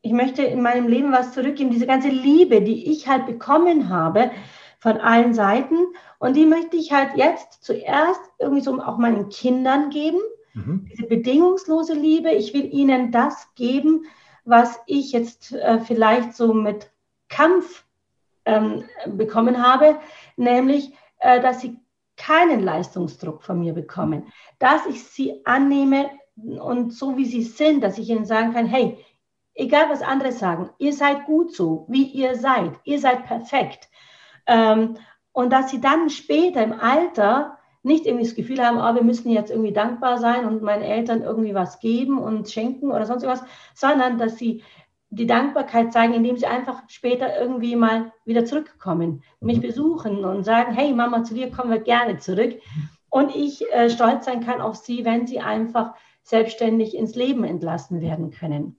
ich 0.00 0.12
möchte 0.12 0.42
in 0.42 0.62
meinem 0.62 0.88
Leben 0.88 1.12
was 1.12 1.32
zurückgeben, 1.32 1.70
diese 1.70 1.86
ganze 1.86 2.08
Liebe, 2.08 2.62
die 2.62 2.90
ich 2.90 3.08
halt 3.08 3.26
bekommen 3.26 3.90
habe 3.90 4.30
von 4.78 4.96
allen 4.98 5.34
Seiten. 5.34 5.76
Und 6.18 6.34
die 6.34 6.46
möchte 6.46 6.76
ich 6.76 6.92
halt 6.92 7.10
jetzt 7.16 7.62
zuerst 7.62 8.20
irgendwie 8.38 8.62
so 8.62 8.80
auch 8.80 8.96
meinen 8.96 9.28
Kindern 9.28 9.90
geben. 9.90 10.20
Mhm. 10.54 10.88
Diese 10.90 11.06
bedingungslose 11.06 11.92
Liebe. 11.92 12.30
Ich 12.30 12.54
will 12.54 12.72
ihnen 12.72 13.12
das 13.12 13.54
geben, 13.54 14.06
was 14.44 14.80
ich 14.86 15.12
jetzt 15.12 15.52
äh, 15.52 15.80
vielleicht 15.80 16.34
so 16.34 16.54
mit 16.54 16.90
Kampf 17.28 17.84
ähm, 18.44 18.84
bekommen 19.06 19.62
habe, 19.62 19.98
nämlich, 20.36 20.92
äh, 21.18 21.40
dass 21.40 21.60
sie 21.60 21.78
keinen 22.16 22.62
Leistungsdruck 22.62 23.42
von 23.42 23.60
mir 23.60 23.72
bekommen, 23.72 24.32
dass 24.58 24.86
ich 24.86 25.04
sie 25.04 25.44
annehme 25.44 26.10
und 26.36 26.92
so 26.92 27.16
wie 27.16 27.26
sie 27.26 27.42
sind, 27.42 27.82
dass 27.82 27.98
ich 27.98 28.08
ihnen 28.08 28.24
sagen 28.24 28.52
kann, 28.52 28.66
hey, 28.66 28.98
egal 29.54 29.88
was 29.90 30.02
andere 30.02 30.32
sagen, 30.32 30.70
ihr 30.78 30.92
seid 30.92 31.26
gut 31.26 31.52
so, 31.54 31.86
wie 31.88 32.04
ihr 32.04 32.36
seid, 32.36 32.72
ihr 32.84 32.98
seid 32.98 33.24
perfekt. 33.26 33.88
Ähm, 34.46 34.96
und 35.32 35.52
dass 35.52 35.70
sie 35.70 35.80
dann 35.80 36.10
später 36.10 36.62
im 36.62 36.72
Alter 36.72 37.58
nicht 37.82 38.06
irgendwie 38.06 38.24
das 38.24 38.34
Gefühl 38.34 38.64
haben, 38.64 38.78
oh, 38.78 38.94
wir 38.94 39.04
müssen 39.04 39.30
jetzt 39.30 39.50
irgendwie 39.50 39.72
dankbar 39.72 40.18
sein 40.18 40.44
und 40.44 40.62
meinen 40.62 40.82
Eltern 40.82 41.22
irgendwie 41.22 41.54
was 41.54 41.78
geben 41.80 42.18
und 42.18 42.50
schenken 42.50 42.90
oder 42.90 43.06
sonst 43.06 43.24
was, 43.24 43.42
sondern 43.74 44.18
dass 44.18 44.36
sie 44.36 44.62
die 45.10 45.26
Dankbarkeit 45.26 45.92
zeigen, 45.92 46.14
indem 46.14 46.36
sie 46.36 46.46
einfach 46.46 46.82
später 46.88 47.40
irgendwie 47.40 47.76
mal 47.76 48.12
wieder 48.24 48.44
zurückkommen, 48.44 49.22
mich 49.40 49.58
mhm. 49.58 49.62
besuchen 49.62 50.24
und 50.24 50.44
sagen, 50.44 50.74
hey 50.74 50.92
Mama, 50.92 51.24
zu 51.24 51.34
dir 51.34 51.50
kommen 51.50 51.70
wir 51.70 51.80
gerne 51.80 52.18
zurück. 52.18 52.60
Und 53.10 53.34
ich 53.34 53.64
äh, 53.72 53.88
stolz 53.88 54.26
sein 54.26 54.44
kann 54.44 54.60
auf 54.60 54.76
sie, 54.76 55.04
wenn 55.04 55.26
sie 55.26 55.40
einfach 55.40 55.94
selbstständig 56.22 56.94
ins 56.94 57.14
Leben 57.14 57.44
entlassen 57.44 58.02
werden 58.02 58.30
können. 58.30 58.76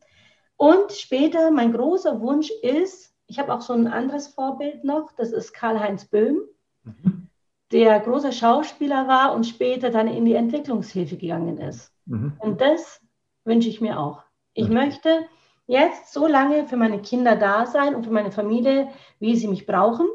Und 0.55 0.91
später, 0.91 1.49
mein 1.51 1.73
großer 1.73 2.21
Wunsch 2.21 2.51
ist, 2.61 3.15
ich 3.25 3.39
habe 3.39 3.53
auch 3.53 3.61
so 3.61 3.73
ein 3.73 3.87
anderes 3.87 4.27
Vorbild 4.27 4.83
noch, 4.83 5.11
das 5.13 5.31
ist 5.31 5.53
Karl-Heinz 5.53 6.05
Böhm, 6.05 6.41
mhm. 6.83 7.27
der 7.71 7.99
großer 8.01 8.31
Schauspieler 8.31 9.07
war 9.07 9.33
und 9.33 9.45
später 9.45 9.89
dann 9.89 10.07
in 10.07 10.25
die 10.25 10.35
Entwicklungshilfe 10.35 11.17
gegangen 11.17 11.57
ist. 11.57 11.91
Mhm. 12.05 12.33
Und 12.37 12.61
das 12.61 13.01
wünsche 13.45 13.69
ich 13.69 13.81
mir 13.81 13.99
auch. 13.99 14.21
Ich 14.53 14.67
mhm. 14.67 14.75
möchte 14.75 15.25
jetzt 15.69 16.11
so 16.11 16.25
lange 16.25 16.65
für 16.65 16.77
meine 16.77 16.99
Kinder 16.99 17.35
da 17.35 17.67
sein 17.67 17.93
und 17.93 18.03
für 18.03 18.11
meine 18.11 18.31
Familie, 18.31 18.89
wie 19.19 19.35
sie 19.35 19.47
mich 19.47 19.67
brauchen. 19.67 20.07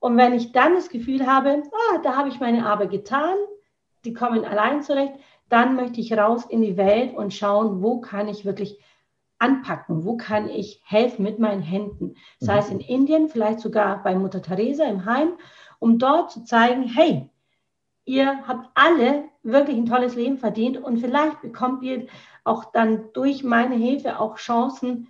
Und 0.00 0.16
wenn 0.16 0.32
ich 0.32 0.52
dann 0.52 0.74
das 0.74 0.88
Gefühl 0.88 1.26
habe, 1.26 1.62
ah, 1.70 1.98
da 2.02 2.16
habe 2.16 2.30
ich 2.30 2.40
meine 2.40 2.66
Arbeit 2.66 2.90
getan, 2.90 3.36
die 4.06 4.14
kommen 4.14 4.46
allein 4.46 4.82
zurecht, 4.82 5.12
dann 5.50 5.76
möchte 5.76 6.00
ich 6.00 6.16
raus 6.16 6.46
in 6.46 6.62
die 6.62 6.78
Welt 6.78 7.14
und 7.14 7.34
schauen, 7.34 7.82
wo 7.82 8.00
kann 8.00 8.28
ich 8.28 8.46
wirklich 8.46 8.80
anpacken, 9.38 10.06
wo 10.06 10.16
kann 10.16 10.48
ich 10.48 10.80
helfen 10.86 11.22
mit 11.22 11.38
meinen 11.38 11.60
Händen. 11.60 12.14
Sei 12.38 12.56
es 12.56 12.70
mhm. 12.70 12.80
in 12.80 12.80
Indien, 12.80 13.28
vielleicht 13.28 13.60
sogar 13.60 14.02
bei 14.02 14.14
Mutter 14.14 14.40
Teresa 14.40 14.84
im 14.84 15.04
Heim, 15.04 15.34
um 15.80 15.98
dort 15.98 16.30
zu 16.30 16.44
zeigen, 16.44 16.84
hey, 16.84 17.28
ihr 18.06 18.46
habt 18.48 18.70
alle 18.74 19.24
wirklich 19.42 19.76
ein 19.76 19.86
tolles 19.86 20.14
Leben 20.14 20.38
verdient 20.38 20.82
und 20.82 20.98
vielleicht 20.98 21.42
bekommt 21.42 21.82
ihr 21.82 22.06
auch 22.44 22.72
dann 22.72 23.12
durch 23.12 23.44
meine 23.44 23.76
Hilfe 23.76 24.18
auch 24.18 24.36
Chancen, 24.36 25.08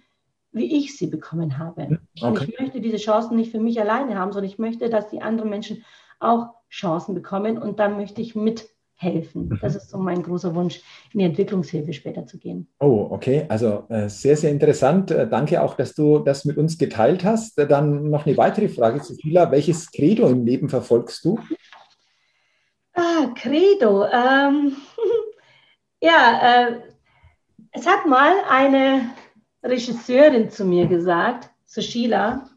wie 0.52 0.76
ich 0.76 0.96
sie 0.96 1.06
bekommen 1.06 1.58
habe. 1.58 1.98
Okay. 2.20 2.26
Und 2.26 2.42
ich 2.48 2.58
möchte 2.60 2.80
diese 2.80 2.98
Chancen 2.98 3.36
nicht 3.36 3.50
für 3.50 3.60
mich 3.60 3.80
alleine 3.80 4.18
haben, 4.18 4.32
sondern 4.32 4.50
ich 4.50 4.58
möchte, 4.58 4.90
dass 4.90 5.08
die 5.08 5.22
anderen 5.22 5.50
Menschen 5.50 5.84
auch 6.20 6.50
Chancen 6.70 7.14
bekommen 7.14 7.58
und 7.58 7.80
dann 7.80 7.96
möchte 7.96 8.20
ich 8.20 8.34
mithelfen. 8.34 9.48
Mhm. 9.48 9.58
Das 9.60 9.74
ist 9.74 9.90
so 9.90 9.98
mein 9.98 10.22
großer 10.22 10.54
Wunsch, 10.54 10.82
in 11.12 11.20
die 11.20 11.24
Entwicklungshilfe 11.24 11.92
später 11.92 12.26
zu 12.26 12.38
gehen. 12.38 12.68
Oh, 12.80 13.08
okay. 13.10 13.46
Also 13.48 13.84
äh, 13.88 14.08
sehr, 14.08 14.36
sehr 14.36 14.50
interessant. 14.50 15.10
Äh, 15.10 15.28
danke 15.28 15.62
auch, 15.62 15.74
dass 15.74 15.94
du 15.94 16.18
das 16.18 16.44
mit 16.44 16.58
uns 16.58 16.78
geteilt 16.78 17.24
hast. 17.24 17.58
Äh, 17.58 17.66
dann 17.66 18.10
noch 18.10 18.26
eine 18.26 18.36
weitere 18.36 18.68
Frage, 18.68 19.02
Sophia. 19.02 19.50
Welches 19.50 19.90
Credo 19.90 20.28
im 20.28 20.44
Leben 20.44 20.68
verfolgst 20.68 21.24
du? 21.24 21.38
Ah, 22.94 23.32
Credo. 23.34 24.04
Ähm, 24.04 24.76
ja, 26.00 26.68
äh, 26.68 26.92
es 27.72 27.86
hat 27.86 28.06
mal 28.06 28.34
eine 28.48 29.10
Regisseurin 29.62 30.50
zu 30.50 30.64
mir 30.64 30.86
gesagt, 30.86 31.50
Sushila, 31.64 32.48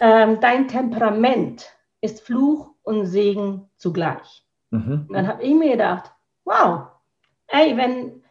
ähm, 0.00 0.40
dein 0.40 0.68
Temperament 0.68 1.66
ist 2.00 2.20
Fluch 2.20 2.74
und 2.82 3.06
Segen 3.06 3.68
zugleich. 3.76 4.46
Mhm. 4.70 5.06
Und 5.08 5.12
dann 5.12 5.26
habe 5.26 5.42
ich 5.42 5.54
mir 5.54 5.72
gedacht, 5.72 6.12
wow, 6.44 6.88
ey, 7.48 7.76
wenn 7.76 8.22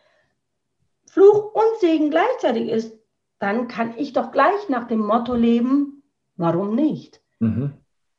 Fluch 1.08 1.54
und 1.54 1.80
Segen 1.80 2.10
gleichzeitig 2.10 2.70
ist, 2.70 2.98
dann 3.40 3.68
kann 3.68 3.94
ich 3.98 4.14
doch 4.14 4.32
gleich 4.32 4.70
nach 4.70 4.88
dem 4.88 5.00
Motto 5.00 5.34
leben, 5.36 6.04
warum 6.38 6.76
nicht? 6.76 7.22
Mhm. 7.40 7.74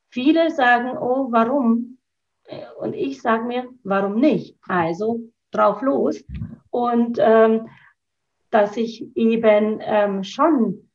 Viele 0.09 0.51
sagen, 0.51 0.97
oh, 0.99 1.29
warum? 1.31 1.99
Und 2.79 2.95
ich 2.95 3.23
sage 3.23 3.45
mir, 3.45 3.69
warum 3.83 4.21
nicht? 4.21 4.59
Also 4.67 5.21
drauf 5.51 5.81
los. 5.83 6.23
Und 6.77 7.17
ähm, 7.19 7.71
dass 8.51 8.77
ich 8.77 9.17
eben 9.17 9.79
ähm, 9.81 10.25
schon, 10.25 10.91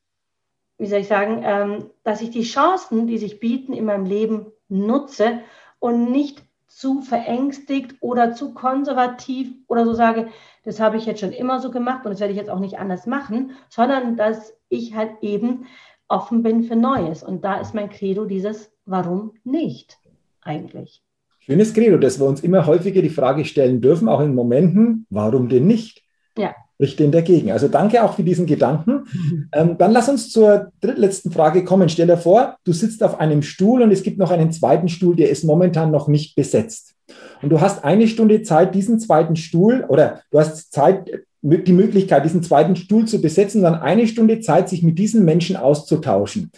wie 0.78 0.86
soll 0.86 1.00
ich 1.00 1.08
sagen, 1.08 1.42
ähm, 1.44 1.90
dass 2.04 2.22
ich 2.22 2.30
die 2.30 2.44
Chancen, 2.44 3.08
die 3.08 3.18
sich 3.18 3.40
bieten 3.40 3.74
in 3.74 3.86
meinem 3.86 4.06
Leben, 4.06 4.46
nutze 4.70 5.40
und 5.80 6.12
nicht 6.12 6.44
zu 6.68 7.02
verängstigt 7.02 7.96
oder 8.00 8.36
zu 8.36 8.54
konservativ 8.54 9.56
oder 9.68 9.84
so 9.84 9.96
sage, 9.96 10.28
das 10.66 10.80
habe 10.80 10.98
ich 10.98 11.08
jetzt 11.08 11.22
schon 11.22 11.32
immer 11.32 11.60
so 11.60 11.72
gemacht 11.72 12.06
und 12.06 12.12
das 12.12 12.20
werde 12.20 12.34
ich 12.34 12.40
jetzt 12.40 12.52
auch 12.52 12.60
nicht 12.60 12.78
anders 12.78 13.08
machen, 13.08 13.54
sondern 13.68 14.18
dass 14.18 14.56
ich 14.70 14.94
halt 14.96 15.14
eben 15.22 15.66
offen 16.08 16.44
bin 16.44 16.62
für 16.62 16.76
Neues. 16.76 17.24
Und 17.24 17.44
da 17.44 17.60
ist 17.60 17.74
mein 17.74 17.90
Credo 17.90 18.26
dieses, 18.26 18.72
warum 18.86 19.34
nicht 19.44 19.98
eigentlich? 20.42 21.02
Schönes 21.44 21.74
Credo, 21.74 21.98
dass 21.98 22.20
wir 22.20 22.28
uns 22.28 22.42
immer 22.42 22.68
häufiger 22.68 23.02
die 23.02 23.10
Frage 23.10 23.46
stellen 23.46 23.82
dürfen, 23.82 24.08
auch 24.08 24.22
in 24.22 24.36
Momenten, 24.36 25.08
warum 25.10 25.50
denn 25.50 25.66
nicht? 25.66 26.04
Ja. 26.38 26.56
Richte 26.80 27.04
ihn 27.04 27.12
dagegen. 27.12 27.52
Also 27.52 27.68
danke 27.68 28.04
auch 28.04 28.16
für 28.16 28.24
diesen 28.24 28.46
Gedanken. 28.46 28.92
Mhm. 29.12 29.48
Ähm, 29.54 29.78
dann 29.78 29.92
lass 29.92 30.08
uns 30.08 30.30
zur 30.30 30.72
drittletzten 30.80 31.30
Frage 31.30 31.66
kommen. 31.66 31.90
Stell 31.90 32.08
dir 32.08 32.16
vor, 32.16 32.56
du 32.64 32.72
sitzt 32.72 33.04
auf 33.04 33.20
einem 33.20 33.42
Stuhl 33.42 33.82
und 33.82 33.92
es 33.92 34.02
gibt 34.02 34.18
noch 34.18 34.32
einen 34.32 34.54
zweiten 34.54 34.88
Stuhl, 34.88 35.14
der 35.14 35.30
ist 35.30 35.44
momentan 35.44 35.92
noch 35.92 36.08
nicht 36.08 36.38
besetzt. 36.38 36.94
Und 37.42 37.50
du 37.50 37.60
hast 37.60 37.84
eine 37.84 38.08
Stunde 38.08 38.44
Zeit, 38.44 38.74
diesen 38.74 38.98
zweiten 38.98 39.36
Stuhl 39.36 39.84
oder 39.90 40.22
du 40.32 40.40
hast 40.40 40.72
Zeit, 40.72 41.10
die 41.42 41.74
Möglichkeit, 41.74 42.24
diesen 42.24 42.44
zweiten 42.44 42.78
Stuhl 42.78 43.06
zu 43.06 43.20
besetzen, 43.20 43.62
dann 43.62 43.76
eine 43.76 44.08
Stunde 44.08 44.40
Zeit, 44.40 44.70
sich 44.70 44.84
mit 44.84 44.98
diesen 44.98 45.26
Menschen 45.26 45.58
auszutauschen. 45.58 46.52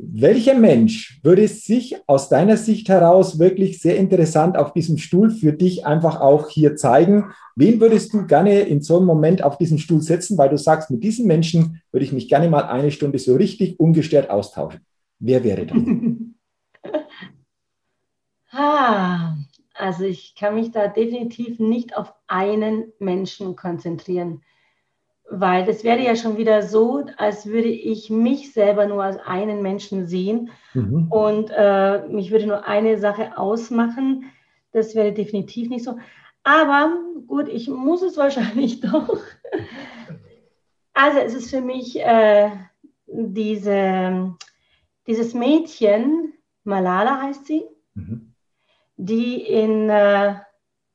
Welcher 0.00 0.54
Mensch 0.54 1.18
würde 1.24 1.48
sich 1.48 1.96
aus 2.06 2.28
deiner 2.28 2.56
Sicht 2.56 2.88
heraus 2.88 3.40
wirklich 3.40 3.80
sehr 3.80 3.96
interessant 3.96 4.56
auf 4.56 4.72
diesem 4.72 4.96
Stuhl 4.96 5.28
für 5.30 5.52
dich 5.52 5.86
einfach 5.86 6.20
auch 6.20 6.50
hier 6.50 6.76
zeigen? 6.76 7.32
Wen 7.56 7.80
würdest 7.80 8.14
du 8.14 8.24
gerne 8.24 8.60
in 8.60 8.80
so 8.80 8.98
einem 8.98 9.06
Moment 9.06 9.42
auf 9.42 9.58
diesen 9.58 9.80
Stuhl 9.80 10.00
setzen, 10.00 10.38
weil 10.38 10.50
du 10.50 10.56
sagst, 10.56 10.92
mit 10.92 11.02
diesem 11.02 11.26
Menschen 11.26 11.82
würde 11.90 12.04
ich 12.04 12.12
mich 12.12 12.28
gerne 12.28 12.48
mal 12.48 12.62
eine 12.62 12.92
Stunde 12.92 13.18
so 13.18 13.34
richtig 13.34 13.80
ungestört 13.80 14.30
austauschen? 14.30 14.86
Wer 15.18 15.42
wäre 15.42 15.66
das? 15.66 15.78
ah, 18.52 19.34
also 19.74 20.04
ich 20.04 20.36
kann 20.36 20.54
mich 20.54 20.70
da 20.70 20.86
definitiv 20.86 21.58
nicht 21.58 21.96
auf 21.96 22.14
einen 22.28 22.92
Menschen 23.00 23.56
konzentrieren. 23.56 24.42
Weil 25.30 25.66
das 25.66 25.84
wäre 25.84 26.02
ja 26.02 26.16
schon 26.16 26.38
wieder 26.38 26.62
so, 26.62 27.04
als 27.18 27.46
würde 27.46 27.68
ich 27.68 28.08
mich 28.08 28.52
selber 28.52 28.86
nur 28.86 29.02
als 29.02 29.18
einen 29.18 29.60
Menschen 29.60 30.06
sehen 30.06 30.50
mhm. 30.72 31.08
und 31.10 31.50
äh, 31.54 32.06
mich 32.08 32.30
würde 32.30 32.46
nur 32.46 32.66
eine 32.66 32.98
Sache 32.98 33.36
ausmachen. 33.36 34.24
Das 34.72 34.94
wäre 34.94 35.12
definitiv 35.12 35.68
nicht 35.68 35.84
so. 35.84 35.98
Aber 36.44 36.92
gut, 37.26 37.48
ich 37.48 37.68
muss 37.68 38.02
es 38.02 38.16
wahrscheinlich 38.16 38.80
doch. 38.80 39.18
Also 40.94 41.18
es 41.18 41.34
ist 41.34 41.50
für 41.50 41.60
mich 41.60 42.00
äh, 42.00 42.50
diese, 43.06 44.34
dieses 45.06 45.34
Mädchen, 45.34 46.32
Malala 46.64 47.20
heißt 47.22 47.46
sie, 47.46 47.64
mhm. 47.94 48.34
die 48.96 49.42
in 49.42 49.90
äh, 49.90 50.36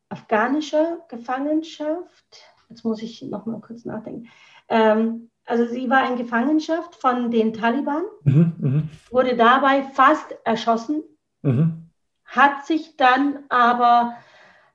afghanischer 0.10 1.00
Gefangenschaft 1.08 2.53
jetzt 2.74 2.84
muss 2.84 3.04
ich 3.04 3.22
noch 3.22 3.46
mal 3.46 3.62
kurz 3.62 3.86
nachdenken. 3.86 4.30
Ähm, 4.68 5.30
also 5.46 5.68
sie 5.68 5.90
war 5.90 6.10
in 6.10 6.18
Gefangenschaft 6.18 6.96
von 6.96 7.30
den 7.30 7.54
Taliban, 7.54 8.04
mhm, 8.24 8.54
mh. 8.58 8.84
wurde 9.12 9.36
dabei 9.36 9.84
fast 9.84 10.36
erschossen, 10.44 11.04
mhm. 11.44 11.90
hat 12.26 12.66
sich 12.66 12.98
dann 12.98 13.44
aber 13.50 14.16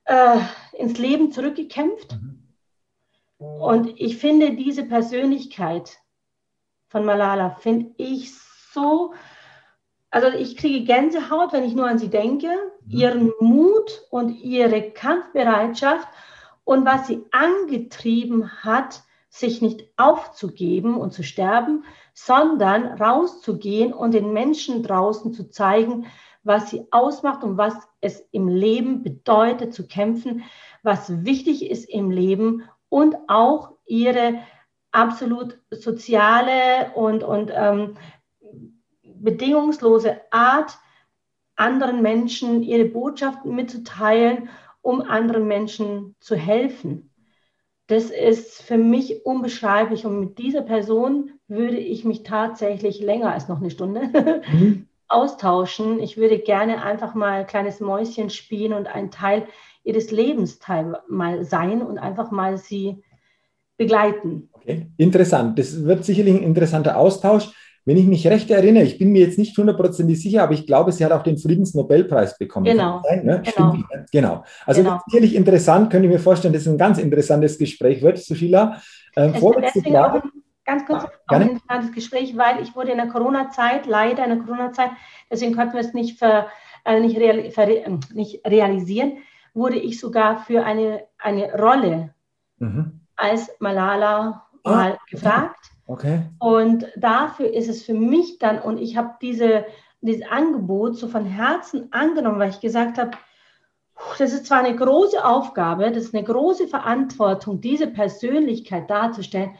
äh, 0.05 0.39
ins 0.77 0.97
Leben 0.97 1.31
zurückgekämpft. 1.31 2.13
Mhm. 2.13 2.43
Und 3.37 3.99
ich 3.99 4.17
finde 4.17 4.55
diese 4.55 4.83
Persönlichkeit 4.83 5.97
von 6.87 7.03
Malala, 7.05 7.51
finde 7.51 7.91
ich 7.97 8.33
so, 8.73 9.13
also 10.11 10.27
ich 10.29 10.55
kriege 10.55 10.85
Gänsehaut, 10.85 11.51
wenn 11.51 11.63
ich 11.63 11.75
nur 11.75 11.87
an 11.87 11.99
sie 11.99 12.09
denke, 12.09 12.47
mhm. 12.47 12.99
ihren 12.99 13.31
Mut 13.39 14.05
und 14.09 14.29
ihre 14.41 14.91
Kampfbereitschaft 14.91 16.07
und 16.69 16.85
was 16.85 17.07
sie 17.07 17.25
angetrieben 17.31 18.63
hat, 18.63 19.01
sich 19.27 19.59
nicht 19.59 19.85
aufzugeben 19.97 20.97
und 20.97 21.13
zu 21.13 21.23
sterben, 21.23 21.83
sondern 22.13 23.01
rauszugehen 23.01 23.91
und 23.91 24.13
den 24.13 24.33
Menschen 24.33 24.83
draußen 24.83 25.33
zu 25.33 25.49
zeigen, 25.49 26.05
was 26.43 26.69
sie 26.69 26.85
ausmacht 26.91 27.43
und 27.43 27.57
was 27.57 27.73
es 28.01 28.19
im 28.31 28.47
Leben 28.47 29.01
bedeutet 29.01 29.73
zu 29.73 29.87
kämpfen, 29.87 30.43
was 30.83 31.25
wichtig 31.25 31.67
ist 31.67 31.89
im 31.89 32.11
Leben 32.11 32.65
und 32.87 33.15
auch 33.27 33.71
ihre 33.87 34.35
absolut 34.91 35.57
soziale 35.71 36.91
und, 36.93 37.23
und 37.23 37.51
ähm, 37.51 37.97
bedingungslose 39.01 40.21
Art, 40.29 40.77
anderen 41.55 42.03
Menschen 42.03 42.61
ihre 42.61 42.85
Botschaften 42.85 43.55
mitzuteilen 43.55 44.49
um 44.81 45.01
anderen 45.01 45.47
Menschen 45.47 46.15
zu 46.19 46.35
helfen. 46.35 47.09
Das 47.87 48.11
ist 48.11 48.61
für 48.61 48.77
mich 48.77 49.25
unbeschreiblich 49.25 50.05
und 50.05 50.19
mit 50.19 50.37
dieser 50.37 50.61
Person 50.61 51.31
würde 51.47 51.77
ich 51.77 52.05
mich 52.05 52.23
tatsächlich 52.23 52.99
länger 52.99 53.33
als 53.33 53.47
noch 53.47 53.59
eine 53.59 53.71
Stunde 53.71 54.43
mhm. 54.51 54.87
austauschen. 55.07 55.99
Ich 55.99 56.17
würde 56.17 56.37
gerne 56.37 56.83
einfach 56.83 57.15
mal 57.15 57.39
ein 57.39 57.47
kleines 57.47 57.79
Mäuschen 57.79 58.29
spielen 58.29 58.73
und 58.73 58.87
ein 58.87 59.09
Teil 59.09 59.47
ihres 59.83 60.11
Lebens 60.11 60.59
mal 61.07 61.43
sein 61.43 61.81
und 61.81 61.97
einfach 61.97 62.29
mal 62.29 62.57
sie 62.57 63.03
begleiten. 63.77 64.49
Okay. 64.51 64.87
Interessant. 64.97 65.57
Das 65.57 65.83
wird 65.83 66.05
sicherlich 66.05 66.35
ein 66.35 66.43
interessanter 66.43 66.97
Austausch. 66.97 67.49
Wenn 67.85 67.97
ich 67.97 68.05
mich 68.05 68.27
recht 68.27 68.51
erinnere, 68.51 68.83
ich 68.83 68.97
bin 68.97 69.11
mir 69.11 69.21
jetzt 69.21 69.37
nicht 69.37 69.57
hundertprozentig 69.57 70.21
sicher, 70.21 70.43
aber 70.43 70.53
ich 70.53 70.67
glaube, 70.67 70.91
sie 70.91 71.03
hat 71.03 71.11
auch 71.11 71.23
den 71.23 71.37
Friedensnobelpreis 71.37 72.37
bekommen. 72.37 72.65
Genau. 72.65 73.01
Sein, 73.07 73.25
ne? 73.25 73.41
genau. 73.43 73.73
Stimmt, 73.73 74.11
genau. 74.11 74.43
Also 74.65 74.81
genau. 74.81 74.99
natürlich 75.05 75.35
interessant, 75.35 75.89
könnte 75.89 76.07
ich 76.07 76.13
mir 76.13 76.19
vorstellen, 76.19 76.53
dass 76.53 76.63
es 76.63 76.67
ein 76.67 76.77
ganz 76.77 76.97
interessantes 76.97 77.57
Gespräch 77.57 78.01
wird, 78.01 78.19
Sushila. 78.19 78.81
Ähm, 79.15 79.33
vorletzte 79.35 79.81
Frage. 79.81 80.23
Ganz 80.65 80.85
kurz, 80.85 81.03
auch 81.03 81.09
ein 81.29 81.49
interessantes 81.49 81.91
Gespräch, 81.93 82.37
weil 82.37 82.61
ich 82.61 82.75
wurde 82.75 82.91
in 82.91 82.97
der 82.97 83.07
Corona-Zeit, 83.07 83.87
leider 83.87 84.23
in 84.23 84.29
der 84.29 84.45
Corona-Zeit, 84.45 84.91
deswegen 85.31 85.55
konnten 85.55 85.73
wir 85.73 85.79
es 85.79 85.95
nicht, 85.95 86.19
ver, 86.19 86.45
äh, 86.85 86.99
nicht, 86.99 87.17
real, 87.17 87.49
ver, 87.49 87.67
äh, 87.67 87.89
nicht 88.13 88.45
realisieren, 88.45 89.13
wurde 89.55 89.79
ich 89.79 89.99
sogar 89.99 90.43
für 90.43 90.63
eine, 90.63 91.05
eine 91.17 91.53
Rolle 91.53 92.13
mhm. 92.59 93.01
als 93.15 93.49
Malala 93.59 94.45
ah, 94.63 94.69
mal 94.71 94.97
gefragt. 95.09 95.57
Okay. 95.89 96.21
Und 96.37 96.85
dafür 96.97 97.51
ist 97.51 97.67
es 97.67 97.81
für 97.81 97.95
mich 97.95 98.37
dann, 98.37 98.59
und 98.59 98.77
ich 98.77 98.95
habe 98.95 99.15
diese, 99.23 99.65
dieses 100.01 100.21
Angebot 100.29 100.95
so 100.97 101.07
von 101.07 101.25
Herzen 101.25 101.91
angenommen, 101.91 102.37
weil 102.37 102.51
ich 102.51 102.59
gesagt 102.59 102.99
habe, 102.99 103.17
das 104.19 104.31
ist 104.31 104.45
zwar 104.45 104.59
eine 104.59 104.75
große 104.75 105.25
Aufgabe, 105.25 105.91
das 105.91 106.03
ist 106.03 106.13
eine 106.13 106.23
große 106.23 106.67
Verantwortung, 106.67 107.59
diese 107.59 107.87
Persönlichkeit 107.87 108.87
darzustellen, 108.87 109.55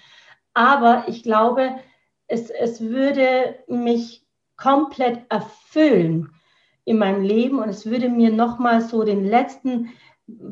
aber 0.54 1.06
ich 1.08 1.24
glaube, 1.24 1.78
es, 2.28 2.52
es 2.52 2.80
würde 2.80 3.56
mich 3.68 4.24
komplett 4.56 5.22
erfüllen 5.30 6.30
in 6.86 7.00
meinem 7.00 7.24
Leben 7.24 7.58
und 7.58 7.70
es 7.70 7.88
würde 7.88 8.08
mir 8.08 8.32
nochmal 8.32 8.82
so 8.82 9.04
den 9.04 9.26
letzten 9.26 9.90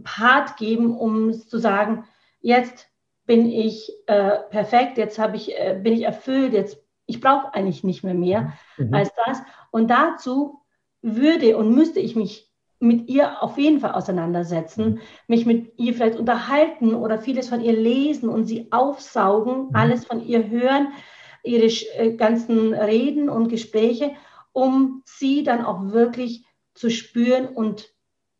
Part 0.03 0.57
geben, 0.57 0.97
um 0.97 1.33
zu 1.33 1.59
sagen, 1.59 2.05
jetzt 2.41 2.87
bin 3.27 3.45
ich 3.45 3.91
äh, 4.07 4.39
perfekt, 4.49 4.97
jetzt 4.97 5.19
ich, 5.35 5.55
äh, 5.55 5.79
bin 5.83 5.93
ich 5.93 6.03
erfüllt, 6.03 6.53
jetzt 6.53 6.81
ich 7.05 7.21
brauche 7.21 7.53
eigentlich 7.53 7.83
nicht 7.83 8.03
mehr 8.03 8.13
mehr 8.13 8.53
mhm. 8.77 8.93
als 8.93 9.11
das. 9.25 9.41
Und 9.71 9.89
dazu 9.89 10.61
würde 11.01 11.57
und 11.57 11.75
müsste 11.75 11.99
ich 11.99 12.15
mich 12.15 12.51
mit 12.79 13.09
ihr 13.09 13.41
auf 13.41 13.57
jeden 13.57 13.79
Fall 13.79 13.93
auseinandersetzen, 13.93 14.85
mhm. 14.85 14.99
mich 15.27 15.45
mit 15.45 15.77
ihr 15.77 15.93
vielleicht 15.93 16.17
unterhalten 16.17 16.95
oder 16.95 17.19
vieles 17.19 17.49
von 17.49 17.61
ihr 17.61 17.73
lesen 17.73 18.29
und 18.29 18.45
sie 18.45 18.71
aufsaugen, 18.71 19.67
mhm. 19.67 19.75
alles 19.75 20.05
von 20.05 20.25
ihr 20.25 20.49
hören, 20.49 20.93
ihre 21.43 21.65
äh, 21.65 22.13
ganzen 22.15 22.73
Reden 22.73 23.29
und 23.29 23.49
Gespräche, 23.49 24.11
um 24.51 25.01
sie 25.05 25.43
dann 25.43 25.65
auch 25.65 25.91
wirklich 25.91 26.45
zu 26.73 26.89
spüren 26.89 27.47
und 27.47 27.89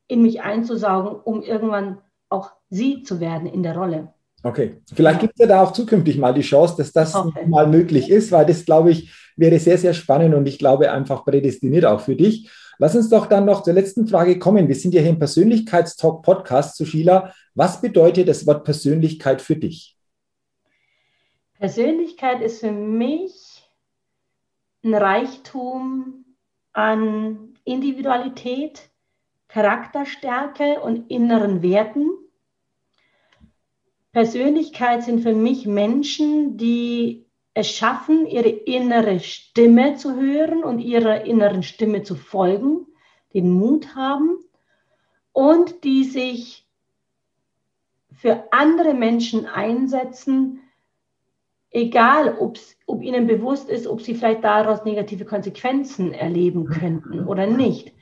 in 0.08 0.22
mich 0.22 0.42
einzusaugen, 0.42 1.20
um 1.20 1.42
irgendwann 1.42 2.02
auch 2.30 2.52
sie 2.70 3.04
zu 3.04 3.20
werden 3.20 3.48
in 3.48 3.64
der 3.64 3.76
Rolle. 3.76 4.14
Okay, 4.44 4.78
vielleicht 4.94 5.20
gibt 5.20 5.34
es 5.34 5.40
ja 5.40 5.48
da 5.48 5.64
auch 5.64 5.74
zukünftig 5.74 6.18
mal 6.18 6.34
die 6.34 6.42
Chance, 6.42 6.76
dass 6.78 6.94
das 6.94 7.16
okay. 7.16 7.46
mal 7.48 7.68
möglich 7.68 8.10
ist, 8.10 8.32
weil 8.32 8.46
das, 8.46 8.66
glaube 8.66 8.92
ich, 8.92 9.12
wäre 9.36 9.60
sehr, 9.60 9.78
sehr 9.78 9.94
spannend 9.94 10.36
und 10.36 10.48
ich 10.48 10.60
glaube 10.60 10.92
einfach 10.92 11.26
prädestiniert 11.26 11.86
auch 11.86 12.02
für 12.02 12.16
dich. 12.16 12.50
Lass 12.80 12.96
uns 12.96 13.10
doch 13.10 13.26
dann 13.26 13.46
noch 13.46 13.64
zur 13.64 13.74
letzten 13.74 14.08
Frage 14.08 14.38
kommen. 14.38 14.68
Wir 14.68 14.76
sind 14.76 14.94
ja 14.94 15.02
hier 15.02 15.10
im 15.10 15.20
Persönlichkeitstalk 15.20 16.22
Podcast 16.22 16.76
zu 16.76 16.86
Sheila. 16.86 17.34
Was 17.56 17.82
bedeutet 17.82 18.28
das 18.28 18.46
Wort 18.46 18.64
Persönlichkeit 18.64 19.42
für 19.42 19.56
dich? 19.56 19.98
Persönlichkeit 21.58 22.42
ist 22.42 22.60
für 22.60 22.72
mich 22.72 23.68
ein 24.84 24.94
Reichtum 24.94 26.26
an 26.74 27.56
Individualität, 27.64 28.92
Charakterstärke 29.48 30.80
und 30.82 31.10
inneren 31.10 31.64
Werten 31.64 32.12
Persönlichkeit 34.18 35.04
sind 35.04 35.20
für 35.22 35.36
mich 35.36 35.68
Menschen, 35.68 36.58
die 36.58 37.28
es 37.54 37.70
schaffen, 37.70 38.26
ihre 38.26 38.50
innere 38.50 39.20
Stimme 39.20 39.96
zu 39.96 40.16
hören 40.16 40.64
und 40.64 40.80
ihrer 40.80 41.26
inneren 41.26 41.62
Stimme 41.62 42.02
zu 42.02 42.16
folgen, 42.16 42.88
den 43.36 43.52
Mut 43.52 43.94
haben 43.94 44.40
und 45.34 45.84
die 45.84 46.04
sich 46.04 46.68
für 48.12 48.46
andere 48.50 48.96
Menschen 48.96 49.46
einsetzen, 49.46 50.62
egal 51.70 52.40
ob 52.40 53.04
ihnen 53.04 53.28
bewusst 53.28 53.70
ist, 53.70 53.86
ob 53.86 54.02
sie 54.02 54.16
vielleicht 54.16 54.44
daraus 54.44 54.84
negative 54.84 55.26
Konsequenzen 55.26 56.12
erleben 56.12 56.66
könnten 56.66 57.28
oder 57.28 57.46
nicht, 57.46 57.94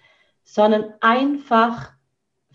sondern 0.46 0.94
einfach 1.02 1.92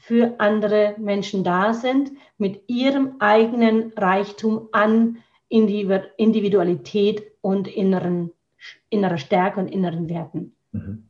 für 0.00 0.34
andere 0.38 0.94
Menschen 0.98 1.44
da 1.44 1.74
sind, 1.74 2.10
mit 2.38 2.62
ihrem 2.68 3.16
eigenen 3.18 3.92
Reichtum 3.96 4.68
an 4.72 5.18
Individualität 5.48 7.22
und 7.40 7.68
inneren, 7.68 8.30
innerer 8.88 9.18
Stärke 9.18 9.60
und 9.60 9.68
inneren 9.68 10.08
Werten. 10.08 10.54
Mhm. 10.72 11.04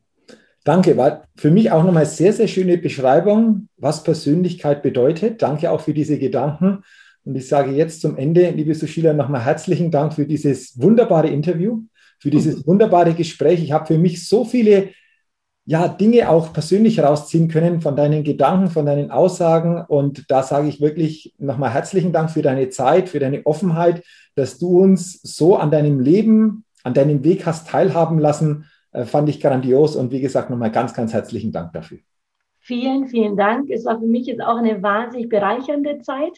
Danke, 0.64 0.96
war 0.96 1.24
für 1.36 1.50
mich 1.50 1.70
auch 1.70 1.84
nochmal 1.84 2.04
sehr, 2.04 2.32
sehr 2.32 2.48
schöne 2.48 2.76
Beschreibung, 2.76 3.68
was 3.76 4.02
Persönlichkeit 4.02 4.82
bedeutet. 4.82 5.40
Danke 5.40 5.70
auch 5.70 5.80
für 5.80 5.94
diese 5.94 6.18
Gedanken. 6.18 6.82
Und 7.24 7.34
ich 7.36 7.48
sage 7.48 7.70
jetzt 7.70 8.00
zum 8.00 8.16
Ende, 8.18 8.50
liebe 8.50 8.74
Sushila, 8.74 9.12
nochmal 9.12 9.44
herzlichen 9.44 9.90
Dank 9.90 10.14
für 10.14 10.26
dieses 10.26 10.80
wunderbare 10.80 11.28
Interview, 11.28 11.84
für 12.18 12.30
dieses 12.30 12.58
mhm. 12.58 12.66
wunderbare 12.66 13.14
Gespräch. 13.14 13.62
Ich 13.62 13.72
habe 13.72 13.86
für 13.86 13.98
mich 13.98 14.28
so 14.28 14.44
viele 14.44 14.90
ja, 15.66 15.88
Dinge 15.88 16.28
auch 16.28 16.52
persönlich 16.52 17.00
rausziehen 17.00 17.48
können 17.48 17.80
von 17.80 17.94
deinen 17.94 18.24
Gedanken, 18.24 18.70
von 18.70 18.86
deinen 18.86 19.10
Aussagen. 19.10 19.84
Und 19.86 20.30
da 20.30 20.42
sage 20.42 20.68
ich 20.68 20.80
wirklich 20.80 21.34
nochmal 21.38 21.70
herzlichen 21.70 22.12
Dank 22.12 22.30
für 22.30 22.42
deine 22.42 22.70
Zeit, 22.70 23.08
für 23.08 23.18
deine 23.18 23.44
Offenheit, 23.46 24.02
dass 24.34 24.58
du 24.58 24.80
uns 24.80 25.20
so 25.22 25.56
an 25.56 25.70
deinem 25.70 26.00
Leben, 26.00 26.64
an 26.82 26.94
deinem 26.94 27.22
Weg 27.24 27.46
hast 27.46 27.68
teilhaben 27.68 28.18
lassen. 28.18 28.64
Äh, 28.92 29.04
fand 29.04 29.28
ich 29.28 29.40
grandios. 29.40 29.96
Und 29.96 30.10
wie 30.10 30.20
gesagt, 30.20 30.50
nochmal 30.50 30.72
ganz, 30.72 30.94
ganz 30.94 31.12
herzlichen 31.12 31.52
Dank 31.52 31.72
dafür. 31.72 31.98
Vielen, 32.58 33.08
vielen 33.08 33.36
Dank. 33.36 33.70
Es 33.70 33.84
war 33.84 33.98
für 33.98 34.06
mich 34.06 34.26
jetzt 34.26 34.42
auch 34.42 34.56
eine 34.56 34.82
wahnsinnig 34.82 35.28
bereichernde 35.28 35.98
Zeit, 36.00 36.36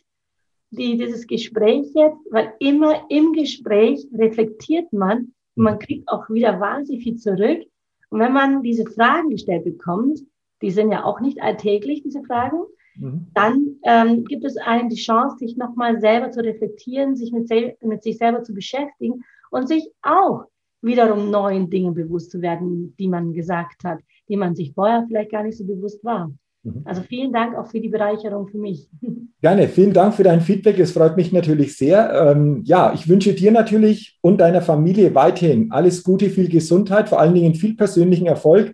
die, 0.71 0.97
dieses 0.97 1.27
Gespräch 1.27 1.87
jetzt, 1.95 2.19
weil 2.31 2.53
immer 2.59 3.03
im 3.11 3.33
Gespräch 3.33 4.07
reflektiert 4.17 4.93
man 4.93 5.33
und 5.55 5.65
man 5.65 5.79
kriegt 5.79 6.09
auch 6.09 6.29
wieder 6.31 6.61
wahnsinnig 6.61 7.03
viel 7.03 7.17
zurück. 7.17 7.67
Und 8.13 8.21
wenn 8.21 8.35
man 8.35 8.63
diese 8.63 8.85
Fragen 8.85 9.31
gestellt 9.31 9.65
bekommt, 9.65 10.21
die 10.61 10.71
sind 10.71 10.93
ja 10.93 11.03
auch 11.05 11.21
nicht 11.21 11.41
alltäglich, 11.41 12.03
diese 12.03 12.23
Fragen, 12.23 12.59
mhm. 12.97 13.29
dann 13.33 13.77
ähm, 13.85 14.25
gibt 14.27 14.45
es 14.45 14.59
einem 14.59 14.91
die 14.91 15.01
Chance, 15.01 15.39
sich 15.39 15.57
nochmal 15.57 15.99
selber 15.99 16.31
zu 16.31 16.45
reflektieren, 16.45 17.17
sich 17.17 17.33
mit, 17.33 17.51
mit 17.83 18.03
sich 18.03 18.19
selber 18.19 18.43
zu 18.43 18.53
beschäftigen 18.53 19.23
und 19.51 19.67
sich 19.67 19.91
auch 20.03 20.45
wiederum 20.83 21.31
neuen 21.31 21.71
Dingen 21.71 21.95
bewusst 21.95 22.31
zu 22.31 22.43
werden, 22.43 22.95
die 22.99 23.09
man 23.09 23.33
gesagt 23.33 23.83
hat, 23.83 24.01
die 24.29 24.37
man 24.37 24.55
sich 24.55 24.75
vorher 24.75 25.07
vielleicht 25.09 25.33
gar 25.33 25.43
nicht 25.43 25.57
so 25.57 25.65
bewusst 25.65 26.05
war. 26.05 26.31
Mhm. 26.65 26.83
Also 26.85 27.03
vielen 27.03 27.33
Dank 27.33 27.57
auch 27.57 27.67
für 27.67 27.81
die 27.81 27.89
Bereicherung 27.89 28.49
für 28.49 28.59
mich. 28.59 28.89
Gerne, 29.43 29.69
vielen 29.69 29.93
Dank 29.93 30.15
für 30.15 30.23
dein 30.23 30.41
Feedback. 30.41 30.79
Es 30.79 30.93
freut 30.93 31.17
mich 31.17 31.33
natürlich 31.33 31.77
sehr. 31.77 32.13
Ähm, 32.13 32.63
ja, 32.65 32.93
ich 32.95 33.09
wünsche 33.09 33.33
dir 33.35 33.51
natürlich 33.51 34.19
und 34.21 34.41
deiner 34.41 34.63
Familie 34.63 35.15
weiterhin 35.15 35.73
alles 35.73 36.05
Gute, 36.05 36.31
viel 36.31 36.49
Gesundheit, 36.49 37.09
vor 37.09 37.21
allen 37.21 37.35
Dingen 37.35 37.55
viel 37.55 37.75
persönlichen 37.75 38.27
Erfolg. 38.27 38.73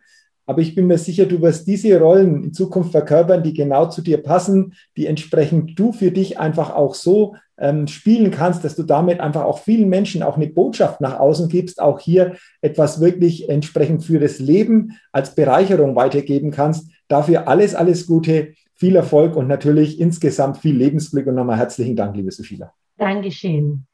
Aber 0.48 0.62
ich 0.62 0.74
bin 0.74 0.86
mir 0.86 0.96
sicher, 0.96 1.26
du 1.26 1.42
wirst 1.42 1.66
diese 1.66 2.00
Rollen 2.00 2.42
in 2.42 2.52
Zukunft 2.54 2.92
verkörpern, 2.92 3.42
die 3.42 3.52
genau 3.52 3.90
zu 3.90 4.00
dir 4.00 4.22
passen, 4.22 4.72
die 4.96 5.04
entsprechend 5.04 5.78
du 5.78 5.92
für 5.92 6.10
dich 6.10 6.40
einfach 6.40 6.74
auch 6.74 6.94
so 6.94 7.36
ähm, 7.58 7.86
spielen 7.86 8.30
kannst, 8.30 8.64
dass 8.64 8.74
du 8.74 8.82
damit 8.82 9.20
einfach 9.20 9.44
auch 9.44 9.58
vielen 9.58 9.90
Menschen 9.90 10.22
auch 10.22 10.36
eine 10.36 10.46
Botschaft 10.46 11.02
nach 11.02 11.20
außen 11.20 11.50
gibst, 11.50 11.82
auch 11.82 12.00
hier 12.00 12.36
etwas 12.62 12.98
wirklich 12.98 13.50
entsprechend 13.50 14.04
für 14.04 14.18
das 14.18 14.38
Leben 14.38 14.98
als 15.12 15.34
Bereicherung 15.34 15.94
weitergeben 15.96 16.50
kannst. 16.50 16.90
Dafür 17.08 17.46
alles, 17.46 17.74
alles 17.74 18.06
Gute, 18.06 18.54
viel 18.74 18.96
Erfolg 18.96 19.36
und 19.36 19.48
natürlich 19.48 20.00
insgesamt 20.00 20.56
viel 20.56 20.74
Lebensglück 20.74 21.26
und 21.26 21.34
nochmal 21.34 21.58
herzlichen 21.58 21.94
Dank, 21.94 22.16
liebe 22.16 22.30
Sophia. 22.30 22.72
Dankeschön. 22.96 23.84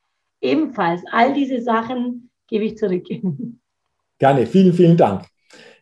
Ebenfalls 0.41 1.03
all 1.11 1.35
diese 1.35 1.61
Sachen 1.61 2.31
gebe 2.47 2.67
ich 2.67 2.77
zurück. 2.77 3.09
Gerne, 4.21 4.47
vielen, 4.47 4.73
vielen 4.73 4.97
Dank. 4.97 5.34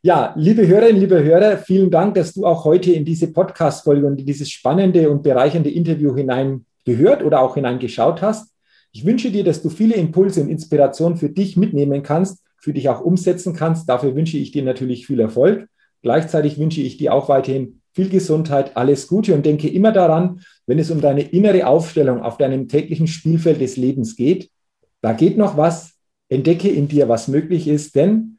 Ja, 0.04 0.34
liebe 0.36 0.66
Hörerinnen, 0.66 1.00
liebe 1.00 1.22
Hörer, 1.22 1.58
vielen 1.58 1.88
Dank, 1.88 2.16
dass 2.16 2.34
du 2.34 2.44
auch 2.44 2.64
heute 2.64 2.90
in 2.90 3.04
diese 3.04 3.32
Podcast-Folge 3.32 4.04
und 4.04 4.18
in 4.18 4.26
dieses 4.26 4.50
spannende 4.50 5.08
und 5.08 5.22
bereichernde 5.22 5.70
Interview 5.70 6.16
hineingehört 6.16 7.22
oder 7.22 7.40
auch 7.40 7.54
hineingeschaut 7.54 8.20
hast. 8.20 8.52
Ich 8.90 9.04
wünsche 9.04 9.30
dir, 9.30 9.44
dass 9.44 9.62
du 9.62 9.70
viele 9.70 9.94
Impulse 9.94 10.40
und 10.40 10.48
Inspirationen 10.48 11.16
für 11.16 11.28
dich 11.28 11.56
mitnehmen 11.56 12.02
kannst, 12.02 12.42
für 12.58 12.72
dich 12.72 12.88
auch 12.88 13.00
umsetzen 13.00 13.54
kannst. 13.54 13.88
Dafür 13.88 14.16
wünsche 14.16 14.38
ich 14.38 14.50
dir 14.50 14.64
natürlich 14.64 15.06
viel 15.06 15.20
Erfolg. 15.20 15.68
Gleichzeitig 16.02 16.58
wünsche 16.58 16.80
ich 16.80 16.96
dir 16.96 17.14
auch 17.14 17.28
weiterhin 17.28 17.80
viel 17.92 18.08
Gesundheit, 18.08 18.76
alles 18.76 19.06
Gute 19.06 19.34
und 19.34 19.46
denke 19.46 19.68
immer 19.68 19.92
daran, 19.92 20.40
wenn 20.66 20.80
es 20.80 20.90
um 20.90 21.00
deine 21.00 21.22
innere 21.22 21.68
Aufstellung 21.68 22.22
auf 22.22 22.38
deinem 22.38 22.66
täglichen 22.66 23.06
Spielfeld 23.06 23.60
des 23.60 23.76
Lebens 23.76 24.16
geht, 24.16 24.50
da 25.00 25.12
geht 25.12 25.36
noch 25.36 25.56
was, 25.56 25.92
entdecke 26.28 26.68
in 26.68 26.88
dir, 26.88 27.08
was 27.08 27.28
möglich 27.28 27.68
ist, 27.68 27.94
denn 27.94 28.38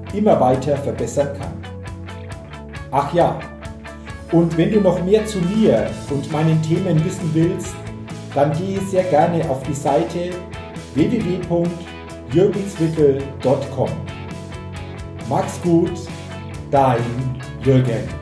immer 0.13 0.39
weiter 0.39 0.77
verbessern 0.77 1.29
kann. 1.37 1.53
Ach 2.91 3.13
ja, 3.13 3.37
und 4.31 4.57
wenn 4.57 4.71
du 4.71 4.79
noch 4.79 5.03
mehr 5.03 5.25
zu 5.25 5.39
mir 5.39 5.91
und 6.09 6.31
meinen 6.31 6.61
Themen 6.61 7.03
wissen 7.03 7.29
willst, 7.33 7.75
dann 8.33 8.53
gehe 8.53 8.79
sehr 8.79 9.03
gerne 9.03 9.49
auf 9.49 9.61
die 9.63 9.73
Seite 9.73 10.29
www.jürgenswickel.com. 10.93 13.89
Max 15.29 15.61
gut, 15.61 15.91
dein 16.69 17.01
Jürgen. 17.63 18.20